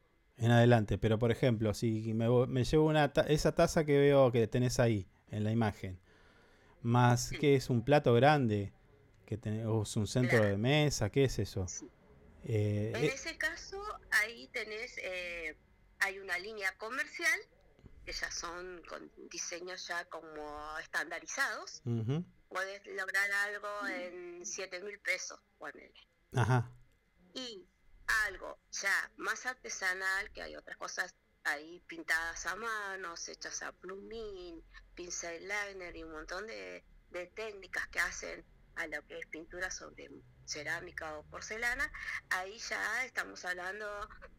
[0.42, 4.32] En adelante, pero por ejemplo, si me, me llevo una ta- esa taza que veo
[4.32, 6.00] que tenés ahí en la imagen,
[6.82, 8.74] más que es un plato grande,
[9.26, 11.66] que o es un centro de mesa, ¿qué es eso?
[12.44, 13.80] Eh, En eh, ese caso,
[14.12, 15.56] ahí tenés, eh,
[16.00, 17.40] hay una línea comercial,
[18.04, 21.84] que ya son con diseños ya como estandarizados.
[22.50, 25.94] Podés lograr algo en 7 mil pesos, ponele.
[26.34, 26.70] Ajá.
[27.36, 27.64] y
[28.26, 34.64] algo ya más artesanal, que hay otras cosas ahí pintadas a manos, hechas a plumín,
[34.96, 38.46] pincel liner y un montón de, de técnicas que hacen
[38.76, 40.10] a lo que es pintura sobre
[40.46, 41.92] cerámica o porcelana,
[42.30, 43.86] ahí ya estamos hablando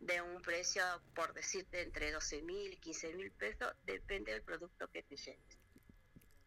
[0.01, 0.83] de un precio,
[1.15, 5.59] por decirte, entre 12 mil y 15 mil pesos, depende del producto que te lleves.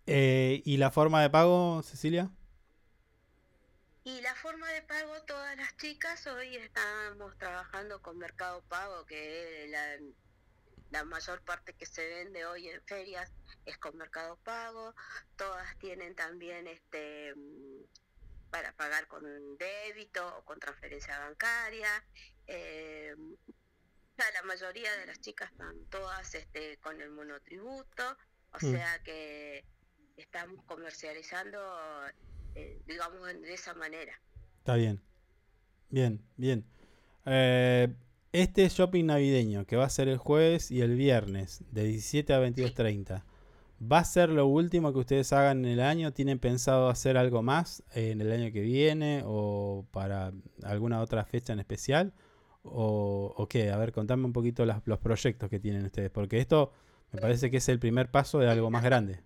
[0.07, 2.29] Eh, ¿Y la forma de pago, Cecilia?
[4.07, 9.63] Y la forma de pago, todas las chicas hoy estamos trabajando con Mercado Pago, que
[9.63, 9.97] es la,
[10.91, 13.31] la mayor parte que se vende hoy en ferias
[13.65, 14.93] es con Mercado Pago.
[15.35, 17.33] Todas tienen también este
[18.51, 19.23] para pagar con
[19.57, 21.89] débito o con transferencia bancaria.
[22.45, 23.15] Eh,
[24.17, 28.17] la mayoría de las chicas están todas este, con el monotributo,
[28.51, 28.71] o Mm.
[28.71, 29.65] sea que
[30.15, 31.59] estamos comercializando,
[32.87, 34.13] digamos, de esa manera.
[34.59, 35.01] Está bien.
[35.89, 36.65] Bien, bien.
[37.25, 37.93] Eh,
[38.31, 42.39] este shopping navideño que va a ser el jueves y el viernes de 17 a
[42.39, 43.23] 22.30,
[43.81, 46.11] ¿va a ser lo último que ustedes hagan en el año?
[46.13, 50.33] ¿Tienen pensado hacer algo más en el año que viene o para
[50.63, 52.13] alguna otra fecha en especial?
[52.63, 53.71] ¿O, o qué?
[53.71, 56.71] A ver, contame un poquito las- los proyectos que tienen ustedes, porque esto
[57.11, 59.21] me parece que es el primer paso de algo más grande.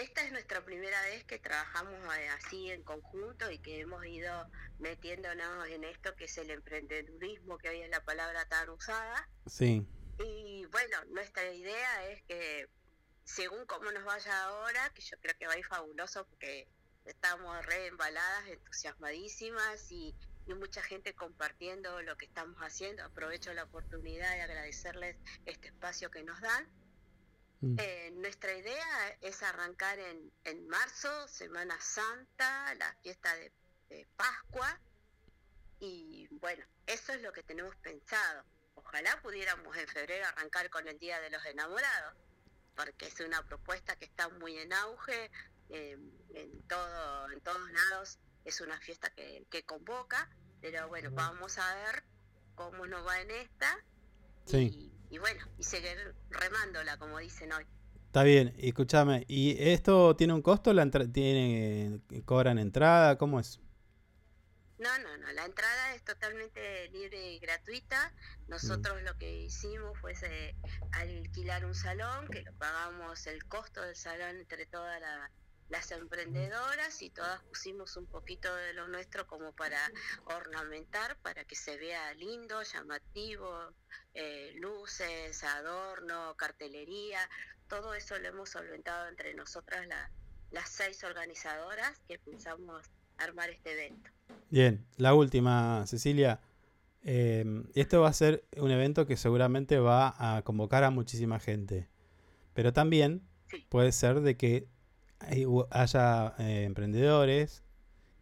[0.00, 4.48] Esta es nuestra primera vez que trabajamos eh, así en conjunto y que hemos ido
[4.78, 9.28] metiéndonos en esto que es el emprendedurismo, que hoy es la palabra tan usada.
[9.46, 9.84] Sí,
[10.20, 12.68] Y bueno, nuestra idea es que
[13.24, 16.68] según cómo nos vaya ahora, que yo creo que va a ir fabuloso porque
[17.04, 20.14] estamos re embaladas, entusiasmadísimas y,
[20.46, 23.02] y mucha gente compartiendo lo que estamos haciendo.
[23.02, 26.68] Aprovecho la oportunidad de agradecerles este espacio que nos dan.
[27.60, 27.76] Mm.
[27.78, 33.52] Eh, nuestra idea es arrancar en, en marzo, Semana Santa, la fiesta de,
[33.88, 34.80] de Pascua.
[35.80, 38.44] Y bueno, eso es lo que tenemos pensado.
[38.74, 42.14] Ojalá pudiéramos en febrero arrancar con el Día de los Enamorados,
[42.76, 45.30] porque es una propuesta que está muy en auge,
[45.70, 45.98] eh,
[46.34, 50.30] en, todo, en todos lados es una fiesta que, que convoca,
[50.60, 52.04] pero bueno, vamos a ver
[52.54, 53.84] cómo nos va en esta
[54.46, 54.58] sí.
[54.58, 57.64] y bueno, y seguir remándola, como dicen hoy.
[58.04, 60.74] Está bien, y escúchame, ¿y esto tiene un costo?
[60.74, 63.16] ¿La tiene, ¿Cobran entrada?
[63.16, 63.60] ¿Cómo es?
[64.78, 68.14] No, no, no, la entrada es totalmente libre y gratuita.
[68.46, 70.54] Nosotros lo que hicimos fue eh,
[70.92, 75.30] alquilar un salón, que lo pagamos el costo del salón entre todas la-
[75.68, 79.78] las emprendedoras y todas pusimos un poquito de lo nuestro como para
[80.24, 83.72] ornamentar, para que se vea lindo, llamativo,
[84.14, 87.20] eh, luces, adorno, cartelería,
[87.68, 90.10] todo eso lo hemos solventado entre nosotras la-
[90.50, 92.86] las seis organizadoras que pensamos
[93.18, 94.10] armar este evento.
[94.50, 96.40] Bien, la última, Cecilia.
[97.04, 101.88] Eh, esto va a ser un evento que seguramente va a convocar a muchísima gente.
[102.54, 103.22] Pero también
[103.68, 104.66] puede ser de que
[105.70, 107.64] haya eh, emprendedores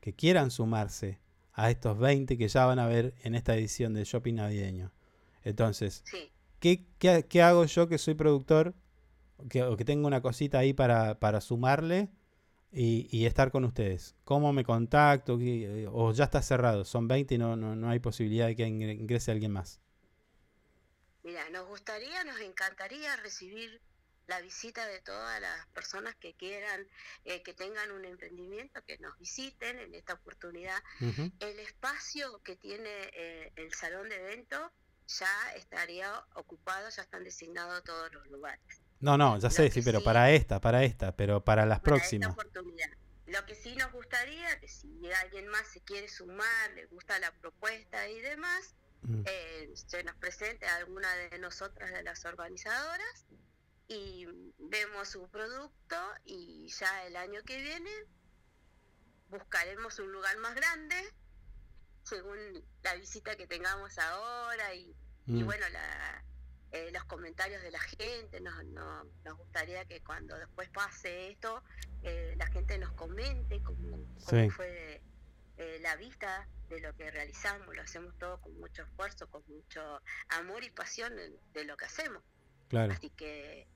[0.00, 1.20] que quieran sumarse
[1.52, 4.92] a estos 20 que ya van a ver en esta edición del Shopping Navideño.
[5.42, 6.04] Entonces,
[6.60, 8.74] ¿qué, qué, qué hago yo que soy productor
[9.50, 12.10] que, o que tengo una cosita ahí para, para sumarle
[12.72, 14.16] y, y estar con ustedes?
[14.24, 15.38] ¿Cómo me contacto?
[15.38, 16.84] ¿Qué- eh, ¿O ya está cerrado?
[16.84, 19.80] Son 20 y no, no, no hay posibilidad de que ingre- ingrese alguien más.
[21.22, 23.82] Mira, nos gustaría, nos encantaría recibir
[24.26, 26.86] la visita de todas las personas que quieran,
[27.24, 30.82] eh, que tengan un emprendimiento, que nos visiten en esta oportunidad.
[31.00, 31.30] Ujú.
[31.40, 34.72] El espacio que tiene eh, el salón de evento
[35.06, 38.82] ya estaría ocupado, ya están designados todos los lugares.
[38.98, 41.96] No, no, ya sé, sí, pero sí- para esta, para esta, pero para las para
[41.96, 42.30] próximas.
[42.30, 42.88] esta oportunidad.
[43.26, 44.88] Lo que sí nos gustaría, que si
[45.22, 49.22] alguien más se quiere sumar, le gusta la propuesta y demás, Mm.
[49.26, 53.26] eh, se nos presente a alguna de nosotras de las organizadoras
[53.88, 54.26] y
[54.58, 57.90] vemos su producto y ya el año que viene
[59.28, 60.96] buscaremos un lugar más grande
[62.02, 62.38] según
[62.82, 64.94] la visita que tengamos ahora y,
[65.26, 65.44] y Mm.
[65.44, 66.24] bueno la,
[66.72, 71.62] eh, los comentarios de la gente nos, no- nos gustaría que cuando después pase esto
[72.02, 74.50] eh, la gente nos comente cómo, cómo Sí.
[74.50, 75.02] fue
[75.58, 80.00] eh, la vista de lo que realizamos lo hacemos todo con mucho esfuerzo con mucho
[80.28, 81.14] amor y pasión
[81.52, 82.22] de lo que hacemos
[82.68, 82.92] Claro.
[82.92, 83.68] Así que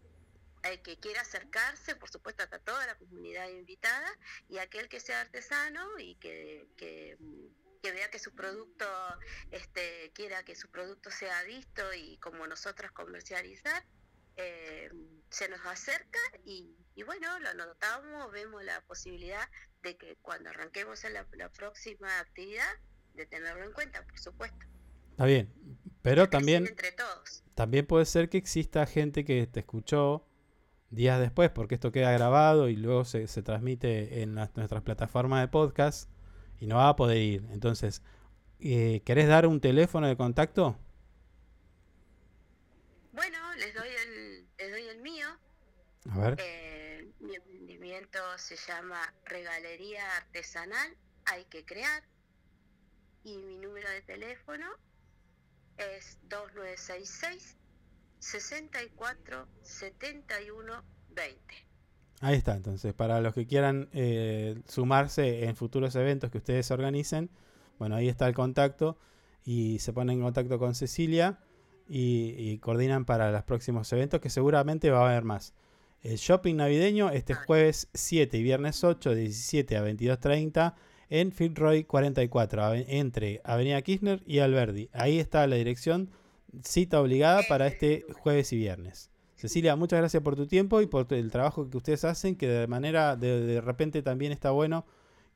[0.62, 4.08] el que quiera acercarse, por supuesto, está toda la comunidad invitada
[4.48, 7.16] y aquel que sea artesano y que, que,
[7.82, 8.86] que vea que su producto,
[9.50, 13.84] este, quiera que su producto sea visto y como nosotros comercializar,
[14.36, 14.90] eh,
[15.30, 19.48] se nos acerca y, y bueno, lo anotamos, vemos la posibilidad
[19.82, 22.70] de que cuando arranquemos en la, la próxima actividad,
[23.14, 24.66] de tenerlo en cuenta, por supuesto.
[25.10, 25.52] Está bien,
[26.02, 27.42] pero también, entre todos.
[27.54, 30.26] también puede ser que exista gente que te escuchó
[30.90, 35.40] días después, porque esto queda grabado y luego se, se transmite en las- nuestras plataformas
[35.42, 36.10] de podcast
[36.60, 37.46] y no va a poder ir.
[37.52, 38.02] Entonces,
[38.60, 40.76] eh, ¿querés dar un teléfono de contacto?
[43.12, 45.26] Bueno, les doy el, les doy el mío.
[46.10, 46.36] A ver.
[46.38, 50.96] Eh, mi emprendimiento se llama Regalería Artesanal
[51.26, 52.02] Hay que Crear.
[53.24, 54.66] Y mi número de teléfono
[55.76, 57.56] es 2966
[58.20, 60.84] 64 71
[61.14, 61.34] 20.
[62.20, 67.30] Ahí está, entonces, para los que quieran eh, sumarse en futuros eventos que ustedes organicen,
[67.78, 68.98] bueno, ahí está el contacto
[69.44, 71.38] y se ponen en contacto con Cecilia
[71.88, 75.54] y, y coordinan para los próximos eventos que seguramente va a haber más.
[76.02, 80.74] El shopping navideño este jueves 7 y viernes 8, de 17 a 22.30
[81.08, 84.90] en Fitzroy 44, ave- entre Avenida Kirchner y Alberdi.
[84.92, 86.10] Ahí está la dirección,
[86.62, 89.10] cita obligada para este jueves y viernes.
[89.36, 92.66] Cecilia, muchas gracias por tu tiempo y por el trabajo que ustedes hacen, que de
[92.66, 94.86] manera, de, de repente también está bueno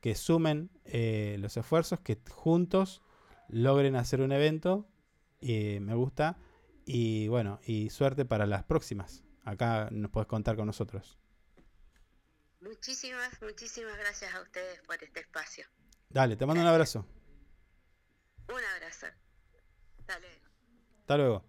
[0.05, 3.01] que sumen eh, los esfuerzos, que juntos
[3.49, 4.87] logren hacer un evento.
[5.41, 6.37] y me gusta.
[6.85, 9.23] Y bueno, y suerte para las próximas.
[9.43, 11.17] Acá nos puedes contar con nosotros.
[12.61, 15.65] Muchísimas, muchísimas gracias a ustedes por este espacio.
[16.09, 17.07] Dale, te mando un abrazo.
[18.47, 19.07] Un abrazo.
[20.07, 20.44] Luego.
[21.05, 21.43] Hasta luego.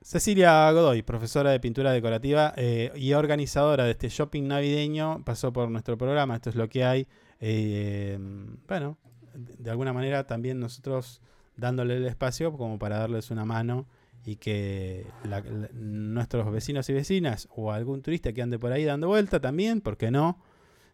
[0.00, 5.70] Cecilia Godoy, profesora de pintura decorativa eh, y organizadora de este shopping navideño, pasó por
[5.70, 6.36] nuestro programa.
[6.36, 7.06] Esto es lo que hay.
[7.38, 8.18] Eh,
[8.66, 8.96] bueno,
[9.34, 11.20] de alguna manera también nosotros
[11.54, 13.86] dándole el espacio como para darles una mano
[14.24, 18.84] y que la- la- nuestros vecinos y vecinas o algún turista que ande por ahí
[18.84, 20.42] dando vuelta también, ¿por qué no?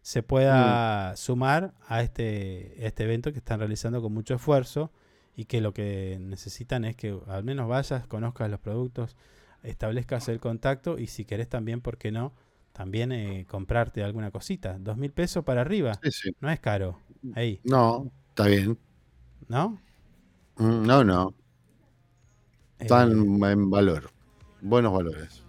[0.03, 4.91] Se pueda sumar a este, este evento que están realizando con mucho esfuerzo
[5.39, 9.17] y que lo que necesitan es que al menos vayas, conozcas los productos,
[9.63, 12.33] establezcas el contacto y si querés también, ¿por qué no?
[12.73, 14.77] También eh, comprarte alguna cosita.
[14.81, 15.93] Dos mil pesos para arriba.
[16.03, 16.31] Sí, sí.
[16.41, 16.99] No es caro.
[17.37, 17.61] Ahí.
[17.63, 18.77] No, está bien.
[19.47, 19.79] ¿No?
[20.57, 21.35] Mm, No, no.
[22.81, 24.11] Eh, Están en valor.
[24.61, 25.45] Buenos valores.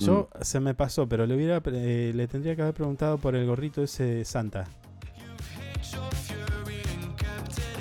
[0.00, 0.42] Yo Mm.
[0.44, 3.82] se me pasó, pero le hubiera eh, le tendría que haber preguntado por el gorrito
[3.82, 4.66] ese de Santa.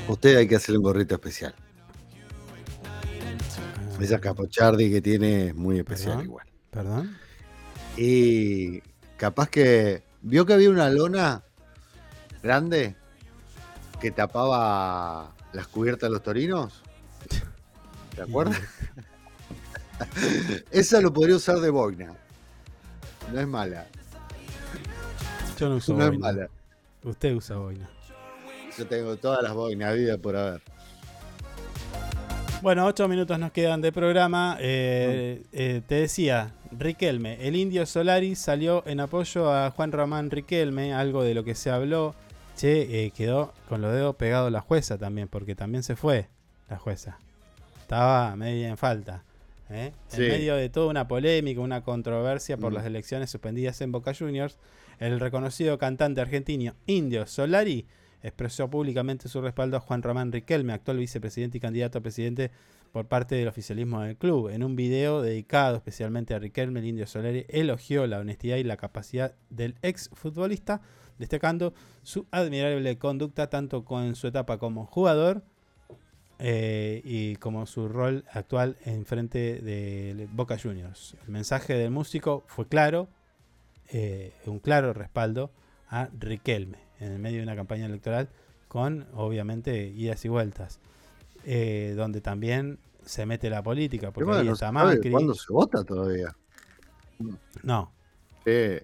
[0.07, 1.53] Usted hay que hacerle un gorrito especial.
[3.99, 6.47] Esa capochardi que tiene es muy especial Perdón, igual.
[6.71, 7.17] Perdón.
[7.97, 8.81] Y
[9.17, 10.03] capaz que.
[10.23, 11.43] ¿Vio que había una lona
[12.43, 12.95] grande
[13.99, 16.81] que tapaba las cubiertas de los torinos?
[18.15, 18.59] ¿Te acuerdas?
[20.71, 22.13] Esa lo podría usar de boina.
[23.31, 23.87] No es mala.
[25.59, 26.19] Yo no uso No es boina.
[26.19, 26.49] mala.
[27.03, 27.89] Usted usa boina.
[28.81, 30.59] Yo tengo todas las boinas, vida por haber.
[32.63, 34.57] Bueno, ocho minutos nos quedan de programa.
[34.59, 40.95] Eh, eh, te decía, Riquelme, el indio Solari salió en apoyo a Juan Román Riquelme,
[40.95, 42.15] algo de lo que se habló.
[42.57, 46.27] Che, eh, quedó con los dedos pegados la jueza también, porque también se fue
[46.67, 47.19] la jueza.
[47.81, 49.23] Estaba media en falta.
[50.07, 50.23] Sí.
[50.23, 52.75] En medio de toda una polémica, una controversia por Mm.
[52.75, 54.57] las elecciones suspendidas en Boca Juniors,
[54.99, 57.85] el reconocido cantante argentino Indio Solari
[58.23, 62.51] expresó públicamente su respaldo a Juan Román Riquelme, actual vicepresidente y candidato a presidente
[62.91, 64.49] por parte del oficialismo del club.
[64.49, 68.77] En un video dedicado especialmente a Riquelme, el Indio Solari elogió la honestidad y la
[68.77, 70.81] capacidad del ex futbolista,
[71.17, 71.73] destacando
[72.03, 75.43] su admirable conducta tanto con su etapa como jugador
[76.39, 81.15] eh, y como su rol actual en frente de Boca Juniors.
[81.25, 83.07] El mensaje del músico fue claro,
[83.89, 85.51] eh, un claro respaldo
[85.87, 88.29] a Riquelme en el medio de una campaña electoral
[88.69, 90.79] con obviamente idas y vueltas,
[91.45, 95.11] eh, donde también se mete la política, porque Tema ahí no está Macri.
[95.11, 96.33] ¿Cuándo se vota todavía?
[97.63, 97.91] No.
[98.45, 98.83] Eh,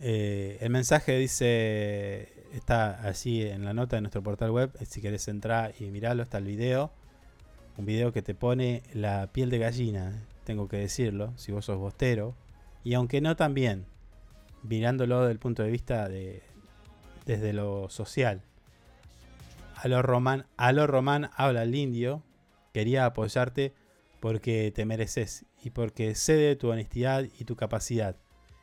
[0.00, 5.00] Eh, el mensaje dice, está allí en la nota de nuestro portal web, eh, si
[5.00, 6.92] querés entrar y mirarlo, está el video,
[7.76, 11.78] un video que te pone la piel de gallina, tengo que decirlo, si vos sos
[11.78, 12.36] bostero,
[12.84, 13.86] y aunque no también,
[14.62, 16.42] mirándolo desde el punto de vista de
[17.28, 18.42] desde lo social.
[19.76, 22.24] A lo román, román habla el indio,
[22.72, 23.74] quería apoyarte
[24.18, 28.16] porque te mereces y porque sé de tu honestidad y tu capacidad.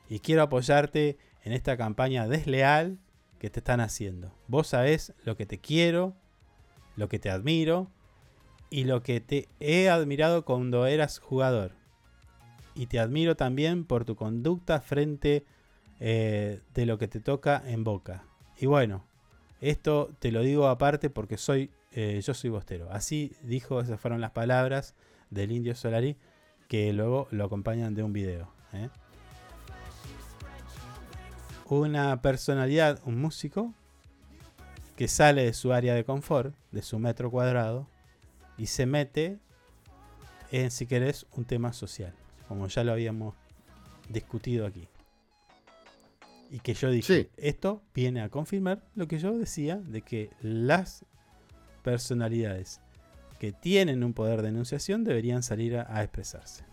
[0.10, 2.98] Y quiero apoyarte en esta campaña desleal
[3.40, 4.34] que te están haciendo.
[4.48, 6.16] Vos sabés lo que te quiero,
[6.96, 7.92] lo que te admiro
[8.72, 11.74] y lo que te he admirado cuando eras jugador.
[12.74, 15.46] Y te admiro también por tu conducta frente
[16.00, 18.26] eh, de lo que te toca en boca.
[18.58, 19.06] Y bueno,
[19.62, 22.92] esto te lo digo aparte porque soy eh, yo soy bostero.
[22.92, 24.96] Así dijo, esas fueron las palabras
[25.30, 26.18] del indio Solari
[26.68, 28.52] que luego lo acompañan de un video.
[28.74, 28.90] ¿eh?
[31.68, 33.74] Una personalidad, un músico,
[34.98, 37.88] que sale de su área de confort, de su metro cuadrado,
[38.58, 39.40] y se mete
[40.52, 42.14] en, si querés, un tema social,
[42.50, 43.36] como ya lo habíamos
[44.10, 44.90] discutido aquí.
[46.52, 51.04] Y que yo dije, esto viene a confirmar lo que yo decía de que las
[51.84, 52.82] personalidades
[53.40, 56.64] que tienen un poder de enunciación deberían salir a, a expresarse.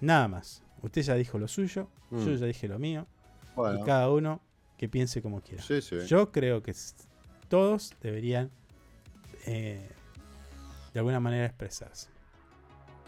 [0.00, 0.62] Nada más.
[0.82, 2.24] Usted ya dijo lo suyo, Mm.
[2.24, 3.06] yo ya dije lo mío,
[3.56, 3.80] Bueno.
[3.80, 4.40] y cada uno
[4.78, 5.62] que piense como quiera.
[5.62, 5.96] Sí, sí.
[6.06, 6.72] Yo creo que
[7.48, 8.50] todos deberían
[9.46, 9.88] eh,
[10.92, 12.08] de alguna manera expresarse.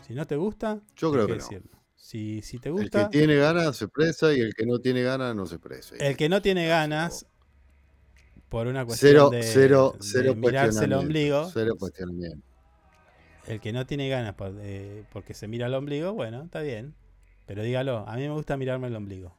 [0.07, 1.39] Si no te gusta, Yo creo que no.
[1.39, 1.78] decirlo.
[2.01, 5.03] Si, si te El que gusta, tiene ganas se presa y el que no tiene
[5.03, 5.95] ganas no se presa.
[5.97, 7.27] el que no tiene ganas,
[8.49, 12.47] por una cuestión Cero, de, cero, de cero mirarse el ombligo, Cero cuestionamiento.
[13.47, 16.95] el que no tiene ganas por- eh, porque se mira el ombligo, bueno, está bien.
[17.47, 19.35] Pero dígalo, a mí me gusta mirarme el ombligo.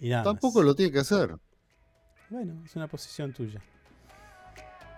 [0.00, 0.66] Y nada Tampoco más.
[0.66, 1.34] lo tiene que hacer.
[2.30, 3.60] Bueno, es una posición tuya.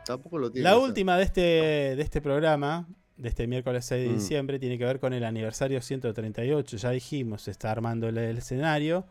[0.05, 0.89] Tampoco lo tiene La que hacer.
[0.89, 2.87] última de este, de este programa,
[3.21, 4.19] de este miércoles 6 de Mm.
[4.19, 6.77] diciembre, tiene que ver con el aniversario 138.
[6.77, 9.05] Ya dijimos, se está armando el, el escenario.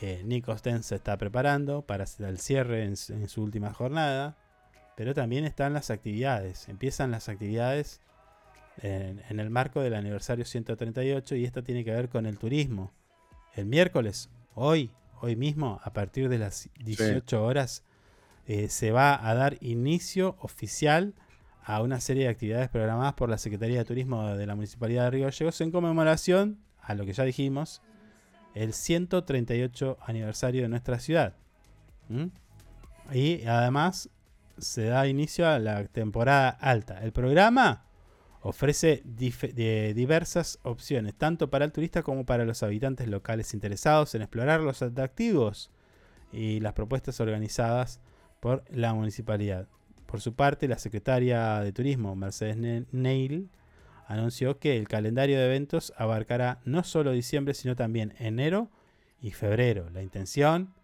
[0.00, 4.36] Eh, Nico Sten se está preparando para el cierre en, su- en su última jornada.
[4.96, 6.68] Pero también están las actividades.
[6.68, 8.00] Empiezan las actividades
[8.82, 12.92] en, en el marco del aniversario 138 y esta tiene que ver con el turismo.
[13.54, 14.90] El miércoles, hoy,
[15.20, 17.84] hoy mismo, a partir de las 18 horas,
[18.46, 21.14] eh, se va a dar inicio oficial
[21.64, 25.10] a una serie de actividades programadas por la Secretaría de Turismo de la Municipalidad de
[25.10, 27.80] Río Gallegos en conmemoración a lo que ya dijimos,
[28.54, 31.36] el 138 aniversario de nuestra ciudad.
[32.08, 32.26] ¿Mm?
[33.12, 34.10] Y además
[34.58, 37.02] se da inicio a la temporada alta.
[37.02, 37.84] El programa
[38.42, 44.22] ofrece de diversas opciones, tanto para el turista como para los habitantes locales interesados en
[44.22, 45.70] explorar los atractivos
[46.32, 48.00] y las propuestas organizadas
[48.40, 49.68] por la municipalidad.
[50.12, 53.48] Por su parte, la secretaria de Turismo, Mercedes Ne- Neil,
[54.06, 58.68] anunció que el calendario de eventos abarcará no solo diciembre, sino también enero
[59.22, 59.88] y febrero.
[59.88, 60.74] La intención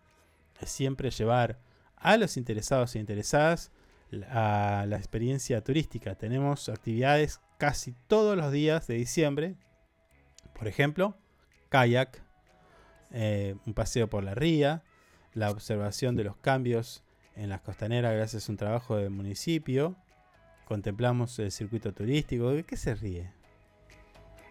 [0.63, 1.59] es siempre llevar
[1.97, 3.71] a los interesados e interesadas
[4.31, 6.15] a la experiencia turística.
[6.15, 9.57] Tenemos actividades casi todos los días de diciembre.
[10.55, 11.19] Por ejemplo,
[11.69, 12.23] kayak,
[13.11, 14.85] eh, un paseo por la ría,
[15.35, 17.05] la observación de los cambios
[17.39, 19.97] en las costaneras gracias a un trabajo del municipio.
[20.65, 22.51] Contemplamos el circuito turístico.
[22.53, 23.33] ¿De qué se ríe?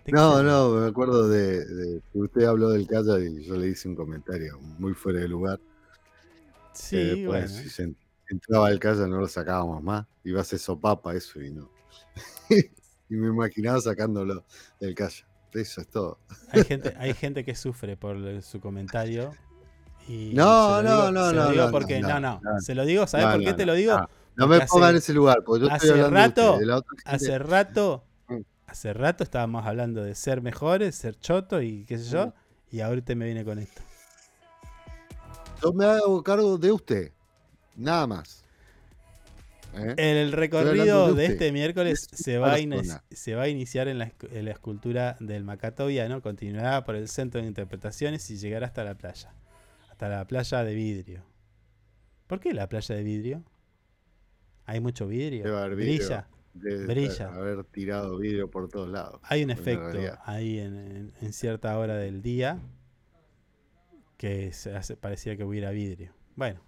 [0.06, 0.52] ¿De qué No, se ríe?
[0.52, 3.96] no, me acuerdo de, de que usted habló del kayak y yo le hice un
[3.96, 5.60] comentario muy fuera de lugar.
[6.74, 7.48] Sí, después, bueno.
[7.48, 7.98] si se en-
[8.30, 10.06] entraba el kayak no lo sacábamos más.
[10.24, 11.70] Iba a ser sopapa eso y no.
[13.10, 14.46] y me imaginaba sacándolo
[14.80, 15.26] del kayak.
[15.54, 16.20] Eso es todo.
[16.50, 19.38] Hay gente, hay gente que sufre por su comentario.
[20.08, 22.42] Y No, no, digo- no, se no, no, porque no, no.
[22.62, 23.98] Se lo digo, ¿sabes por qué te lo digo?
[23.98, 24.10] no.
[24.38, 26.66] No me ponga en ese lugar, porque yo estoy hace hablando de rato, usted, de
[26.68, 27.12] la otra gente.
[27.16, 28.04] hace rato,
[28.68, 32.34] hace rato estábamos hablando de ser mejores, ser choto y qué sé yo,
[32.70, 33.82] y ahorita me viene con esto.
[35.64, 37.12] Yo me hago cargo de usted.
[37.76, 38.44] Nada más.
[39.76, 39.96] ¿Eh?
[39.98, 42.56] El hablando recorrido de este miércoles se va,
[43.12, 47.42] se va a iniciar en la, en la escultura del Macatoviano, continuará por el centro
[47.42, 49.32] de interpretaciones y llegará hasta la playa,
[49.98, 51.24] hasta la playa de vidrio.
[52.28, 53.44] ¿Por qué la playa de vidrio?
[54.68, 55.44] ¿Hay mucho vidrio?
[55.44, 55.98] Debe haber vidrio.
[55.98, 56.28] ¿Brilla?
[56.54, 57.34] Debe brilla.
[57.34, 59.20] haber tirado vidrio por todos lados.
[59.24, 62.60] Hay un efecto ahí en, en- en cierta hora del día
[64.18, 66.14] que se hace, parecía que hubiera vidrio.
[66.36, 66.62] Bueno,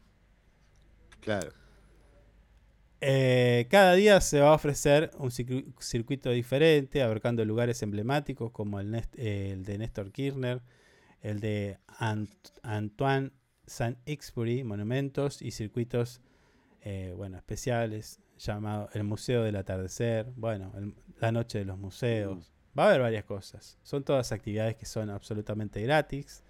[1.22, 1.52] Claro.
[3.02, 8.80] Eh, cada día se va a ofrecer un circu- circuito diferente, abarcando lugares emblemáticos como
[8.80, 10.62] el, Nest- eh, el de Néstor Kirchner,
[11.22, 13.32] el de Ant- Antoine
[13.66, 16.22] Saint-Exupéry, monumentos y circuitos
[16.82, 22.54] eh, bueno, especiales, llamado el Museo del Atardecer, bueno, el- la Noche de los Museos.
[22.78, 23.78] Va a haber varias cosas.
[23.84, 26.44] Son todas actividades que son absolutamente gratis,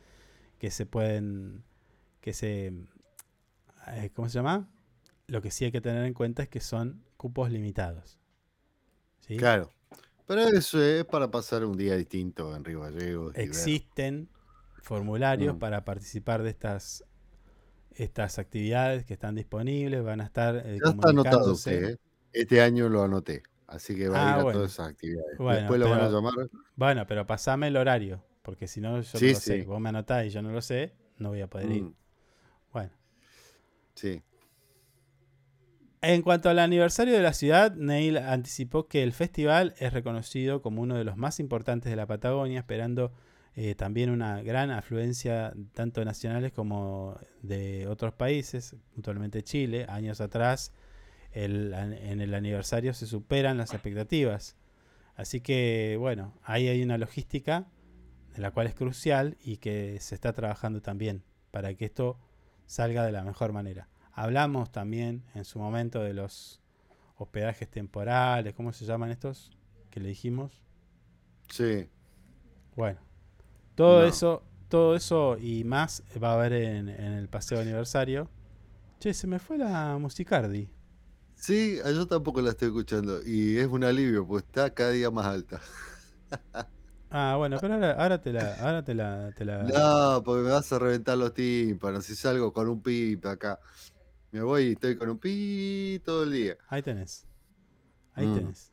[0.60, 1.64] que se pueden,
[2.22, 2.68] que se,
[3.88, 4.68] eh, ¿cómo se llama?
[5.28, 8.20] Lo que sí hay que tener en cuenta es que son cupos limitados.
[9.22, 9.38] ¿sí?
[9.38, 9.72] Claro.
[10.28, 13.36] Pero eso es para pasar un día distinto en Río Gallegos.
[13.36, 14.30] Existen
[14.82, 15.60] formularios Mm.
[15.60, 17.04] para participar de estas
[17.96, 21.98] estas actividades que están disponibles, van a estar eh, Ya está anotado usted, ¿eh?
[22.32, 23.44] Este año lo anoté.
[23.68, 24.58] Así que va a Ah, ir a bueno.
[24.60, 25.38] todas esas actividades.
[25.38, 26.34] Bueno, Después lo van a pero- llamar.
[26.76, 29.60] Bueno, pero pasame el horario, porque si no yo Sí, no lo sé.
[29.60, 29.66] sí.
[29.66, 31.84] Vos me anotás y yo no lo sé, no voy a poder ir.
[31.84, 31.94] Mm,
[32.72, 32.92] Bueno.
[33.96, 34.22] Sí.
[36.02, 40.82] En cuanto al aniversario de la ciudad, Neil anticipó que el festival es reconocido como
[40.82, 43.12] uno de los más importantes de la Patagonia, esperando
[43.62, 49.86] eh, también una gran afluencia tanto nacionales como de otros países, puntualmente Chile.
[49.90, 50.72] Años atrás,
[51.34, 54.56] el- en el aniversario se superan las expectativas.
[55.18, 57.68] Así que, bueno, ahí hay una logística
[58.34, 62.18] de la cual es crucial y que se está trabajando también para que esto
[62.66, 63.90] salga de la mejor manera.
[64.14, 66.62] Hablamos también en su momento de los
[67.18, 69.52] hospedajes temporales, ¿cómo se llaman estos?
[69.90, 70.64] Que le dijimos.
[71.50, 71.90] Sí.
[72.78, 73.02] Bueno,
[73.80, 74.06] todo No.
[74.08, 78.30] eso, todo eso y más va a haber en, en el paseo aniversario.
[79.00, 80.70] Che, se me fue la musicardi.
[81.36, 83.22] Sí, yo tampoco la estoy escuchando.
[83.26, 85.62] Y es un alivio, pues está cada día más alta.
[87.12, 88.54] Ah, bueno, pero ahora, ahora te la.
[88.56, 92.06] Ahora te la, te la- No, porque me vas a reventar los tímpanos.
[92.06, 93.60] Si salgo con un pip acá.
[94.32, 96.58] Me voy y estoy con un pi todo el día.
[96.68, 97.26] Ahí tenés.
[98.14, 98.36] Ahí Mm.
[98.36, 98.72] tenés.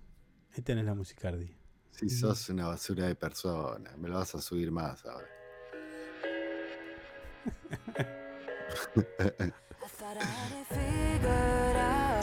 [0.54, 1.56] Ahí tenés la musicardi.
[1.96, 5.28] Si sos una basura de persona, me lo vas a subir más ahora.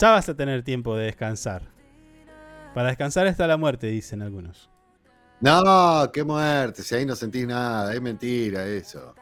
[0.00, 1.62] Ya vas a tener tiempo de descansar.
[2.74, 4.68] Para descansar está la muerte, dicen algunos.
[5.40, 9.14] No, qué muerte, si ahí no sentís nada, es mentira eso.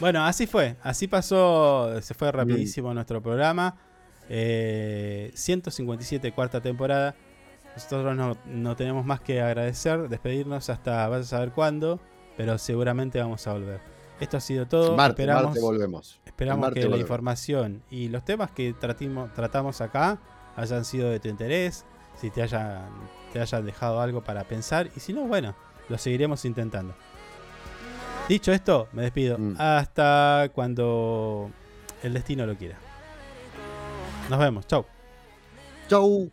[0.00, 0.76] Bueno, así fue.
[0.82, 2.00] Así pasó.
[2.00, 3.76] Se fue rapidísimo nuestro programa.
[4.28, 7.14] Eh, 157, cuarta temporada.
[7.84, 12.00] Nosotros no, no tenemos más que agradecer, despedirnos hasta vas a saber cuándo,
[12.36, 13.80] pero seguramente vamos a volver.
[14.18, 15.00] Esto ha sido todo.
[15.00, 16.20] Esperamos, martes volvemos.
[16.26, 20.18] Esperamos que la información y los temas que tratimos, tratamos acá
[20.56, 21.84] hayan sido de tu interés,
[22.16, 22.88] si te hayan,
[23.32, 25.54] te hayan dejado algo para pensar y si no, bueno,
[25.88, 26.94] lo seguiremos intentando.
[28.28, 29.38] Dicho esto, me despido.
[29.38, 29.54] Mm.
[29.56, 31.50] Hasta cuando
[32.02, 32.76] el destino lo quiera.
[34.28, 34.66] Nos vemos.
[34.66, 34.84] Chau.
[35.88, 36.32] Chau.